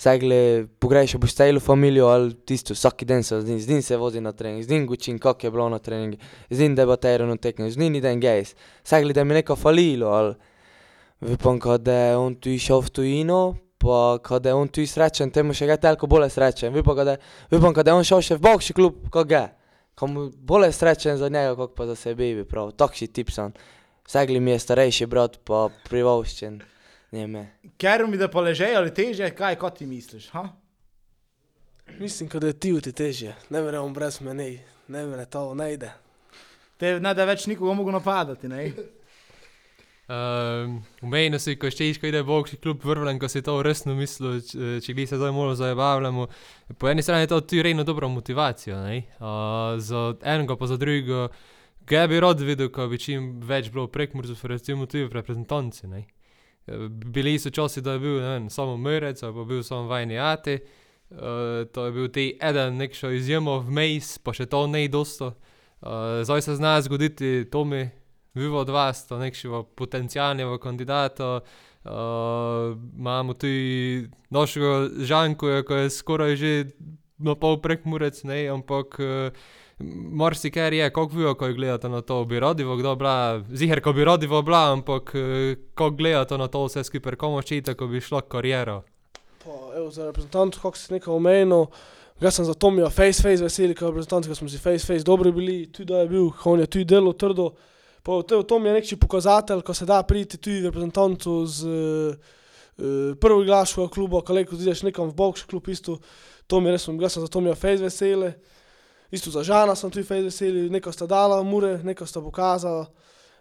segli 0.00 0.66
pogrešal 0.82 1.20
boš 1.22 1.36
celo 1.38 1.60
familijo 1.62 2.08
ali 2.10 2.34
tisto, 2.48 2.74
vsak 2.74 3.04
dan 3.04 3.22
se 3.22 3.40
z 3.40 3.48
njim, 3.48 3.60
z 3.60 3.68
njim 3.68 3.82
se 3.82 3.96
vozi 3.96 4.20
na 4.20 4.32
trening, 4.32 4.64
z 4.64 4.70
njim 4.70 4.88
učim, 4.90 5.18
kako 5.18 5.46
je 5.46 5.50
bilo 5.50 5.68
na 5.68 5.78
treningu, 5.78 6.16
z 6.50 6.60
njim 6.60 6.74
debatiram 6.74 7.28
na 7.28 7.36
tekmi, 7.36 7.70
z 7.70 7.78
njim 7.78 7.94
idem 7.94 8.20
gejs, 8.20 8.54
segli 8.84 9.14
da 9.14 9.24
mi 9.24 9.34
neko 9.34 9.56
falilo, 9.56 10.08
ali 10.08 10.34
vipam, 11.20 11.60
kad 11.60 11.86
je 11.86 12.16
on 12.16 12.34
tu 12.34 12.50
išel 12.50 12.80
v 12.80 12.90
tujino, 12.90 13.40
pa 13.78 14.18
kad 14.22 14.46
je 14.46 14.54
on 14.54 14.68
tu 14.68 14.86
srečen, 14.86 15.30
temu 15.30 15.54
še 15.54 15.68
ga 15.68 15.76
telko 15.76 16.08
bolje 16.10 16.30
srečen, 16.32 16.74
vipam, 16.74 16.96
kad 16.96 17.12
je, 17.12 17.16
vipam, 17.50 17.74
kad 17.74 17.86
je 17.86 17.94
on 17.94 18.04
šel 18.04 18.22
še 18.24 18.38
v 18.38 18.44
bokši 18.48 18.76
klub, 18.76 19.08
kako 19.12 19.34
je. 19.34 19.46
Komu 19.96 20.26
bolje 20.30 20.72
srečen 20.76 21.16
za 21.16 21.28
njega, 21.32 21.54
kot 21.56 21.74
pa 21.76 21.86
za 21.88 21.96
sebe, 21.96 22.34
bi 22.36 22.44
prav. 22.44 22.74
Takšni 22.76 23.08
tip 23.08 23.30
sem. 23.32 23.54
Segli 24.06 24.40
mi 24.40 24.52
je 24.52 24.58
starejši 24.60 25.06
brat, 25.08 25.38
pa 25.44 25.66
privoščen. 25.88 26.60
Njeme. 27.12 27.46
Ker 27.78 28.04
mi 28.06 28.18
da 28.18 28.28
pa 28.28 28.42
leže 28.42 28.66
ali 28.76 28.92
teže, 28.94 29.30
kaj 29.34 29.56
kot 29.60 29.78
ti 29.78 29.86
misliš? 29.86 30.28
Ha? 30.34 30.42
Mislim, 31.98 32.28
da 32.28 32.46
je 32.46 32.52
ti 32.52 32.72
v 32.72 32.82
ti 32.82 32.92
težje, 32.92 33.36
ne 33.50 33.62
verjamem 33.62 33.94
brez 33.94 34.20
mene, 34.20 34.48
ne 34.88 35.04
verjamem, 35.06 35.30
to 35.30 35.54
ne 35.54 35.72
ide. 35.72 35.92
Te 36.76 36.98
ne 37.00 37.14
da 37.14 37.24
več 37.24 37.46
nikoga 37.46 37.74
mogo 37.74 37.94
napadati, 37.94 38.50
ne? 38.52 38.66
Um, 40.06 40.84
Umejno 41.02 41.38
si, 41.42 41.56
ko 41.58 41.66
ščeš, 41.66 41.98
ko 41.98 42.06
ide 42.06 42.20
bokši 42.22 42.60
klub 42.62 42.84
vrvlen, 42.86 43.18
ko 43.18 43.26
si 43.26 43.40
to 43.42 43.56
resno 43.66 43.96
mislil, 43.98 44.38
če, 44.38 44.76
če 44.84 44.94
gli 44.94 45.06
se 45.10 45.18
zdaj 45.18 45.32
malo 45.34 45.56
zabavljamo. 45.58 46.28
Po 46.78 46.90
eni 46.90 47.02
strani 47.02 47.26
je 47.26 47.32
to 47.32 47.40
tudi 47.42 47.64
rejno 47.66 47.82
dobra 47.84 48.06
motivacija, 48.08 48.78
ne? 48.86 49.00
Uh, 49.18 49.74
za 49.82 50.12
enega 50.22 50.54
pa 50.56 50.68
za 50.70 50.78
drugega, 50.78 51.26
kaj 51.90 52.06
bi 52.12 52.20
rad 52.22 52.44
videl, 52.46 52.70
ko 52.70 52.86
bi 52.92 53.00
čim 53.02 53.32
več 53.42 53.72
bilo 53.74 53.88
prekmurcev, 53.90 54.46
recimo 54.46 54.86
tudi 54.86 55.08
v 55.08 55.18
reprezentanci, 55.18 55.90
ne? 55.90 56.04
Eh, 56.66 56.86
Bili 56.88 57.34
so 57.42 57.50
časi, 57.50 57.82
da 57.82 57.98
je 57.98 58.04
bil 58.06 58.20
vem, 58.22 58.50
samo 58.50 58.78
ali 58.78 59.14
pa 59.22 59.44
bil 59.44 59.62
samo 59.62 59.88
vajni 59.90 60.18
ati. 60.18 60.58
Uh, 61.10 61.66
to 61.72 61.86
je 61.86 61.92
bil 61.92 62.08
ti 62.08 62.38
eden 62.42 62.76
nekšo 62.76 63.10
izjemo 63.10 63.58
vmes, 63.58 64.18
pa 64.18 64.32
še 64.32 64.46
to 64.46 64.66
ne 64.66 64.88
dosto. 64.88 65.34
Uh, 65.82 66.22
zdaj 66.22 66.42
se 66.42 66.54
zna 66.56 66.80
zgoditi, 66.82 67.46
to 67.50 67.64
vivo 68.36 68.60
od 68.60 68.70
vas, 68.70 69.06
to 69.08 69.18
nekšega 69.18 69.62
potencijalnega 69.76 70.58
kandidata. 70.58 71.40
Uh, 71.86 72.76
imamo 72.98 73.34
tudi 73.34 74.08
našega 74.30 74.88
Žanko, 75.06 75.62
ko 75.66 75.74
je 75.74 75.90
skoraj 75.90 76.36
že 76.36 76.64
na 77.18 77.34
pol 77.34 77.60
prekmurec, 77.62 78.24
ne, 78.26 78.48
ampak 78.50 78.98
uh, 78.98 79.30
marsikaj 80.10 80.74
je, 80.76 80.90
kako 80.90 81.16
vi, 81.16 81.34
ko 81.38 81.52
gledate 81.52 81.88
na 81.88 82.00
to, 82.00 82.24
bi 82.24 82.40
radivo 82.40 82.76
kdo 82.76 82.96
bila, 82.96 83.42
ziher, 83.52 83.80
ko 83.80 83.92
bi 83.92 84.04
radivo 84.04 84.42
bila, 84.42 84.72
ampak 84.72 85.14
uh, 85.14 85.54
ko 85.74 85.90
gledate 85.90 86.38
na 86.38 86.48
to 86.48 86.64
vse 86.66 86.84
skupaj, 86.84 87.16
komu 87.16 87.42
ščite, 87.42 87.76
ko 87.78 87.86
bi 87.86 88.02
šlo 88.02 88.20
kariero. 88.20 88.82
Pa, 89.44 89.54
evo, 89.76 89.90
za 89.90 90.10
reprezentant, 90.10 90.58
kako 90.58 90.76
si 90.76 90.96
nekaj 90.96 91.14
omenil, 91.14 91.68
jaz 92.20 92.34
sem 92.34 92.44
za 92.48 92.54
Tomija 92.54 92.90
face 92.90 93.22
face 93.22 93.44
veseli, 93.44 93.78
ker 93.78 94.02
smo 94.34 94.48
si 94.48 94.58
face 94.58 94.82
face 94.86 95.04
dobri 95.06 95.32
bili, 95.32 95.66
tudi 95.70 95.92
da 95.92 96.02
je 96.02 96.08
bil, 96.10 96.30
on 96.44 96.60
je 96.60 96.66
tudi 96.66 96.84
delo 96.84 97.12
trdo. 97.12 97.52
Pa 98.06 98.22
to, 98.22 98.42
to 98.46 98.58
mi 98.58 98.68
je 98.68 98.74
neki 98.74 98.96
pokazatelj, 99.02 99.64
ko 99.66 99.74
se 99.74 99.86
da 99.86 100.02
priti 100.06 100.38
tudi 100.38 100.60
reprezentantu 100.62 101.40
z 101.46 101.66
uh, 101.66 102.36
prvo 103.20 103.42
iglaškega 103.42 103.88
kluba, 103.88 104.20
ko 104.22 104.36
leko 104.36 104.54
ideš 104.54 104.84
nekam 104.86 105.08
v 105.10 105.16
boljši 105.18 105.46
klub, 105.50 105.68
isto, 105.68 105.96
to 106.46 106.60
mi 106.60 106.70
je 106.70 106.76
res, 106.76 106.86
jaz 106.86 107.16
sem 107.16 107.24
za 107.24 107.32
Tomija 107.32 107.54
face 107.58 107.82
veseli. 107.82 108.30
Isto 109.10 109.30
za 109.30 109.42
Žana 109.42 109.74
sem 109.74 109.90
tudi 109.90 110.06
face 110.06 110.22
veseli, 110.22 110.68
nekaj 110.70 110.94
sta 110.94 111.06
dala 111.10 111.40
mure, 111.42 111.80
nekaj 111.82 112.06
sta 112.06 112.22
pokazala, 112.22 112.86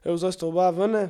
evo, 0.03 0.17
zdaj 0.17 0.33
sta 0.33 0.47
oba 0.49 0.71
vene. 0.73 1.09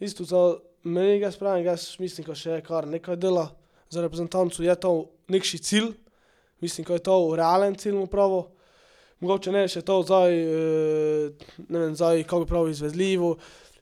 Isto 0.00 0.24
za 0.24 0.42
mene, 0.82 1.20
jaz 1.20 1.38
pravim, 1.38 1.66
jaz 1.70 1.92
mislim, 2.02 2.26
ko 2.26 2.34
še 2.34 2.58
je 2.58 2.64
kar 2.66 2.90
nekaj 2.90 3.18
dela 3.22 3.52
za 3.90 4.02
reprezentancu, 4.02 4.66
je 4.66 4.74
to 4.80 4.94
nekši 5.30 5.58
cilj, 5.58 5.92
mislim, 6.62 6.86
ko 6.90 6.98
je 6.98 7.06
to 7.06 7.20
realen 7.38 7.78
cilj 7.78 7.98
mu 7.98 8.10
pravo. 8.10 8.48
Mogoče 9.20 9.52
ne 9.52 9.66
še 9.68 9.82
to 9.84 10.00
zdaj, 10.00 10.32
eh, 10.32 11.48
ne 11.68 11.78
vem, 11.78 11.96
zdaj, 11.96 12.24
kako 12.24 12.46
prav 12.48 12.70
izvedljivo. 12.70 13.34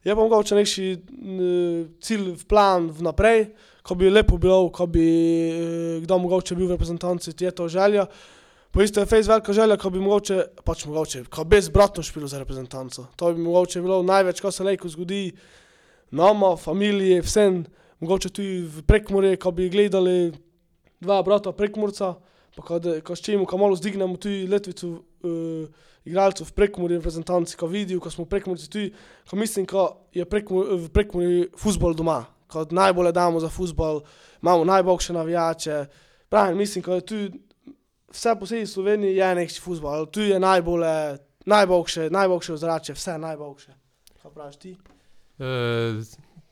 Je 0.05 0.15
pa 0.15 0.23
mogoče 0.23 0.57
nekši 0.59 0.87
eh, 0.93 1.85
cilj, 2.03 2.33
v 2.41 2.45
plan 2.49 2.89
vnaprej, 2.91 3.47
ko 3.87 3.95
bi 3.95 4.11
lepo 4.11 4.39
bilo, 4.39 4.67
ko 4.75 4.89
bi 4.91 5.07
eh, 5.07 6.01
kdo 6.03 6.19
mogoče 6.19 6.59
bil 6.59 6.67
v 6.67 6.75
reprezentanci, 6.75 7.37
ti 7.39 7.47
je 7.47 7.55
to 7.55 7.69
želja. 7.69 8.09
Po 8.71 8.83
isto 8.83 9.01
je 9.01 9.07
fejs 9.07 9.29
velika 9.29 9.53
želja, 9.53 9.79
ko 9.79 9.91
bi 9.91 10.03
mogoče, 10.03 10.43
pač 10.65 10.85
mogoče, 10.91 11.25
ko 11.31 11.45
bi 11.45 11.63
zbratno 11.63 12.03
špilo 12.03 12.27
za 12.29 12.43
reprezentanco. 12.43 13.07
To 13.17 13.33
bi 13.33 13.41
mogoče 13.41 13.81
bilo 13.81 14.03
največ, 14.03 14.43
ko 14.43 14.51
se 14.51 14.67
lejko 14.67 14.91
zgodi, 14.91 15.33
nama, 16.11 16.57
familiji, 16.57 17.21
vsem, 17.23 17.63
mogoče 18.01 18.29
tudi 18.35 18.61
v 18.67 18.83
prekmurje, 18.87 19.37
ko 19.39 19.55
bi 19.55 19.71
gledali 19.71 20.33
dva 21.01 21.23
brata 21.23 21.53
prekmurca, 21.53 22.17
pa 22.59 22.65
ko, 22.67 22.79
da- 22.83 22.97
ko 23.01 23.15
s 23.15 23.23
čim, 23.23 23.45
ko 23.47 23.59
malo 23.59 23.77
zdignemo 23.79 24.17
tudi 24.19 24.47
letvico 24.51 24.89
uh, 25.23 25.69
igralcev 26.05 26.49
v 26.49 26.55
prekmurju, 26.59 26.99
reprezentanci, 26.99 27.57
ko 27.57 27.69
vidijo, 27.71 28.01
ko 28.03 28.11
smo 28.11 28.25
v 28.27 28.33
prekmurci 28.35 28.67
tudi, 28.71 28.91
ko 29.31 29.39
mislim, 29.39 29.67
ko 29.67 29.85
je 30.15 30.27
prekmur, 30.27 30.73
v 30.75 30.91
prekmurju 30.91 31.51
futbol 31.59 31.95
doma, 31.95 32.25
ko 32.51 32.67
najbolje 32.71 33.13
damo 33.15 33.41
za 33.41 33.49
futbol, 33.49 34.03
imamo 34.43 34.65
najboljše 34.65 35.13
navijače, 35.13 35.85
pravim, 36.29 36.59
mislim, 36.59 36.83
ko 36.83 36.99
je 36.99 37.07
tu 37.07 37.21
vse 38.11 38.35
po 38.35 38.45
vsej 38.45 38.67
Sloveniji 38.67 39.17
je 39.17 39.35
nekši 39.35 39.61
futbol, 39.61 40.07
tu 40.11 40.21
je 40.21 40.41
najbolje, 40.41 41.19
najboljše, 41.47 42.11
najboljše 42.11 42.53
ozračje, 42.53 42.95
vse 42.95 43.19
najboljše. 43.19 43.73
Kaj 44.23 44.35
praviš 44.35 44.57
ti? 44.57 44.77
Uh, 45.39 46.03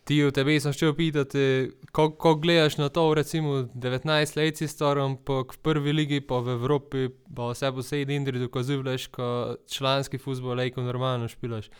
ti 0.07 0.21
v 0.23 0.31
tebi 0.31 0.55
sem 0.63 0.71
šel 0.73 0.95
pitati, 0.95 1.45
ko, 1.91 2.13
ko 2.15 2.37
gledaš 2.39 2.79
na 2.79 2.89
to, 2.95 3.09
recimo 3.19 3.65
19 3.75 4.37
let 4.39 4.61
si 4.61 4.69
star, 4.71 5.01
ampak 5.03 5.57
v 5.57 5.63
prvi 5.67 5.93
ligi, 5.93 6.21
pa 6.23 6.39
v 6.47 6.55
Evropi, 6.55 7.09
pa 7.11 7.51
vse 7.51 7.73
po 7.75 7.83
vsej 7.83 8.07
Indri 8.15 8.39
dokazuješ, 8.39 9.09
ko 9.11 9.57
članski 9.67 10.23
futbol 10.23 10.55
lejko 10.63 10.87
normalno 10.87 11.27
špilaš. 11.29 11.71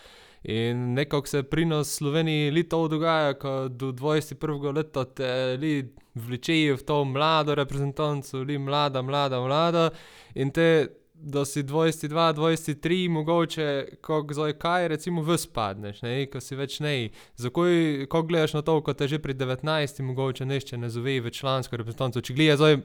In 0.51 0.95
nekako 0.95 1.27
se 1.27 1.43
pri 1.43 1.65
nas 1.71 1.89
v 1.89 1.95
Sloveniji 1.95 2.51
li 2.51 2.67
to 2.69 2.89
dogaja, 2.89 3.35
ko 3.39 3.69
do 3.69 3.93
21. 3.93 4.75
leta 4.75 5.05
te 5.05 5.57
li 5.59 5.87
vlečejo 6.15 6.77
v 6.77 6.87
to 6.87 7.05
mlado 7.05 7.55
reprezentanco, 7.55 8.43
li 8.43 8.59
mlada, 8.59 9.03
mlada, 9.03 9.41
mlada. 9.41 9.91
In 10.35 10.51
te, 10.51 10.89
da 11.21 11.45
si 11.45 11.63
22, 11.63 12.35
23, 12.35 13.09
mogoče, 13.09 13.87
ko 14.01 14.27
zdaj 14.31 14.53
kaj, 14.53 14.89
recimo, 14.89 15.23
v 15.23 15.39
spadneš, 15.39 16.03
ne, 16.03 16.27
ko 16.31 16.41
si 16.41 16.57
več 16.57 16.79
ne. 16.85 16.95
Zakaj, 17.41 18.07
ko 18.13 18.23
gledaš 18.23 18.55
na 18.59 18.63
to, 18.63 18.79
ko 18.85 18.95
te 18.95 19.09
že 19.09 19.19
pri 19.23 19.35
19, 19.35 20.03
mogoče 20.07 20.47
nešče 20.47 20.79
ne 20.79 20.91
zove 20.93 21.19
v 21.21 21.33
člansko 21.35 21.81
reprezentanco. 21.81 22.21
Če 22.21 22.37
gledaš 22.37 22.61
zdaj, 22.61 22.79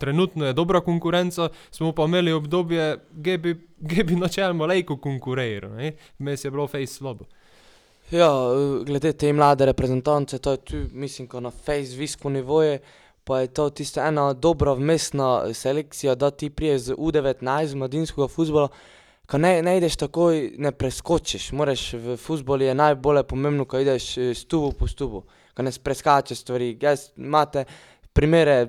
trenutno 0.00 0.48
je 0.48 0.56
dobra 0.56 0.80
konkurenca, 0.80 1.48
smo 1.70 1.92
pa 1.92 2.08
imeli 2.10 2.32
obdobje, 2.32 2.90
ge 3.12 3.38
bi, 3.38 3.54
bi 3.78 4.18
načeloma 4.18 4.66
lejko 4.66 4.96
konkuriral. 4.96 5.78
Vmes 6.18 6.44
je 6.44 6.50
bilo 6.50 6.66
fejs 6.66 6.98
slabo. 6.98 7.28
Ja, 8.10 8.28
glede 8.84 9.12
te 9.12 9.32
mlade 9.32 9.66
reprezentance, 9.66 10.38
to 10.38 10.50
je 10.50 10.56
tu, 10.56 10.76
mislim, 10.92 11.28
na 11.40 11.50
face 11.50 11.96
visoko 11.96 12.30
nivoje, 12.30 12.78
pa 13.24 13.40
je 13.40 13.46
to 13.46 13.70
tista 13.70 14.06
ena 14.06 14.32
dobra 14.32 14.72
vmesna 14.72 15.54
selekcija, 15.54 16.14
da 16.14 16.30
ti 16.30 16.50
priješ 16.50 16.80
z 16.80 16.94
U19 16.94 17.66
z 17.66 17.74
mladinskega 17.74 18.28
futbola, 18.28 18.68
ko 19.26 19.38
ne, 19.38 19.62
ne 19.62 19.76
ideš 19.78 19.96
takoj, 19.96 20.52
ne 20.58 20.72
preskočiš, 20.72 21.52
moraš 21.52 21.92
v 21.92 22.16
futbolu 22.20 22.62
je 22.62 22.74
najbolje 22.74 23.22
pomembno, 23.22 23.64
ko 23.64 23.80
ideš 23.80 24.18
eh, 24.18 24.34
stubu 24.34 24.72
po 24.78 24.86
stubu, 24.86 25.24
ko 25.56 25.62
ne 25.62 25.72
preskačeš 25.84 26.44
stvari. 26.44 26.76
Jaz 26.80 27.08
imate 27.16 27.64
primere, 28.12 28.66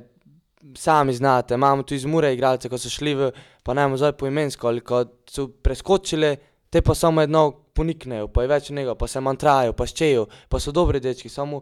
sami 0.76 1.14
znate, 1.14 1.54
imamo 1.54 1.84
tu 1.84 1.96
iz 1.96 2.06
Mure 2.06 2.34
igralce, 2.34 2.70
ko 2.70 2.78
so 2.78 2.90
šli 2.90 3.14
v, 3.16 3.32
pa 3.64 3.74
ne 3.74 3.86
vem 3.86 3.98
zdaj 3.98 4.16
poimensko, 4.18 4.68
ali 4.68 4.82
ko 4.82 5.04
so 5.30 5.48
preskočili, 5.48 6.36
te 6.76 6.82
pa 6.82 6.96
samo 6.96 7.22
jedno 7.22 7.52
poniknejo, 7.74 8.28
pa 8.28 8.44
je 8.44 8.50
več 8.52 8.66
njega, 8.76 8.98
pa 9.00 9.08
se 9.08 9.22
mantrajo, 9.24 9.72
pa 9.80 9.86
ščejo, 9.88 10.26
pa 10.52 10.60
so 10.60 10.74
dobri 10.76 11.00
dečki, 11.00 11.30
samo 11.32 11.62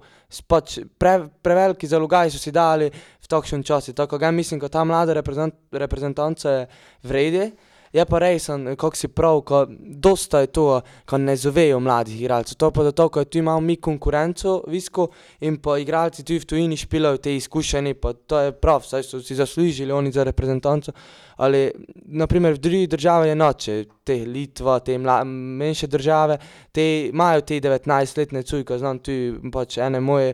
pač 0.49 0.80
pre, 0.97 1.28
preveliki 1.45 1.86
zalogaj 1.86 2.32
so 2.34 2.41
si 2.41 2.49
dali 2.49 2.88
v 2.89 3.30
takšen 3.30 3.61
čas. 3.61 3.91
Tako 3.93 4.18
da 4.18 4.32
mislim, 4.34 4.57
da 4.64 4.72
ta 4.74 4.82
mlada 4.82 5.14
reprezent, 5.14 5.53
reprezentanca 5.70 6.55
je 6.55 6.66
vredi. 7.05 7.45
Je 7.93 8.05
pa 8.05 8.19
resen, 8.19 8.65
kako 8.75 8.95
si 8.95 9.07
prav, 9.07 9.41
ko 9.45 9.65
dosta 9.79 10.39
je 10.41 10.47
to, 10.47 10.81
ko 11.05 11.17
ne 11.17 11.35
zovejo 11.37 11.79
mladih 11.79 12.21
igralcev. 12.21 12.57
To 12.57 12.71
pa 12.73 12.83
zato, 12.83 13.05
ker 13.13 13.25
tu 13.25 13.37
imamo 13.37 13.61
mi 13.61 13.75
konkurenco 13.75 14.63
visko 14.67 15.07
in 15.45 15.59
pa 15.61 15.77
igralci 15.77 16.23
tudi 16.23 16.39
v 16.41 16.47
tujini 16.49 16.77
špilajo 16.77 17.21
te 17.21 17.35
izkušeni, 17.35 17.93
pa 17.93 18.13
to 18.13 18.39
je 18.39 18.51
prav, 18.51 18.81
saj 18.81 19.05
so 19.05 19.21
si 19.21 19.37
zaslužili 19.37 19.93
oni 19.93 20.11
za 20.11 20.23
reprezentanco. 20.23 20.91
Ali 21.37 21.69
naprimer 22.05 22.57
v 22.57 22.63
drugih 22.65 22.89
državah 22.89 23.27
je 23.27 23.35
noče, 23.35 23.77
te 24.03 24.17
Litva, 24.25 24.79
te 24.79 24.97
mla, 24.97 25.23
manjše 25.23 25.87
države, 25.87 26.37
te 26.71 27.09
imajo 27.13 27.41
te 27.41 27.61
19-letne 27.61 28.41
cujke, 28.43 28.77
znam 28.77 28.99
tu 28.99 29.11
pač 29.53 29.77
ene 29.77 30.01
moje, 30.01 30.33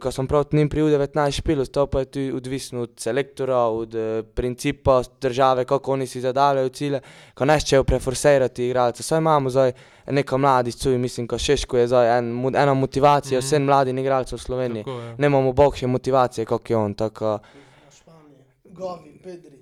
ko 0.00 0.12
sem 0.12 0.26
prav 0.26 0.44
njim 0.52 0.68
pri 0.68 0.82
U19 0.82 1.30
špilal, 1.30 1.66
to 1.66 1.86
pa 1.86 1.98
je 1.98 2.04
tudi 2.04 2.32
odvisno 2.32 2.82
od 2.82 2.90
selektora, 2.96 3.58
od 3.58 3.94
eh, 3.94 4.22
principa 4.34 5.02
države, 5.20 5.64
kako 5.64 5.92
oni 5.92 6.06
si 6.06 6.20
zadavljajo 6.20 6.68
cilje, 6.68 7.00
ko 7.34 7.44
neščejo 7.44 7.84
preforsirati 7.84 8.66
igralce. 8.66 9.02
Saj 9.02 9.18
imamo 9.18 9.50
zdaj 9.50 9.72
neko 10.06 10.38
mladih 10.38 10.74
cuj, 10.74 10.98
mislim, 10.98 11.26
ko 11.26 11.38
Šeško 11.38 11.78
je 11.78 11.86
zdaj 11.86 12.18
en, 12.18 12.54
ena 12.54 12.74
motivacija 12.74 13.38
Mhm. 13.38 13.46
vsem 13.46 13.64
mladim 13.64 13.98
igralcem 13.98 14.38
v 14.38 14.42
Sloveniji. 14.42 14.84
Tako, 14.84 14.98
ja. 15.00 15.14
Nemamo 15.18 15.52
boljše 15.52 15.86
motivacije, 15.86 16.44
kot 16.44 16.70
je 16.70 16.76
on, 16.76 16.94
tako 16.94 17.38
Gavi, 18.64 19.18
Pedri, 19.22 19.58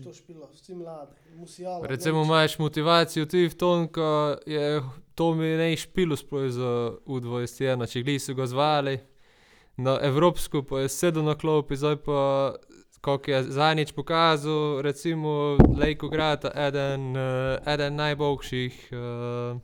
što 0.00 0.12
špila, 0.14 0.46
vsi 0.54 0.74
mladi, 0.74 1.12
Musiala. 1.36 1.86
Recimo 1.86 2.22
imaš 2.22 2.58
motivacijo 2.58 3.26
tudi 3.26 3.48
v 3.48 3.54
tom, 3.54 3.88
ko 3.88 4.36
je 4.46 4.82
to 5.14 5.34
mi 5.34 5.46
ne 5.46 5.76
špilo 5.76 6.16
sploh 6.16 6.50
za 6.50 6.92
U21, 7.06 7.86
če 7.92 8.02
gli 8.02 8.18
so 8.18 8.34
ga 8.34 8.46
zvali 8.46 8.98
na 9.80 9.98
Evropsko, 10.02 10.62
pa 10.62 10.80
je 10.80 10.88
sedel 10.88 11.24
na 11.24 11.34
klopi, 11.34 11.76
zdaj 11.76 11.96
pa, 11.96 12.54
kako 13.00 13.30
je 13.30 13.42
zadnjič 13.42 13.92
pokazal, 13.92 14.82
recimo 14.82 15.56
Lejko 15.76 16.08
Grata, 16.08 16.50
eden, 16.54 17.16
eh, 17.16 17.58
eden 17.66 17.96
najboljših, 17.96 18.88
uh, 18.92 19.60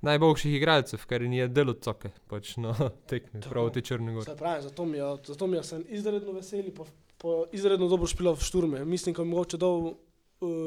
najboljših 0.00 0.54
igralcev, 0.54 1.06
ker 1.06 1.22
je 1.22 1.48
delo 1.48 1.72
coke, 1.72 2.10
pač 2.26 2.56
na 2.56 2.74
tekmi 3.10 3.40
proti 3.48 3.82
Črnogori. 3.82 4.24
Se 4.24 4.36
pravi, 4.36 4.62
zato 4.62 4.84
mi 4.84 4.98
je, 4.98 5.16
zato 5.24 5.46
mi 5.46 5.56
je 5.56 5.62
sem 5.62 5.84
izredno 5.88 6.32
veseli, 6.32 6.74
pa, 6.74 6.84
pa 7.18 7.44
izredno 7.52 7.88
dobro 7.88 8.06
špila 8.06 8.34
v 8.34 8.42
šturme. 8.42 8.84
Mislim, 8.84 9.14
da 9.14 9.22
je 9.22 9.28
mogoče 9.28 9.56
uh, 9.56 9.94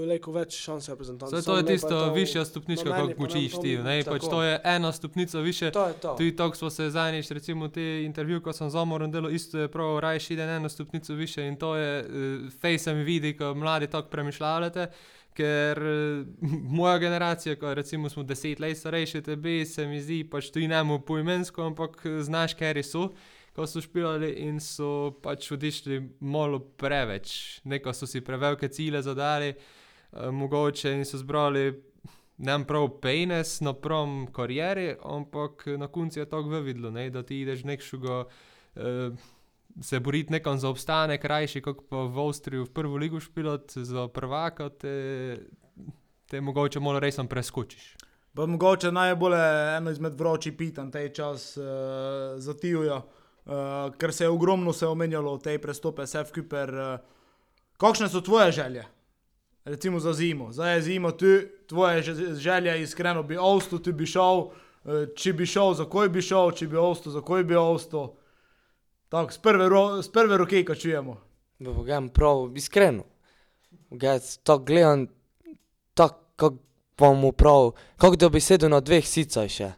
lejko 0.08 0.32
več 0.32 0.56
šans 0.58 0.90
reprezentanci. 0.90 1.32
Zdaj 1.32 1.44
to 1.44 1.58
je 1.58 1.66
tisto 1.66 1.90
to- 1.90 2.14
višja 2.14 2.46
stopnička, 2.46 2.90
meni 2.90 3.08
kako 3.08 3.24
učiš 3.24 3.52
ti, 3.62 3.78
ne, 3.78 4.04
pač 4.04 4.22
to 4.22 4.44
je 4.44 4.62
ena 4.64 4.92
stopnica 4.92 5.40
više, 5.40 5.72
to 5.72 5.88
je 5.88 5.94
to. 5.94 6.16
Tudi 6.18 6.36
tako 6.36 6.56
smo 6.56 6.70
se 6.70 6.90
zadnjič, 6.90 7.32
recimo, 7.32 7.68
te 7.68 8.04
intervjuje, 8.04 8.42
ko 8.42 8.54
sem 8.54 8.70
z 8.70 8.76
Omorom 8.76 9.12
delal, 9.12 9.32
isto 9.32 9.58
je 9.58 9.68
prav, 9.68 10.00
rajši 10.00 10.34
ide 10.34 10.44
eno 10.44 10.70
stopnico 10.70 11.14
više 11.14 11.48
in 11.48 11.56
to 11.56 11.76
je, 11.76 12.00
uh, 12.02 12.52
fej 12.54 12.80
se 12.80 12.94
mi 12.94 13.04
vidi, 13.04 13.38
ko 13.38 13.54
mladi 13.56 13.88
tako 13.88 14.10
premišljate, 14.10 14.88
ker 15.34 15.80
uh, 15.80 16.26
moja 16.72 16.98
generacija, 16.98 17.56
ko 17.56 17.74
recimo 17.74 18.10
smo 18.10 18.24
deset 18.24 18.60
let 18.60 18.78
starejši 18.78 19.18
od 19.18 19.26
tebe, 19.26 19.66
se 19.66 19.86
mi 19.88 20.02
zdi, 20.02 20.24
pač 20.24 20.50
tudi 20.50 20.68
ne 20.68 20.84
mu 20.84 21.00
poimensko, 21.00 21.64
ampak 21.64 22.02
eh, 22.06 22.22
znaš, 22.24 22.54
ker 22.54 22.84
so, 22.84 23.12
ko 23.58 23.66
so 23.66 23.82
špilali 23.82 24.30
in 24.46 24.60
so 24.62 25.18
pač 25.24 25.50
odišli 25.52 25.98
malo 26.22 26.60
preveč, 26.78 27.58
neko 27.66 27.90
so 27.94 28.06
si 28.06 28.22
prevelike 28.22 28.70
cilje 28.70 29.02
zadali, 29.02 29.56
uh, 29.56 30.30
mogoče 30.30 30.94
in 30.94 31.06
so 31.06 31.18
zbrali 31.18 31.72
ne 32.38 32.52
vem 32.52 32.66
prav 32.70 32.86
penis 33.02 33.56
na 33.66 33.74
prom 33.74 34.28
karieri, 34.34 34.92
ampak 35.02 35.66
na 35.78 35.88
koncu 35.88 36.20
je 36.20 36.30
tako 36.30 36.62
videlo, 36.62 36.92
ne, 36.94 37.10
da 37.10 37.24
ti 37.26 37.42
ideš 37.42 37.66
nekšega, 37.66 38.20
uh, 38.78 39.18
se 39.82 40.00
boriti 40.00 40.38
nekam 40.38 40.62
za 40.62 40.70
obstanek, 40.70 41.22
krajši 41.22 41.62
kot 41.66 41.82
pa 41.90 42.06
v 42.06 42.28
Avstriji 42.28 42.68
v 42.68 42.74
prvo 42.74 43.02
ligo 43.02 43.20
špilot 43.20 43.74
za 43.74 44.08
prvaka, 44.08 44.70
te, 44.70 45.38
te 46.30 46.42
mogoče 46.42 46.80
malo 46.80 47.02
resno 47.02 47.26
preskočiš. 47.26 47.96
Pa 48.38 48.46
mogoče 48.46 48.92
najbolj 48.94 49.34
eno 49.78 49.92
izmed 49.92 50.14
vročih 50.14 50.54
pitanj 50.54 50.94
tej 50.94 51.10
čas 51.10 51.56
uh, 51.58 51.66
za 52.38 52.54
Tijuja, 52.54 53.02
uh, 53.48 53.94
ker 53.96 54.14
se 54.14 54.24
je 54.24 54.30
ogromno 54.30 54.74
se 54.74 54.88
omenjalo 54.88 55.36
v 55.36 55.42
tej 55.42 55.58
prestope, 55.58 56.08
Sef 56.08 56.32
Kuper. 56.32 56.70
Uh, 56.70 57.00
kakšne 57.78 58.10
so 58.10 58.22
tvoje 58.22 58.52
želje? 58.52 58.86
Recimo 59.66 60.00
za 60.00 60.14
zimo. 60.14 60.52
Zdaj 60.52 60.76
je 60.76 60.82
zima, 60.82 61.12
tu 61.12 61.26
tvoje 61.68 62.04
že- 62.04 62.36
želje, 62.36 62.82
iskreno 62.82 63.24
bi 63.24 63.38
ostal, 63.38 63.80
ti 63.80 63.92
bi 63.92 64.06
šel. 64.06 64.52
Uh, 64.84 65.08
če 65.16 65.34
bi 65.34 65.46
šel, 65.46 65.74
za 65.74 65.86
koj 65.86 66.10
bi 66.10 66.22
šel, 66.22 66.52
če 66.52 66.68
bi 66.68 66.78
ostal, 66.78 67.14
za 67.14 67.22
koj 67.22 67.44
bi 67.44 67.56
ostal. 67.56 68.14
Tako, 69.10 69.32
z 69.32 69.38
prve, 69.40 69.70
ro, 69.70 70.02
z 70.02 70.12
prve 70.12 70.38
roke, 70.38 70.66
ko 70.66 70.76
čujemo. 70.76 71.18
Da 71.60 71.72
bom 71.72 72.10
prav 72.10 72.52
iskreno. 72.56 73.04
Gledaj, 73.90 74.20
to 74.44 74.58
gledam 74.60 75.08
tako, 75.94 76.20
kako 76.36 76.58
bom 76.98 77.34
prav, 77.34 77.72
kako 77.98 78.16
da 78.16 78.30
bi 78.30 78.40
sedel 78.40 78.70
na 78.70 78.80
dveh 78.80 79.08
sicah 79.08 79.48
še. 79.50 79.72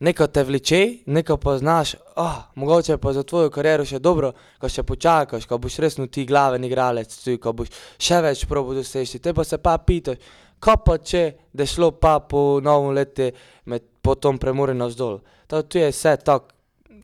Neko 0.00 0.26
te 0.26 0.44
vleče, 0.44 0.80
neko 1.06 1.36
pa 1.42 1.56
znaš, 1.58 1.94
ah, 2.16 2.42
mogoče 2.54 2.96
pa 3.02 3.12
za 3.12 3.22
tvojo 3.22 3.50
kariero 3.50 3.84
še 3.84 3.98
dobro, 3.98 4.32
ko 4.60 4.68
še 4.70 4.84
počakaš, 4.86 5.46
ko 5.50 5.58
boš 5.58 5.78
resno 5.82 6.06
ti 6.06 6.26
glaven 6.26 6.64
igralec, 6.64 7.16
tu, 7.24 7.34
ko 7.42 7.52
boš 7.52 7.72
še 7.98 8.20
več 8.22 8.44
probo 8.46 8.76
doseči. 8.78 9.18
Te 9.18 9.34
pa 9.34 9.44
se 9.44 9.58
pa 9.58 9.74
pitaš, 9.82 10.20
kaj 10.62 10.78
pa 10.86 10.98
če, 11.02 11.24
da 11.52 11.66
je 11.66 11.72
šlo 11.74 11.90
pa 11.98 12.18
po 12.20 12.60
novem 12.62 12.94
letu 12.94 13.32
med 13.66 13.90
potom 14.02 14.38
premore 14.38 14.74
navzdol. 14.74 15.18
To 15.50 15.62
tu 15.66 15.82
je 15.82 15.90
vse 15.90 16.14
tako, 16.22 16.54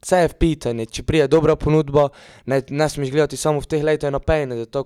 vse 0.05 0.23
je 0.23 0.31
v 0.31 0.39
pitanju, 0.39 0.87
če 0.87 1.03
prije 1.03 1.29
dobra 1.33 1.57
ponudba, 1.57 2.09
ne, 2.47 2.63
ne 2.71 2.89
smeš 2.89 3.11
gledati 3.11 3.41
samo 3.41 3.63
v 3.65 3.71
teh 3.75 3.83
letih 3.83 4.15
na 4.15 4.23
pejne, 4.23 4.61
zato 4.63 4.85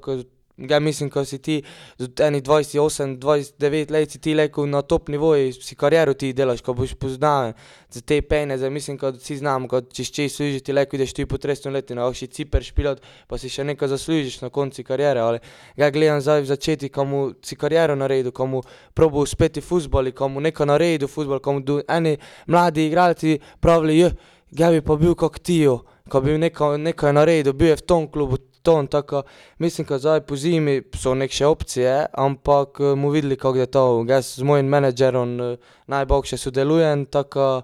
ja 0.59 0.81
mislim, 0.81 1.11
ko 1.11 1.25
si 1.25 1.39
ti 1.39 1.63
z 1.99 2.09
eni 2.21 2.41
28, 2.43 3.19
29 3.19 3.91
let 3.91 4.11
si 4.11 4.19
ti 4.19 4.35
lekel 4.35 4.67
na 4.67 4.83
top 4.83 5.09
nivoju, 5.09 5.53
si 5.53 5.77
kariero 5.77 6.15
ti 6.15 6.33
delaš, 6.33 6.61
ko 6.61 6.75
boš 6.75 6.95
poznaven 6.95 7.53
za 7.91 8.01
te 8.01 8.23
pejne, 8.23 8.59
zdaj 8.59 8.71
mislim, 8.71 8.99
ko 8.99 9.13
vsi 9.15 9.37
znamo, 9.37 9.69
ko 9.69 9.81
češ 9.81 10.11
če 10.13 10.29
služiš 10.29 10.63
ti 10.63 10.73
leko, 10.73 10.97
ideš 10.97 11.13
ti 11.15 11.27
po 11.27 11.39
300 11.39 11.73
leti, 11.73 11.95
na 11.95 12.09
še 12.13 12.27
ciper 12.27 12.65
špilot, 12.65 13.03
pa 13.29 13.39
si 13.39 13.51
še 13.53 13.65
nekaj 13.65 13.93
zaslužiš 13.95 14.41
na 14.43 14.51
konci 14.51 14.85
kariere, 14.85 15.21
ali 15.21 15.39
ja 15.77 15.91
gledam 15.95 16.21
zdaj 16.21 16.43
v 16.43 16.51
začetku, 16.51 16.91
komu 16.95 17.23
si 17.45 17.57
kariero 17.57 17.95
naredil, 17.97 18.33
komu 18.33 18.63
probo 18.95 19.23
uspeti 19.23 19.63
v 19.63 19.69
fuzbali, 19.69 20.13
komu 20.13 20.43
nekaj 20.43 20.67
naredil 20.67 21.09
v 21.09 21.13
fuzbal, 21.13 21.41
komu 21.45 21.63
do, 21.63 21.79
eni 21.89 22.17
mladi 22.47 22.89
igralci 22.89 23.39
pravili, 23.61 24.11
ja 24.59 24.73
bi 24.75 24.83
pa 24.83 24.97
bil 24.97 25.15
kot 25.15 25.39
Tijo, 25.39 25.85
ko 26.11 26.21
bi 26.21 26.35
nekaj, 26.41 26.79
nekaj 26.83 27.15
naredil, 27.15 27.55
bil 27.55 27.73
je 27.73 27.81
v 27.81 27.87
tom 27.87 28.09
klubu, 28.11 28.41
ton, 28.69 28.87
tako, 28.87 29.23
mislim, 29.59 29.87
da 29.89 29.99
zdaj 29.99 30.21
po 30.21 30.37
zimi 30.37 30.83
so 30.95 31.15
neke 31.15 31.47
opcije, 31.47 32.07
ampak 32.13 32.81
eh, 32.81 32.95
mu 32.95 33.11
videli, 33.11 33.37
kako 33.37 33.59
je 33.59 33.67
to, 33.67 34.05
jaz 34.09 34.35
z 34.37 34.43
mojim 34.43 34.67
menedžerom 34.67 35.41
eh, 35.41 35.57
najboljše 35.87 36.37
sodelujem, 36.37 37.07
tako 37.07 37.63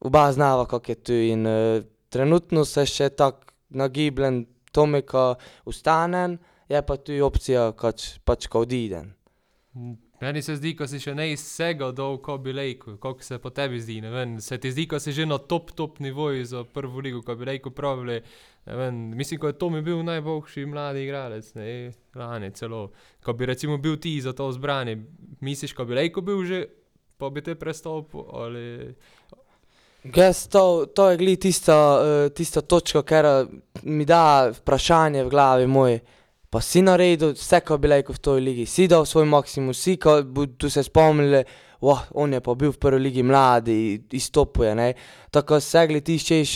oba 0.00 0.32
znava, 0.32 0.64
kako 0.66 0.92
je 0.92 0.94
tu 0.94 1.12
in 1.12 1.46
eh, 1.46 1.82
trenutno 2.08 2.64
se 2.64 2.86
še 2.86 3.08
tako 3.08 3.52
nagibljen, 3.68 4.46
Tomika 4.72 5.34
ustanem, 5.64 6.38
je 6.68 6.82
pa 6.82 6.96
tu 6.96 7.12
opcija, 7.24 7.70
kač, 7.72 8.18
pač 8.24 8.46
ko 8.46 8.64
odidem. 8.64 9.14
Meni 10.20 10.42
se 10.42 10.56
zdi, 10.56 10.72
ko 10.76 10.86
si 10.88 10.96
še 11.00 11.12
ne 11.16 11.26
iz 11.32 11.42
vsega 11.44 11.90
dol, 11.92 12.16
ko 12.24 12.38
bi 12.40 12.52
rekel, 12.56 12.96
kako 13.00 13.24
se 13.24 13.36
po 13.40 13.50
tebi 13.52 13.80
zdi. 13.80 13.98
ne 14.00 14.10
Vem, 14.10 14.38
se 14.40 14.56
ti 14.58 14.72
zdi, 14.72 14.86
ko 14.88 15.00
si 15.00 15.12
že 15.12 15.26
na 15.28 15.36
top, 15.36 15.74
top 15.76 16.00
nivoju 16.00 16.44
za 16.44 16.64
prvo 16.64 17.00
ligo, 17.04 17.20
ko 17.22 17.36
bi 17.36 17.44
rekel, 17.44 17.72
pravili. 17.72 18.22
Ne 18.66 18.76
Vem, 18.76 18.94
mislim, 19.16 19.40
ko 19.40 19.46
je 19.46 19.58
Tomi 19.58 19.82
bil 19.82 20.02
najboljši 20.04 20.66
mladi 20.66 21.04
igralec, 21.04 21.54
ne, 21.54 21.92
lani 22.14 22.50
celo. 22.50 22.90
Ko 23.24 23.32
bi 23.32 23.46
recimo 23.46 23.78
bil 23.78 23.96
ti 23.96 24.20
za 24.20 24.32
to 24.32 24.50
zbrani, 24.52 24.96
misliš, 25.40 25.72
ko 25.72 25.84
bi 25.84 25.94
rekel 25.94 26.22
bil 26.22 26.44
že, 26.44 26.64
pa 27.16 27.30
bi 27.30 27.42
te 27.42 27.54
prestopil 27.54 28.26
ali. 28.32 28.94
Jaz 30.14 30.46
to, 30.48 30.86
to 30.94 31.10
je 31.10 31.16
glih 31.16 31.38
tista, 31.38 31.76
uh, 31.98 32.32
tista 32.34 32.60
točka, 32.60 33.02
ker 33.02 33.26
mi 33.82 34.04
da 34.04 34.50
vprašanje 34.54 35.24
v 35.24 35.30
glavi 35.30 35.66
moj. 35.66 35.98
Pa 36.50 36.60
si 36.62 36.82
naredil 36.82 37.34
vse, 37.34 37.60
kar 37.60 37.78
bi 37.82 37.90
rekel 37.90 38.14
v 38.14 38.22
toj 38.22 38.40
ligi, 38.40 38.66
si 38.70 38.86
dal 38.88 39.06
svoj 39.06 39.26
maksimum, 39.26 39.74
si, 39.74 39.96
ko 39.98 40.20
bodo 40.22 40.70
se 40.70 40.82
spomnili, 40.86 41.42
on 41.80 42.32
je 42.32 42.40
pa 42.40 42.54
bil 42.54 42.72
v 42.72 42.78
prvi 42.78 43.00
ligi 43.00 43.22
mladi, 43.22 44.02
izstopuje, 44.12 44.74
ne. 44.74 44.92
Tako 45.30 45.60
segli 45.60 46.00
ti 46.00 46.16
češ, 46.18 46.52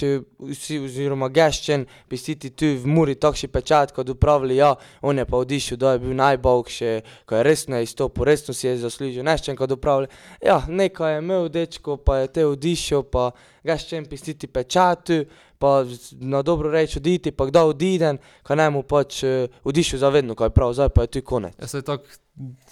vsi 0.48 0.78
oziroma 0.80 1.28
geščen, 1.28 1.84
bi 2.08 2.16
si 2.16 2.36
ti 2.40 2.50
tu 2.50 2.70
v 2.80 2.88
Muri 2.88 3.14
takšni 3.20 3.50
pečat, 3.52 3.92
kot 3.92 4.08
upravili, 4.08 4.56
ja, 4.56 4.72
on 5.02 5.18
je 5.18 5.26
pa 5.28 5.36
odišel, 5.36 5.76
da 5.76 5.92
je 5.92 6.02
bil 6.06 6.16
najboljši, 6.16 6.94
ko 7.28 7.36
je 7.36 7.42
resno 7.44 7.80
izstopil, 7.80 8.24
resno 8.24 8.54
si 8.54 8.66
je 8.66 8.78
zaslužil, 8.80 9.24
neščen, 9.26 9.58
kot 9.58 9.76
upravili, 9.76 10.08
ja, 10.44 10.62
nekaj 10.68 11.14
je 11.14 11.22
imel 11.24 11.48
dečko, 11.52 11.98
pa 12.00 12.22
je 12.22 12.32
te 12.38 12.46
odišel, 12.46 13.04
pa 13.12 13.30
geščen 13.66 14.08
bi 14.08 14.16
si 14.16 14.34
ti 14.34 14.48
pečatu, 14.48 15.24
pa 15.60 15.84
na 16.20 16.42
dobro 16.42 16.70
reč 16.72 16.96
oditi, 16.96 17.30
pa 17.36 17.44
kdo 17.46 17.66
odide, 17.74 18.14
ko 18.42 18.56
ne 18.56 18.70
mu 18.72 18.80
pač 18.82 19.20
uh, 19.28 19.58
odišel 19.68 20.00
zavedno, 20.00 20.34
ko 20.34 20.48
je 20.48 20.54
prav, 20.56 20.72
zdaj 20.72 20.88
pa 20.96 21.04
je 21.04 21.12
tu 21.12 21.22
konec. 21.26 21.52
Ja, 21.60 21.68
se, 21.68 21.82
tak, 21.84 22.08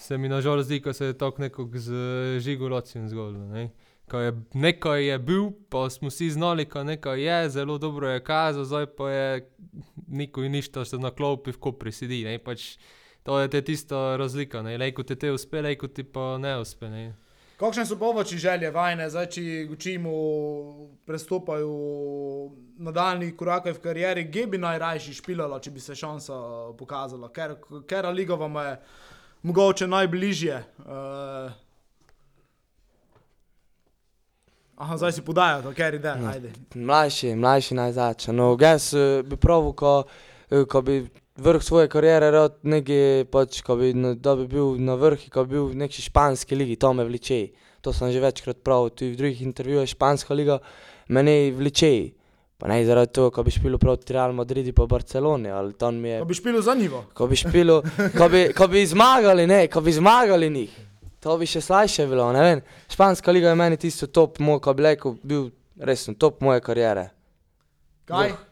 se 0.01 0.19
mi 0.19 0.31
nažalost 0.33 0.71
zdi, 0.71 0.81
ko 0.81 0.93
se 0.97 1.13
je 1.13 1.19
tako 1.19 1.45
nekako 1.45 1.69
z 1.79 1.93
žigolacijem 2.41 3.09
zgodilo. 3.13 3.45
Ne? 3.53 3.69
Ko 4.09 4.25
je 4.25 4.33
nekaj 4.57 5.05
je 5.05 5.19
bil, 5.21 5.51
pa 5.69 5.85
smo 5.93 6.09
vsi 6.09 6.31
znali, 6.31 6.65
ko 6.65 6.81
nekaj 6.89 7.21
je, 7.21 7.39
zelo 7.59 7.77
dobro 7.79 8.09
je 8.09 8.25
kazal, 8.25 8.65
zdaj 8.65 8.87
pa 8.97 9.11
je 9.11 9.29
nikoli 10.09 10.49
ništa 10.49 10.85
se 10.85 10.97
na 10.99 11.11
klopi 11.11 11.53
v 11.53 11.61
kopri 11.61 11.93
sedi. 11.93 12.25
Ne? 12.25 12.39
Pač, 12.41 12.79
to 13.23 13.37
je 13.37 13.53
te 13.53 13.61
tista 13.61 14.17
razlika, 14.17 14.65
lejko 14.65 15.05
ti 15.05 15.17
te 15.17 15.33
uspe, 15.33 15.61
lejko 15.61 15.93
ti 15.93 16.09
pa 16.09 16.39
ne 16.41 16.57
uspe. 16.57 16.89
Ne? 16.89 17.13
Kakšne 17.59 17.87
so 17.87 17.97
povoči 17.99 18.39
želje 18.39 18.71
vajne, 18.71 19.09
zdaj 19.11 19.27
če 19.35 19.43
učimo, 19.75 20.11
prestopajo 21.07 21.71
nadaljni 22.79 23.33
korake 23.37 23.73
v 23.75 23.81
karieri, 23.83 24.23
kje 24.31 24.45
bi 24.47 24.59
najrajši 24.63 25.15
špilala, 25.19 25.59
če 25.61 25.71
bi 25.75 25.81
se 25.83 25.97
šansa 25.99 26.37
pokazala, 26.79 27.33
ker, 27.35 27.57
ker 27.91 28.07
liga 28.15 28.39
vam 28.39 28.55
je 28.63 28.77
mogoče 29.43 29.89
najbližje. 29.91 30.61
Uh, 30.79 31.51
aha, 34.77 34.97
zdaj 34.97 35.13
si 35.19 35.25
podajo, 35.27 35.75
ker 35.75 35.99
ide, 35.99 36.15
No. 36.15 36.31
ajde. 36.31 36.53
Mlajši, 36.75 37.35
mlajši 37.35 37.75
naj 37.75 37.93
začne. 37.99 38.37
No, 38.39 38.53
jaz 38.61 38.93
eh, 38.95 39.23
bi 39.27 39.35
pravil, 39.37 39.73
ko, 39.75 40.05
eh, 40.51 40.63
ko 40.65 40.83
bi 40.83 41.01
vrh 41.39 41.63
svoje 41.63 41.89
kariere 41.89 42.31
rad 42.31 42.59
nekje, 42.63 43.25
pač, 43.25 43.63
ko 43.63 43.77
bi, 43.77 43.95
na- 43.95 44.15
da 44.15 44.37
bi 44.37 44.47
bil 44.47 44.77
na 44.77 44.95
vrhu, 44.95 45.31
ko 45.31 45.45
bi 45.45 45.51
bil 45.51 45.67
v 45.67 45.75
neki 45.77 46.03
španski 46.03 46.55
ligi, 46.55 46.77
to 46.77 46.93
me 46.93 47.05
vleče. 47.05 47.49
To 47.81 47.93
sem 47.93 48.11
že 48.11 48.21
večkrat 48.21 48.57
pravil, 48.59 48.91
tudi 48.91 49.13
v 49.13 49.17
drugih 49.17 49.43
intervjujih, 49.43 49.89
španska 49.89 50.35
liga 50.35 50.59
me 51.09 51.23
ne 51.23 51.51
vleče. 51.51 52.11
Pa 52.59 52.67
ne 52.67 52.83
zaradi 52.85 53.13
tega, 53.13 53.31
ko 53.31 53.43
bi 53.43 53.51
špil 53.51 53.79
proti 53.79 54.13
Real 54.13 54.33
Madridu 54.33 54.73
pa 54.73 54.83
Barceloni, 54.85 55.49
ali 55.49 55.73
tam 55.75 55.95
mi 55.95 56.09
je 56.09 56.19
Pa 56.19 56.25
bi 56.25 56.35
špilo 56.35 56.61
za 56.61 56.75
nivo. 56.75 57.05
ko 57.15 57.27
bi 57.27 57.37
špilo, 57.37 57.83
ko 58.19 58.29
bi, 58.29 58.53
ko 58.53 58.67
bi 58.67 58.83
zmagali, 58.85 59.47
ne, 59.47 59.69
ko 59.69 59.81
bi 59.81 59.93
zmagali 59.93 60.51
njih. 60.51 60.73
To 61.21 61.39
bi 61.39 61.47
še 61.47 61.61
slajše 61.61 62.07
bilo, 62.07 62.33
ne 62.33 62.41
vem. 62.41 62.61
Španska 62.89 63.31
liga 63.31 63.49
je 63.49 63.55
meni 63.55 63.77
tisto 63.77 64.07
top, 64.07 64.39
moj, 64.39 64.59
ko 64.59 64.75
bi 64.75 64.83
rekel, 64.83 65.15
bil 65.23 65.51
resno 65.77 66.15
top 66.15 66.41
moje 66.41 66.61
kariere. 66.61 67.11
Kaj? 68.05 68.29
Moja 68.29 68.48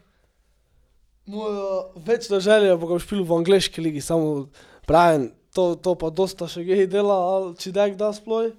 večna 1.95 2.39
želja 2.39 2.71
je, 2.71 2.75
da 2.75 2.77
bom 2.77 2.99
špil 2.99 3.23
v 3.23 3.41
angliški 3.41 3.81
ligi, 3.81 4.01
samo 4.01 4.47
pravim, 4.87 5.31
to, 5.53 5.75
to 5.75 5.95
pa 5.95 6.09
dosta 6.09 6.47
še 6.47 6.63
gej 6.67 6.87
dela, 6.91 7.15
ali 7.15 7.55
če 7.59 7.73
da 7.75 7.89
kdaj 7.91 8.17
sploh. 8.21 8.55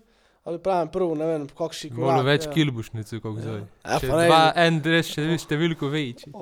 Ali 0.49 0.57
pravim, 0.65 0.89
prvo, 0.89 1.13
ne 1.13 1.27
vem, 1.29 1.43
kakšni 1.53 1.91
korak. 1.93 2.09
Malo 2.09 2.25
več 2.25 2.47
ja. 2.47 2.53
kilbušnic, 2.55 3.11
kot 3.21 3.35
zdaj. 3.37 3.59
Ja, 3.85 3.99
pa 4.01 4.21
ne, 4.21 4.29
en 4.65 4.79
dres, 4.81 5.11
še 5.13 5.27
številko 5.43 5.91
večji. 5.93 6.33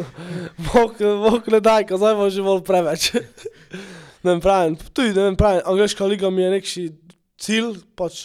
Bog, 0.70 0.96
bog 0.96 1.50
ne 1.52 1.60
daj, 1.60 1.84
ko 1.90 1.98
zdaj 2.00 2.16
bo 2.16 2.28
že 2.32 2.44
bolj 2.46 2.62
preveč. 2.64 3.10
ne 4.24 4.30
vem, 4.30 4.40
pravim, 4.40 4.78
tudi 4.96 5.12
ne 5.12 5.26
vem, 5.28 5.36
pravim, 5.36 5.60
angliška 5.68 6.08
liga 6.08 6.30
mi 6.32 6.46
je 6.46 6.54
nekši 6.54 6.86
cilj, 7.44 7.76
pač, 8.00 8.22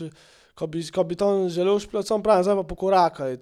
ko 0.55 0.69
bi, 0.71 0.85
ko 0.95 1.03
bi 1.03 1.19
tam 1.19 1.49
želel 1.51 1.83
špilati, 1.83 2.13
sam 2.13 2.23
pravim, 2.23 2.47
zdaj 2.47 2.61
pa 2.61 2.65
pokorakaj. 2.71 3.35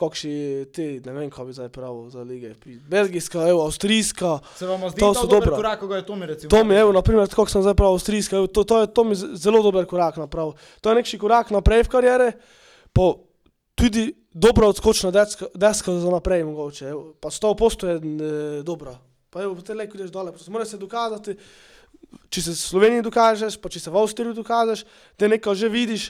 Kakšni 0.00 0.34
ti, 0.66 0.84
ne 0.98 1.12
vem, 1.12 1.28
kaj 1.28 1.44
bi 1.44 1.52
zdaj 1.52 1.68
pravil 1.68 2.08
za 2.08 2.22
lige. 2.22 2.54
Belgijska, 2.88 3.44
evo, 3.44 3.62
avstrijska. 3.62 4.38
Se 4.56 4.64
vam 4.64 4.80
zdi 4.88 4.98
To 4.98 5.10
to 5.10 5.14
so 5.14 5.26
dober 5.26 5.44
dobra. 5.46 5.56
korak, 5.56 5.78
ko 5.78 5.86
ga 5.86 5.96
je 5.96 6.06
Tomi 6.06 6.26
recimo? 6.26 6.48
To 6.48 6.64
mi 6.64 6.74
je, 6.74 6.80
evo, 6.80 6.92
naprimer, 6.92 7.28
kako 7.28 7.46
sem 7.46 7.60
zdaj 7.60 7.74
pravil, 7.74 7.94
avstrijska, 7.94 8.36
evo, 8.36 8.46
to, 8.46 8.64
to 8.64 8.80
je 8.80 8.86
to 8.88 9.04
mi 9.04 9.14
z- 9.14 9.36
zelo 9.36 9.60
dober 9.60 9.84
korak 9.84 10.16
naprav. 10.16 10.52
To 10.80 10.88
je 10.88 10.96
nekši 10.96 11.18
korak 11.18 11.50
naprej 11.50 11.84
v 11.84 11.88
kariere, 11.90 12.28
pa 12.90 13.12
tudi 13.74 14.08
dobra 14.30 14.68
odskočna 14.68 15.10
deska, 15.10 15.46
deska 15.54 15.92
za 15.92 16.10
naprej 16.10 16.44
mogoče. 16.44 16.88
Evo, 16.88 17.12
pa 17.14 17.28
100% 17.28 17.86
je 17.86 17.96
e, 17.96 18.02
dobra. 18.62 18.96
Pa 19.28 19.42
evo, 19.42 19.54
te 19.56 19.74
leko 19.74 19.94
ideš 19.94 20.10
dole, 20.10 20.32
moraš 20.48 20.68
se 20.68 20.78
dokazati, 20.78 21.36
če 22.28 22.42
se 22.42 22.50
v 22.50 22.56
Sloveniji 22.56 23.02
dokažeš, 23.02 23.56
pa 23.56 23.68
če 23.68 23.80
se 23.80 23.90
v 23.90 23.96
Avstriji 23.96 24.34
dokažeš, 24.34 24.82
te 25.14 25.28
nekaj 25.28 25.54
že 25.54 25.68
vidiš, 25.68 26.08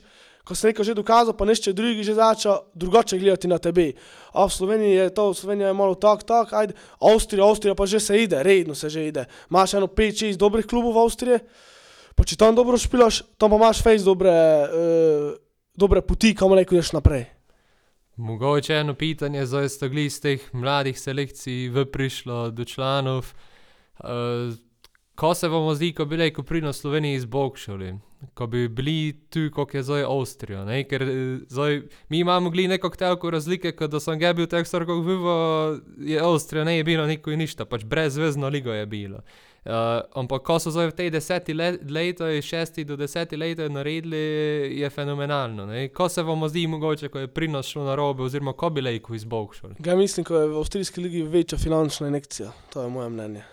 ko 0.51 0.59
si 0.59 0.67
nekaj 0.67 0.83
že 0.83 0.99
dokazal, 0.99 1.31
pa 1.39 1.47
nešče 1.47 1.71
drugi 1.71 2.03
že 2.03 2.19
začel 2.19 2.67
drugače 2.75 3.23
gledati 3.23 3.47
na 3.47 3.63
tebe. 3.63 3.95
A 4.35 4.51
v 4.51 4.51
Sloveniji 4.51 4.99
je 4.99 5.15
to, 5.15 5.31
Slovenija 5.31 5.71
je 5.71 5.79
malo 5.79 5.95
tak, 5.95 6.27
tak, 6.27 6.51
ajde, 6.51 6.75
Avstrija, 6.99 7.47
Avstrija 7.47 7.79
pa 7.79 7.87
že 7.87 8.03
se 8.03 8.19
ide, 8.19 8.43
redno 8.43 8.75
se 8.75 8.91
že 8.91 9.07
ide. 9.07 9.31
Imaš 9.47 9.79
eno 9.79 9.87
5-6 9.87 10.35
dobrih 10.35 10.67
klubov 10.67 10.99
v 10.99 11.03
Avstriji, 11.07 11.39
pa 12.19 12.27
če 12.27 12.35
tam 12.35 12.59
dobro 12.59 12.75
špilaš, 12.75 13.23
tam 13.39 13.55
pa 13.55 13.63
imaš 13.63 13.79
fejs 13.79 14.03
dobre, 14.03 14.35
uh, 14.67 15.39
dobre 15.79 16.03
poti, 16.03 16.35
kam 16.35 16.51
lahko 16.51 16.75
ideš 16.75 16.99
naprej. 16.99 17.31
Mogoče 18.19 18.75
eno 18.75 18.99
pitanje, 18.99 19.47
zdaj 19.47 19.71
ste 19.71 19.87
gli 19.87 20.11
iz 20.11 20.19
teh 20.19 20.43
mladih 20.51 20.99
selekcij 20.99 21.71
v 21.71 21.87
prišlo 21.87 22.51
do 22.51 22.67
članov. 22.67 23.31
Uh, 24.03 24.51
ko 25.15 25.31
se 25.31 25.47
vam 25.49 25.71
zdi, 25.79 25.95
ko 25.95 26.11
bi 26.11 26.19
rekel 26.19 26.43
pri 26.43 26.61
nas 26.61 26.83
v 26.83 26.91
Sloveniji 26.91 27.23
izboljšali, 27.23 28.10
ko 28.35 28.47
bi 28.47 28.69
bili 28.69 29.13
tu, 29.31 29.47
kot 29.55 29.75
je 29.75 29.83
zdaj 29.83 30.05
Avstrija, 30.09 30.65
ne? 30.65 30.83
ker 30.89 31.03
eh, 31.03 31.13
zdaj 31.49 31.83
mi 32.09 32.19
imamo 32.19 32.51
gli 32.51 32.69
nekako 32.69 32.97
telko 32.97 33.31
razlike, 33.31 33.73
kot 33.73 33.91
da 33.91 34.01
sem 34.01 34.19
ga 34.21 34.33
bil 34.37 34.45
v 34.45 34.53
teh 34.55 34.67
sorkah 34.69 35.05
vivo, 35.07 35.37
je 35.99 36.21
Avstrija 36.21 36.65
ne 36.65 36.77
je 36.77 36.85
bilo 36.85 37.07
nikoli 37.07 37.37
ništa, 37.41 37.65
pač 37.65 37.85
brezvezno 37.85 38.49
ligo 38.49 38.73
je 38.73 38.87
bilo. 38.87 39.23
Uh, 39.61 40.01
ampak 40.17 40.41
ko 40.41 40.55
so 40.57 40.71
zdaj 40.73 40.87
v 40.89 40.95
tej 40.97 41.11
deseti 41.13 41.53
leti, 41.53 42.41
šesti 42.41 42.85
do 42.89 42.97
deseti 42.97 43.37
leti 43.37 43.67
naredili, 43.69 44.17
je 44.81 44.89
fenomenalno. 44.91 45.67
Ne? 45.69 45.91
Ko 45.93 46.09
se 46.09 46.25
vam 46.25 46.49
zdi, 46.49 46.65
mogoče, 46.67 47.13
ko 47.13 47.27
je 47.27 47.29
pri 47.29 47.49
nas 47.53 47.69
šlo 47.69 47.85
na 47.85 47.95
robe, 47.95 48.25
oziroma 48.25 48.57
ko 48.57 48.71
bi 48.71 48.81
lejko 48.81 49.15
izboljšali. 49.15 49.75
Ja, 49.85 49.97
mislim, 49.97 50.25
da 50.29 50.41
je 50.41 50.49
v 50.49 50.59
avstrijski 50.65 51.01
ligi 51.01 51.23
večja 51.23 51.59
finančna 51.59 52.09
injekcija, 52.09 52.53
to 52.73 52.83
je 52.83 52.89
moje 52.89 53.09
mnenje. 53.09 53.45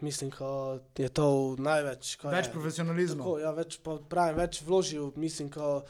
Mislim, 0.00 0.30
da 0.38 1.02
je 1.02 1.08
to 1.08 1.56
največ. 1.58 2.16
ko 2.20 2.28
Več 2.28 2.46
je. 2.46 2.52
profesionalizma. 2.52 3.22
Tako, 3.24 3.38
ja, 3.38 3.52
več, 3.56 3.78
pa 3.82 3.96
pravim, 4.08 4.36
več 4.36 4.60
vložil, 4.66 5.08
mislim, 5.16 5.48
ko, 5.50 5.80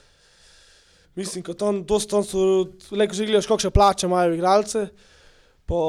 mislim, 1.18 1.42
ko 1.42 1.54
tam, 1.59 1.82
dost, 1.84 2.11
tam 2.11 2.22
so, 2.24 2.68
leko 2.94 3.14
že 3.14 3.26
gledaš, 3.26 3.48
kakšne 3.50 3.72
plače 3.74 4.07
imajo 4.07 4.36
igralce, 4.36 4.86
po, 5.66 5.80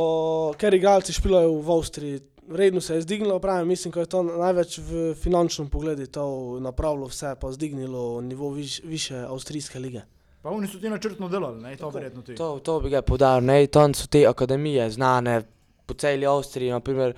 ker 0.57 0.73
igralci 0.73 1.13
špilajo 1.13 1.59
v 1.61 1.77
Avstriji, 1.77 2.23
redno 2.49 2.81
se 2.81 2.95
je 2.95 3.05
zdignilo, 3.05 3.39
pravim, 3.39 3.67
mislim, 3.67 3.93
ko 3.93 3.99
je 3.99 4.09
to 4.09 4.23
največ 4.23 4.79
v 4.81 5.13
finančnem 5.21 5.69
pogledu 5.69 6.07
to 6.07 6.57
napravilo 6.59 7.07
vse, 7.11 7.35
pa 7.39 7.51
zdignilo 7.51 8.21
nivo 8.21 8.49
viš, 8.49 8.81
više 8.83 9.25
avstrijske 9.29 9.79
lige. 9.79 10.01
Pa 10.41 10.49
oni 10.49 10.67
so 10.67 10.79
ti 10.79 10.89
načrtno 10.89 11.29
delali, 11.29 11.61
ne, 11.61 11.75
to 11.77 11.89
verjetno 11.89 12.21
ti. 12.21 12.35
To, 12.35 12.59
to 12.59 12.79
bi 12.79 12.89
ga 12.89 13.01
podaril, 13.01 13.45
ne, 13.45 13.67
tam 13.67 13.93
so 13.93 14.07
te 14.07 14.25
akademije 14.27 14.89
znane 14.89 15.41
po 15.85 15.93
celi 15.93 16.25
Avstriji, 16.25 16.71
naprimer. 16.71 17.13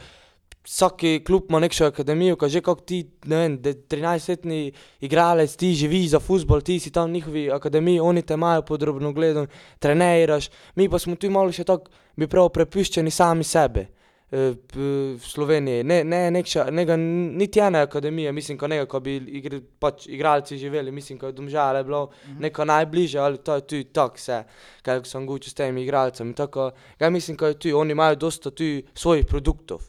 Vsaki 0.69 1.23
klub 1.25 1.47
ima 1.49 1.59
neko 1.59 1.85
akademijo, 1.85 2.35
ko 2.35 2.47
že 2.47 2.61
kot 2.61 2.85
ti, 2.85 2.99
ne 3.25 3.35
vem, 3.37 3.55
de- 3.57 3.73
13-letni 3.89 4.71
igralec, 5.01 5.55
ti 5.57 5.73
živiš 5.73 6.09
za 6.11 6.19
futbol, 6.19 6.61
ti 6.61 6.79
si 6.79 6.91
tam 6.91 7.09
v 7.09 7.13
njihovi 7.13 7.51
akademiji, 7.51 7.99
oni 7.99 8.21
te 8.21 8.33
imajo 8.33 8.61
podrobno 8.61 9.09
gledano, 9.13 9.47
treniraš, 9.79 10.49
mi 10.75 10.89
pa 10.89 10.99
smo 10.99 11.15
tu 11.15 11.31
malo 11.31 11.51
še 11.51 11.63
tako, 11.65 11.89
bi 12.15 12.27
prav 12.27 12.49
prepuščeni 12.49 13.11
sami 13.11 13.43
sebe. 13.43 13.87
eh, 14.31 14.53
p- 14.67 14.77
V 15.17 15.25
Sloveniji, 15.25 15.83
ne, 15.83 16.03
ne, 16.03 16.31
nekša, 16.31 16.67
nega, 16.69 16.93
niti 16.95 17.59
ene 17.59 17.79
akademije, 17.81 18.31
mislim, 18.31 18.57
ko 18.57 18.67
nekaj, 18.67 18.85
ko 18.85 18.99
bi 18.99 19.15
igr, 19.17 19.55
pač 19.79 20.05
igralci 20.07 20.57
živeli, 20.57 20.91
mislim, 20.91 21.17
ko 21.17 21.25
je 21.25 21.33
domžale 21.33 21.83
bilo 21.83 22.11
neko 22.39 22.65
najbližje, 22.65 23.19
ali 23.19 23.37
to 23.37 23.55
je 23.55 23.61
tu 23.61 23.83
tako 23.89 24.15
vse, 24.21 24.43
kaj 24.85 25.01
sem 25.03 25.25
gučil 25.25 25.49
s 25.49 25.57
temi 25.57 25.81
igralcami. 25.81 26.33
Tako, 26.37 26.69
ja, 26.99 27.09
mislim, 27.09 27.37
ko 27.37 27.47
je 27.47 27.57
tu, 27.59 27.73
oni 27.73 27.91
imajo 27.91 28.15
dosta 28.15 28.51
tu 28.51 28.63
svojih 28.93 29.25
produktov. 29.25 29.81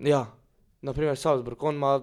Ja, 0.00 0.26
naprimer 0.82 1.16
Salzburg, 1.16 1.62
on 1.62 1.74
ima 1.74 2.00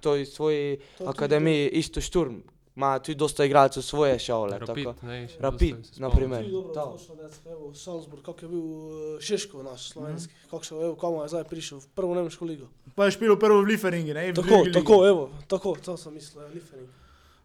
to 0.00 0.16
iz 0.16 0.28
svoje 0.28 0.76
To 0.78 0.84
tudi 0.98 1.10
akademije, 1.10 1.68
isto 1.68 2.00
Šturm, 2.00 2.34
ima 2.76 2.98
tu 2.98 3.14
dosta 3.14 3.44
igralcev 3.44 3.82
svoje 3.82 4.18
šole. 4.18 4.58
Rapid, 4.58 4.84
tako. 4.84 5.06
ne, 5.06 5.28
Rapid, 5.38 5.76
dosta 5.76 5.94
se 5.94 6.00
na 6.00 6.08
spomnim. 6.08 6.30
primer. 6.30 6.42
Tudi 6.42 6.52
dobro, 6.52 6.74
to. 6.74 6.96
točno, 6.96 7.14
da 7.14 7.28
se 7.28 7.48
evo, 7.50 7.74
Salzburg, 7.74 8.22
kako 8.24 8.44
je 8.44 8.48
bil 8.48 8.60
eh, 8.60 9.20
Šeško 9.20 9.62
naš 9.62 9.90
slovenski, 9.90 10.34
kako 10.50 10.64
se, 10.64 10.74
evo, 10.74 10.94
komu 10.94 11.22
je 11.22 11.28
zdaj 11.28 11.44
prišel 11.44 11.78
v 11.78 11.86
prvo 11.94 12.14
nemško 12.14 12.44
ligo. 12.44 12.66
Pa 12.94 13.04
je 13.04 13.10
špil 13.10 13.36
prvo 13.38 13.60
v 13.60 13.64
Lieferingi, 13.64 14.14
ne, 14.14 14.32
v 14.32 14.34
Tako, 14.34 14.64
tako, 14.72 15.06
evo, 15.06 15.30
tako, 15.48 15.76
to 15.84 15.96
sem 15.96 16.14
mislil, 16.14 16.44
Liefering. 16.54 16.88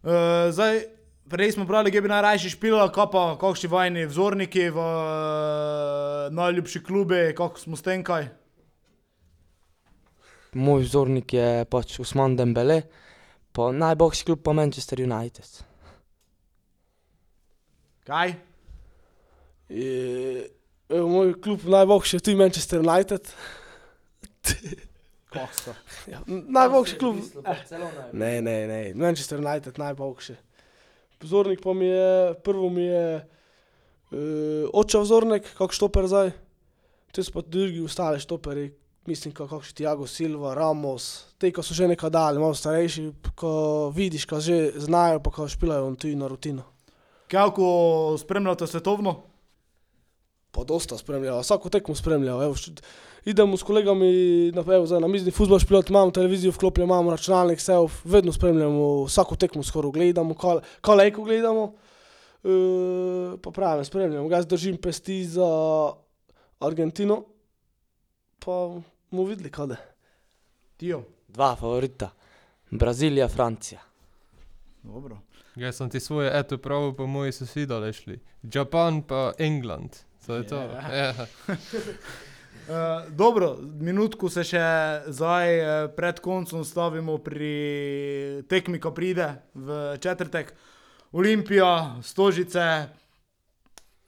Uh, 0.04 0.12
zdaj, 0.52 0.86
prej 1.30 1.52
smo 1.52 1.66
brali, 1.66 1.92
kje 1.92 2.02
bi 2.02 2.08
najrajši 2.08 2.50
špila, 2.50 2.92
ko 2.92 3.08
pa 3.12 3.38
kakšni 3.40 3.70
vajni 3.70 4.06
vzorniki 4.06 4.70
v 4.70 4.78
uh, 4.78 6.34
najljubši 6.34 6.84
klubi, 6.84 7.34
kako 7.36 7.60
smo 7.60 7.76
s 7.76 7.82
tem 7.82 8.04
kaj. 8.04 8.30
Moj 10.54 10.86
vzornik 10.88 11.34
je 11.34 11.66
pač 11.70 12.00
Usman 12.00 12.36
Dembele, 12.38 12.82
pa 13.52 13.72
najboljši 13.72 14.26
klub 14.26 14.44
pa 14.44 14.54
Manchester 14.54 15.02
United. 15.04 15.64
Kaj? 18.08 18.34
Je, 19.70 20.48
evo, 20.90 21.08
moj 21.10 21.34
klub 21.42 21.66
najboljši 21.68 22.16
je 22.16 22.20
tudi 22.20 22.38
Manchester 22.40 22.80
United. 22.80 23.34
Kosta. 25.34 25.74
Ja, 26.08 26.22
najboljši 26.28 26.98
klub. 26.98 27.16
Barcelona 27.44 28.08
Ne, 28.14 28.42
ne, 28.42 28.68
ne, 28.68 28.94
Manchester 28.96 29.40
United 29.40 29.80
najboljši. 29.80 30.36
Vzornik 31.22 31.62
pa 31.64 31.74
mi 31.74 31.86
je, 31.86 32.34
prvo 32.44 32.70
mi 32.70 32.84
je 32.84 33.16
uh, 34.12 34.70
oče 34.74 35.00
vzornik, 35.00 35.50
kak 35.58 35.74
štoper 35.74 36.08
zdaj. 36.08 36.32
Te 37.12 37.24
so 37.24 37.34
pa 37.34 37.42
drugi 37.42 37.82
ostali 37.82 38.20
štoperi, 38.20 38.70
mislim, 39.08 39.34
kot 39.34 39.50
kakšni 39.50 39.76
Tiago 39.82 40.08
Silva, 40.08 40.54
Ramos, 40.54 41.26
te, 41.40 41.52
ko 41.52 41.64
so 41.64 41.74
že 41.74 41.88
nekaj 41.88 42.10
dali, 42.12 42.40
malo 42.40 42.54
starejši, 42.54 43.08
ko 43.36 43.52
vidiš, 43.96 44.26
ko 44.28 44.40
že 44.40 44.74
znajo, 44.76 45.20
pa 45.24 45.32
ko 45.32 45.48
špilajo 45.48 45.96
tu 45.96 46.12
na 46.16 46.28
rutino. 46.28 46.64
Kako 47.28 47.68
spremljate 48.20 48.68
svetovno? 48.68 49.16
Pa 50.52 50.64
dosta 50.64 50.98
spremljajo, 50.98 51.40
vsako 51.44 51.70
tekmo 51.70 51.96
spremljajo. 51.96 52.44
Evo, 52.44 52.56
št- 52.56 52.82
idemo 53.26 53.58
s 53.58 53.64
kolegami 53.64 54.52
na, 54.56 54.64
evo, 54.64 54.86
zdaj, 54.88 55.02
na 55.04 55.08
mizni 55.08 55.32
futbol 55.32 55.60
špilati, 55.60 55.92
imamo 55.92 56.12
televizijo 56.12 56.52
vklopljeno, 56.52 56.86
imamo 56.88 57.12
računalnik, 57.12 57.60
vse, 57.60 57.74
vedno 58.04 58.32
spremljamo, 58.34 59.04
vsako 59.04 59.36
tekmo 59.36 59.64
skoraj 59.64 59.92
gledamo, 59.92 60.34
kol- 60.34 60.62
kolejko 60.82 61.24
gledamo. 61.24 61.74
E, 62.44 62.50
pa 63.44 63.52
pravim, 63.52 63.86
spremljamo, 63.86 64.28
ga 64.28 64.42
zdržim 64.42 64.78
pesti 64.78 65.26
za 65.26 65.48
Argentino, 66.60 67.24
pa 68.40 68.80
bomo 69.12 69.28
videli, 69.28 69.52
kaj 69.52 69.68
je. 69.70 69.78
Tijo. 70.78 71.04
Dva 71.28 71.56
favorita, 71.56 72.10
Brazilija, 72.72 73.28
Francija. 73.28 73.82
Dobro. 74.84 75.20
Jaz 75.56 75.76
sem 75.76 75.90
ti 75.90 76.00
svoje 76.00 76.32
eto 76.34 76.58
prav, 76.58 76.94
pa 76.98 77.06
moji 77.06 77.32
sosedali 77.32 77.94
šli. 77.94 78.20
Japan 78.44 79.02
pa 79.02 79.32
England. 79.38 79.96
To 80.26 80.36
je 80.36 80.48
to. 80.48 80.56
Ja. 80.56 80.96
Ja. 80.96 81.26
Uh, 81.48 83.12
dobro, 83.22 83.58
minutku 83.80 84.30
se 84.30 84.44
še 84.44 84.62
zdaj 85.08 85.60
eh, 85.60 85.88
pred 85.96 86.20
koncem 86.20 86.66
stavimo 86.68 87.18
pri 87.18 88.44
tekmi, 88.50 88.80
ko 88.80 88.92
pride 88.92 89.32
v 89.56 89.98
četrtek. 90.04 90.54
Olimpija, 91.12 92.02
Stožice, 92.04 92.88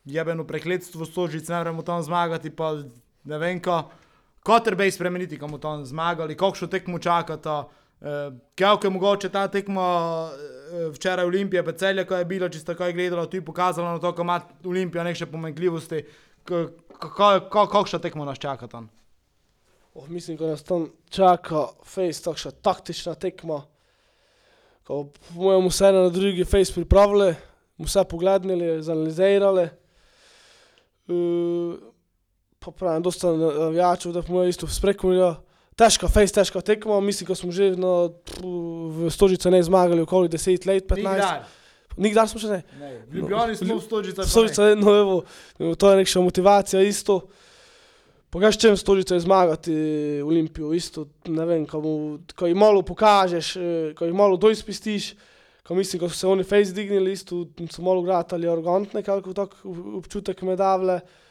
jebeno 0.05 0.43
prekletstvo 0.43 1.05
Stožic, 1.05 1.47
ne 1.47 1.55
moremo 1.55 1.81
tam 1.87 2.03
zmagati, 2.03 2.51
pa 2.51 2.75
ne 3.23 3.37
vem, 3.39 3.63
kaj. 3.63 3.87
Kotrbej 4.43 4.91
spremeniti, 4.91 5.39
kam 5.39 5.59
tam 5.59 5.85
zmagali, 5.85 6.37
kakšno 6.37 6.67
tekmo 6.67 6.99
čakata. 6.99 7.67
Uh, 7.99 8.07
Kaj 8.55 8.77
je 8.83 8.89
mogoče 8.89 9.29
ta 9.29 9.47
tekma 9.51 9.83
eh, 10.31 10.85
včeraj 10.93 11.25
Olimpije, 11.25 11.63
pa 11.65 11.71
celje, 11.71 12.05
ko 12.07 12.15
je 12.15 12.25
bilo, 12.25 12.47
če 12.49 12.59
ste 12.59 12.75
kaj 12.75 12.93
gledali, 12.95 13.27
tu 13.27 13.37
je 13.37 13.43
pokazalo 13.45 13.91
na 13.91 13.99
to, 13.99 14.11
kako 14.13 14.21
ima 14.21 14.37
Olimpija 14.65 15.03
nekše 15.03 15.25
pomanjkljivosti. 15.25 16.05
K- 16.43 16.69
Kako, 16.99 17.67
kakšna 17.67 17.99
tekma 17.99 18.25
nas 18.25 18.39
čaka 18.39 18.67
tam? 18.67 18.89
Oh, 19.93 20.07
mislim, 20.09 20.37
da 20.37 20.47
nas 20.47 20.63
tam 20.63 20.87
čaka 21.09 21.65
face, 21.83 22.23
takšna 22.23 22.51
taktična 22.51 23.15
tekma. 23.15 23.61
Ko 24.83 25.09
bomo 25.35 25.67
vse 25.67 25.91
na 25.91 26.09
drugi 26.09 26.45
face 26.45 26.73
pripravili, 26.73 27.35
vse 27.77 28.03
pogledali, 28.09 28.81
zanalizirali. 28.83 29.69
Uh, 31.07 31.75
pa 32.59 32.71
pravim, 32.71 33.03
dosta 33.03 33.31
navijačev, 33.31 34.11
da 34.11 34.21
bomo 34.21 34.43
isto 34.43 34.67
sprekomili. 34.67 35.35
Težka 35.79 36.09
face, 36.11 36.33
težka 36.35 36.61
tekma, 36.61 36.99
mislim, 36.99 37.27
da 37.27 37.35
smo 37.35 37.51
že 37.55 37.71
na, 37.79 38.09
v 38.43 39.07
Stožice 39.11 39.51
ne 39.51 39.61
zmagali 39.63 40.03
okoli 40.03 40.29
10 40.29 40.67
let, 40.67 40.87
15. 40.89 40.97
Nikdar. 40.97 41.45
Nikdar 41.97 42.27
smo 42.27 42.39
še 42.39 42.49
ne. 42.51 42.57
Ne, 42.79 42.89
Ljubljani 43.13 43.55
smo 43.55 43.77
v 43.77 43.83
Stožicah. 43.85 44.17
pa 44.19 44.27
ne. 44.27 44.31
Stolica, 44.31 44.67
no, 44.75 44.95
evo, 44.95 45.15
to 45.75 45.91
je 45.91 46.01
neka 46.01 46.23
motivacija 46.23 46.83
isto. 46.83 47.21
Pokaž 48.29 48.59
čem 48.61 48.75
stolica 48.77 49.15
je 49.15 49.23
zmagati 49.23 49.73
Olimpijo, 50.21 50.73
isto, 50.77 51.07
ne 51.25 51.47
vem, 51.49 51.63
ko, 51.65 51.79
mu, 51.81 51.93
ko 52.37 52.45
jih 52.45 52.59
malo 52.59 52.83
pokažeš, 52.85 53.55
eh, 53.57 53.93
ko 53.97 54.05
jih 54.05 54.13
malo 54.13 54.37
dojspistiš, 54.37 55.15
ko 55.65 55.73
mislim, 55.79 56.03
ko 56.03 56.11
so 56.11 56.19
se 56.19 56.27
oni 56.27 56.43
face 56.43 56.75
dignili, 56.75 57.15
isto 57.15 57.47
so 57.71 57.81
malo 57.81 58.03
gratali 58.05 58.45
arrogantne, 58.45 59.01
kako 59.01 59.33
tak 59.33 59.57
občutek 59.63 60.43
me 60.45 60.59
davle. 60.59 60.99
Uh, 60.99 61.28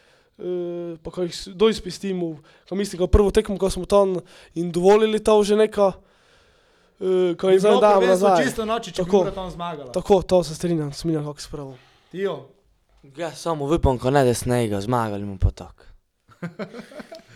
pa 1.02 1.10
ko 1.10 1.22
jih 1.22 1.34
s- 1.34 1.48
dojspistimo, 1.48 2.36
ko 2.64 2.74
mislim, 2.74 2.98
ko 2.98 3.06
prvo 3.08 3.30
tekmo, 3.30 3.56
ko 3.56 3.70
smo 3.70 3.84
tam 3.84 4.16
in 4.54 4.70
dovolili 4.70 5.18
to 5.18 5.42
že 5.42 5.56
neka, 5.56 5.86
uh, 5.86 7.06
ko 7.34 7.48
je 7.48 7.58
zdaj 7.58 7.74
prvenstvo 7.74 8.06
nazaj. 8.06 8.44
Čisto 8.44 8.64
noči, 8.64 8.92
če 8.92 9.02
bi 9.02 9.06
Tako. 9.06 9.18
Mura 9.18 9.30
tam 9.32 9.50
zmagala. 9.50 9.92
Tako, 9.92 10.22
to 10.22 10.44
se 10.44 10.54
strinjam, 10.54 10.92
sminjam, 10.92 11.24
kako 11.24 11.40
se 11.40 11.48
pravi. 11.50 11.74
Tijo. 12.10 12.38
Ja, 13.16 13.30
samo 13.32 13.66
upam, 13.66 13.98
ko 13.98 14.10
ne 14.10 14.24
da 14.24 14.34
snega, 14.34 14.80
zmagali 14.80 15.24
mu 15.24 15.38
pa 15.38 15.50
tako. 15.50 15.84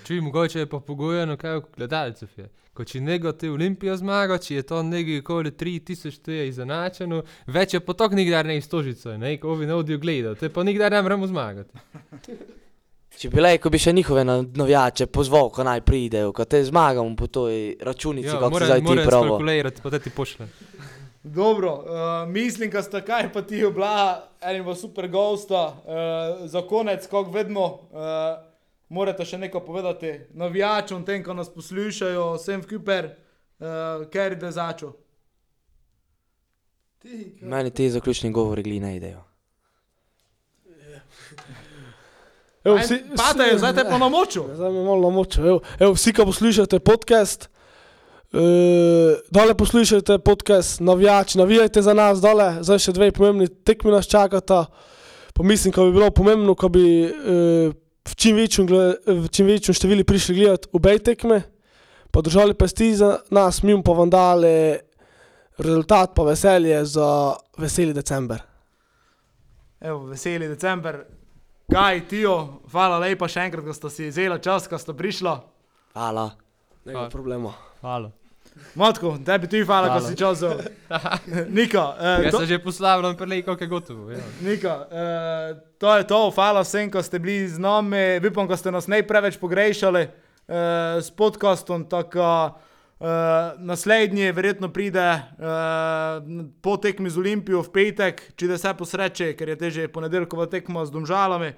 Če 0.03 0.15
mogoče 0.17 0.59
je 0.59 0.67
pa 0.67 0.81
pogojeno, 0.81 1.37
kaj 1.37 1.57
v 1.57 1.63
gledalcev 1.77 2.29
je. 2.37 2.49
Ko 2.73 2.85
če 2.85 3.01
nego 3.01 3.33
ti 3.33 3.49
Olimpijo 3.49 3.97
zmaga, 3.97 4.39
če 4.39 4.55
je 4.55 4.63
to 4.63 4.83
nekaj 4.83 5.19
okoli 5.19 5.51
3000, 5.53 6.19
to 6.19 6.31
je 6.31 6.49
izenačeno, 6.49 7.19
več 7.47 7.75
je 7.75 7.81
potok 7.81 8.13
nikdar 8.13 8.47
ne 8.47 8.57
istožico, 8.57 9.13
ne, 9.17 9.37
ko 9.37 9.55
vi 9.55 9.67
ne 9.67 9.75
odijo 9.75 9.99
gledati, 9.99 10.41
te 10.41 10.49
pa 10.49 10.63
nikdar 10.63 10.91
ne 10.91 11.03
moremo 11.03 11.27
zmagati. 11.27 11.71
Če 13.13 13.29
bi 13.29 13.41
rekel, 13.41 13.71
bi 13.71 13.79
še 13.79 13.93
njihove 13.93 14.25
na- 14.25 14.43
navijače 14.55 15.07
pozval, 15.07 15.51
ko 15.51 15.65
naj 15.65 15.81
pridejo, 15.83 16.33
ko 16.33 16.45
te 16.45 16.65
zmagamo 16.65 17.17
po 17.17 17.27
toj 17.29 17.77
računici, 17.81 18.29
Ja, 18.29 18.39
kako 18.41 18.59
se 18.59 18.65
zdaj 18.65 18.79
ti 18.79 18.85
moram 18.85 19.07
pravo. 19.07 19.25
skalkulirati, 19.27 19.83
pa 19.83 19.91
te 19.91 19.99
ti 19.99 20.11
pošljem. 20.11 20.49
Dobro, 21.25 21.73
uh, 21.75 21.85
mislim, 22.29 22.71
da 22.71 22.83
sta 22.83 23.01
kaj 23.01 23.33
pa 23.33 23.43
ti 23.43 23.63
bila, 23.65 23.95
enima 24.41 24.75
super 24.75 25.09
gosta. 25.09 25.77
Uh, 26.41 26.49
za 26.49 26.63
konec, 26.63 27.07
kot 27.07 27.29
vedno, 27.31 27.65
uh, 27.65 28.43
morate 28.89 29.25
še 29.25 29.39
nekaj 29.39 29.61
povedati 29.63 30.21
navijačem, 30.33 31.05
tem, 31.05 31.23
ko 31.23 31.33
nas 31.33 31.49
poslušajo, 31.49 32.35
vsem 32.35 32.61
v 32.61 32.67
Kuper, 32.69 33.05
uh, 33.61 33.67
ker 34.11 34.35
je 34.35 34.53
začel. 34.53 34.93
Meni 37.41 37.71
ti 37.71 37.91
zaključni 37.91 38.31
govori 38.31 38.63
gli 38.63 38.81
ne 38.81 38.97
idejo. 38.97 39.23
Evo, 42.65 42.77
vsi- 42.79 43.03
Pate, 43.17 43.43
vsi- 43.45 43.59
zdaj 43.59 43.73
te 43.75 43.85
pa 43.85 43.99
na 43.99 44.09
moču. 44.09 44.45
Zdaj 44.55 44.71
me 44.71 44.85
malo 44.85 45.01
namočil. 45.03 45.47
Evo, 45.47 45.61
evo, 45.79 45.93
vsi, 45.93 46.13
ki 46.13 46.25
poslušate 46.25 46.79
podcast, 46.79 47.49
uh, 48.33 48.41
dole 49.31 49.55
poslušajte 49.55 50.19
podcast, 50.19 50.81
navijači, 50.81 51.39
navijajte 51.39 51.83
za 51.83 51.95
nas 51.95 52.21
dole, 52.21 52.59
zdaj 52.61 52.79
še 52.79 52.93
dve 52.93 53.11
pomembni 53.13 53.49
tekmi 53.49 53.91
nas 53.91 54.07
čakata. 54.07 54.67
Pa 55.35 55.43
mislim, 55.43 55.73
da 55.73 55.83
bi 55.83 55.93
bilo 55.93 56.11
pomembno, 56.11 56.55
ko 56.55 56.69
bi 56.69 56.85
uh, 57.05 57.73
v 58.05 58.15
čim 58.15 58.37
večjem, 58.37 58.67
v 59.07 59.29
čim 59.29 59.47
večjem 59.47 59.75
številu 59.75 60.05
prišli 60.05 60.35
gledati 60.35 60.69
obe 60.73 60.99
tekme, 60.99 61.43
pa 62.11 62.21
držali 62.21 62.55
pesti 62.55 62.93
za 62.95 63.19
nas, 63.31 63.63
mi 63.63 63.75
pa 63.83 63.93
vam 63.93 64.11
dali 64.11 64.77
rezultat, 65.59 66.15
pa 66.15 66.23
veselje 66.23 66.85
za 66.85 67.09
veseli 67.59 67.93
december. 67.93 68.43
Evo, 69.81 70.05
veseli 70.07 70.49
december. 70.49 71.03
Kaj, 71.73 72.01
Tijo, 72.09 72.61
hvala 72.69 72.99
lepa 73.01 73.25
še 73.29 73.47
enkrat, 73.47 73.65
da 73.65 73.73
ste 73.73 73.89
si 73.89 74.09
vzeli 74.11 74.37
čas, 74.45 74.67
da 74.69 74.77
ste 74.77 74.93
prišla. 74.93 75.39
Hvala. 75.95 76.31
Nema 76.85 76.99
Hvala. 76.99 77.11
problema. 77.11 77.53
Hvala. 77.81 78.11
Matko, 78.75 79.15
tebi 79.25 79.49
tudi 79.49 79.65
hvala, 79.65 79.89
da 79.89 80.01
si 80.01 80.13
čas 80.13 80.37
vzel. 80.37 80.61
Nika, 81.57 81.85
eh, 81.97 82.27
Jaz 82.27 82.33
do- 82.33 82.39
sem 82.39 82.47
že 82.47 82.59
poslavljal, 82.61 83.15
prelej, 83.17 83.41
kako 83.43 83.65
je 83.65 83.69
gotovo. 83.69 84.11
Ja. 84.13 84.21
Nika, 84.43 84.75
uh, 84.83 85.63
to 85.79 85.97
je 85.97 86.05
to, 86.05 86.21
hvala 86.31 86.61
vsem, 86.61 86.91
ki 86.93 87.01
ste 87.01 87.17
bili 87.19 87.49
z 87.49 87.57
nami, 87.57 88.21
upam, 88.21 88.45
da 88.45 88.57
ste 88.57 88.69
nas 88.69 88.85
ne 88.87 89.01
preveč 89.01 89.41
pogrešali 89.41 90.05
uh, 90.05 90.55
s 91.01 91.09
podcastom. 91.11 91.89
Tako, 91.89 92.53
uh, 93.03 93.61
naslednji 93.61 94.33
verjetno 94.33 94.69
pride 94.73 95.15
uh, 95.15 95.23
po 96.63 96.77
tekmi 96.77 97.11
z 97.11 97.19
Olimpijo 97.19 97.63
v 97.63 97.73
petek, 97.73 98.23
če 98.39 98.47
da 98.47 98.59
se 98.59 98.75
posreče, 98.79 99.33
ker 99.37 99.49
je 99.49 99.57
teže 99.59 99.89
ponedeljkova 99.89 100.47
tekma 100.47 100.87
z 100.87 100.95
domžalami. 100.95 101.53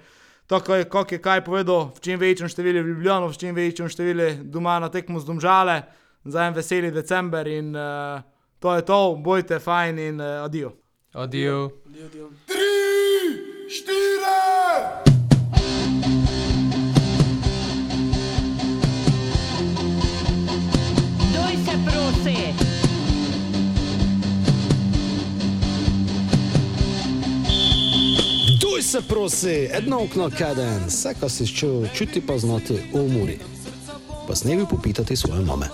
Tako 0.46 0.74
je, 0.74 0.84
kot 0.92 1.12
je 1.12 1.18
kaj 1.24 1.44
povedal, 1.44 1.92
v 1.96 2.00
čim 2.04 2.20
večjem 2.20 2.48
številu 2.48 2.84
v 2.84 2.92
Ljubljano, 2.92 3.28
v 3.32 3.38
čim 3.40 3.54
večjem 3.56 3.88
številu 3.88 4.44
doma 4.44 4.78
na 4.80 4.88
tekmo 4.92 5.20
z 5.20 5.28
domžale, 5.28 5.82
za 6.24 6.48
en 6.48 6.56
veseli 6.56 6.92
december 6.92 7.48
in 7.48 7.72
uh, 7.76 8.20
to 8.60 8.74
je 8.74 8.82
to, 8.84 9.16
bojte 9.20 9.60
fajn 9.60 9.98
in 9.98 10.20
uh, 10.20 10.44
adijo. 10.44 10.76
Adijo. 11.12 11.70
Doj 11.88 12.08
se 21.74 21.90
prosi. 21.90 22.36
Duj 28.60 28.82
se 28.82 29.00
prosi, 29.08 29.68
edno 29.72 30.02
okno 30.02 30.30
kaden, 30.38 30.84
vse, 30.86 31.14
kar 31.20 31.30
si 31.30 31.46
čutil, 31.46 31.88
čuti 31.94 32.20
pa 32.20 32.38
znati 32.38 32.74
v 32.74 33.00
umori. 33.00 33.38
Pa 34.28 34.34
s 34.34 34.44
nebi 34.44 34.64
popitati 34.70 35.16
svoje 35.16 35.44
mame. 35.44 35.66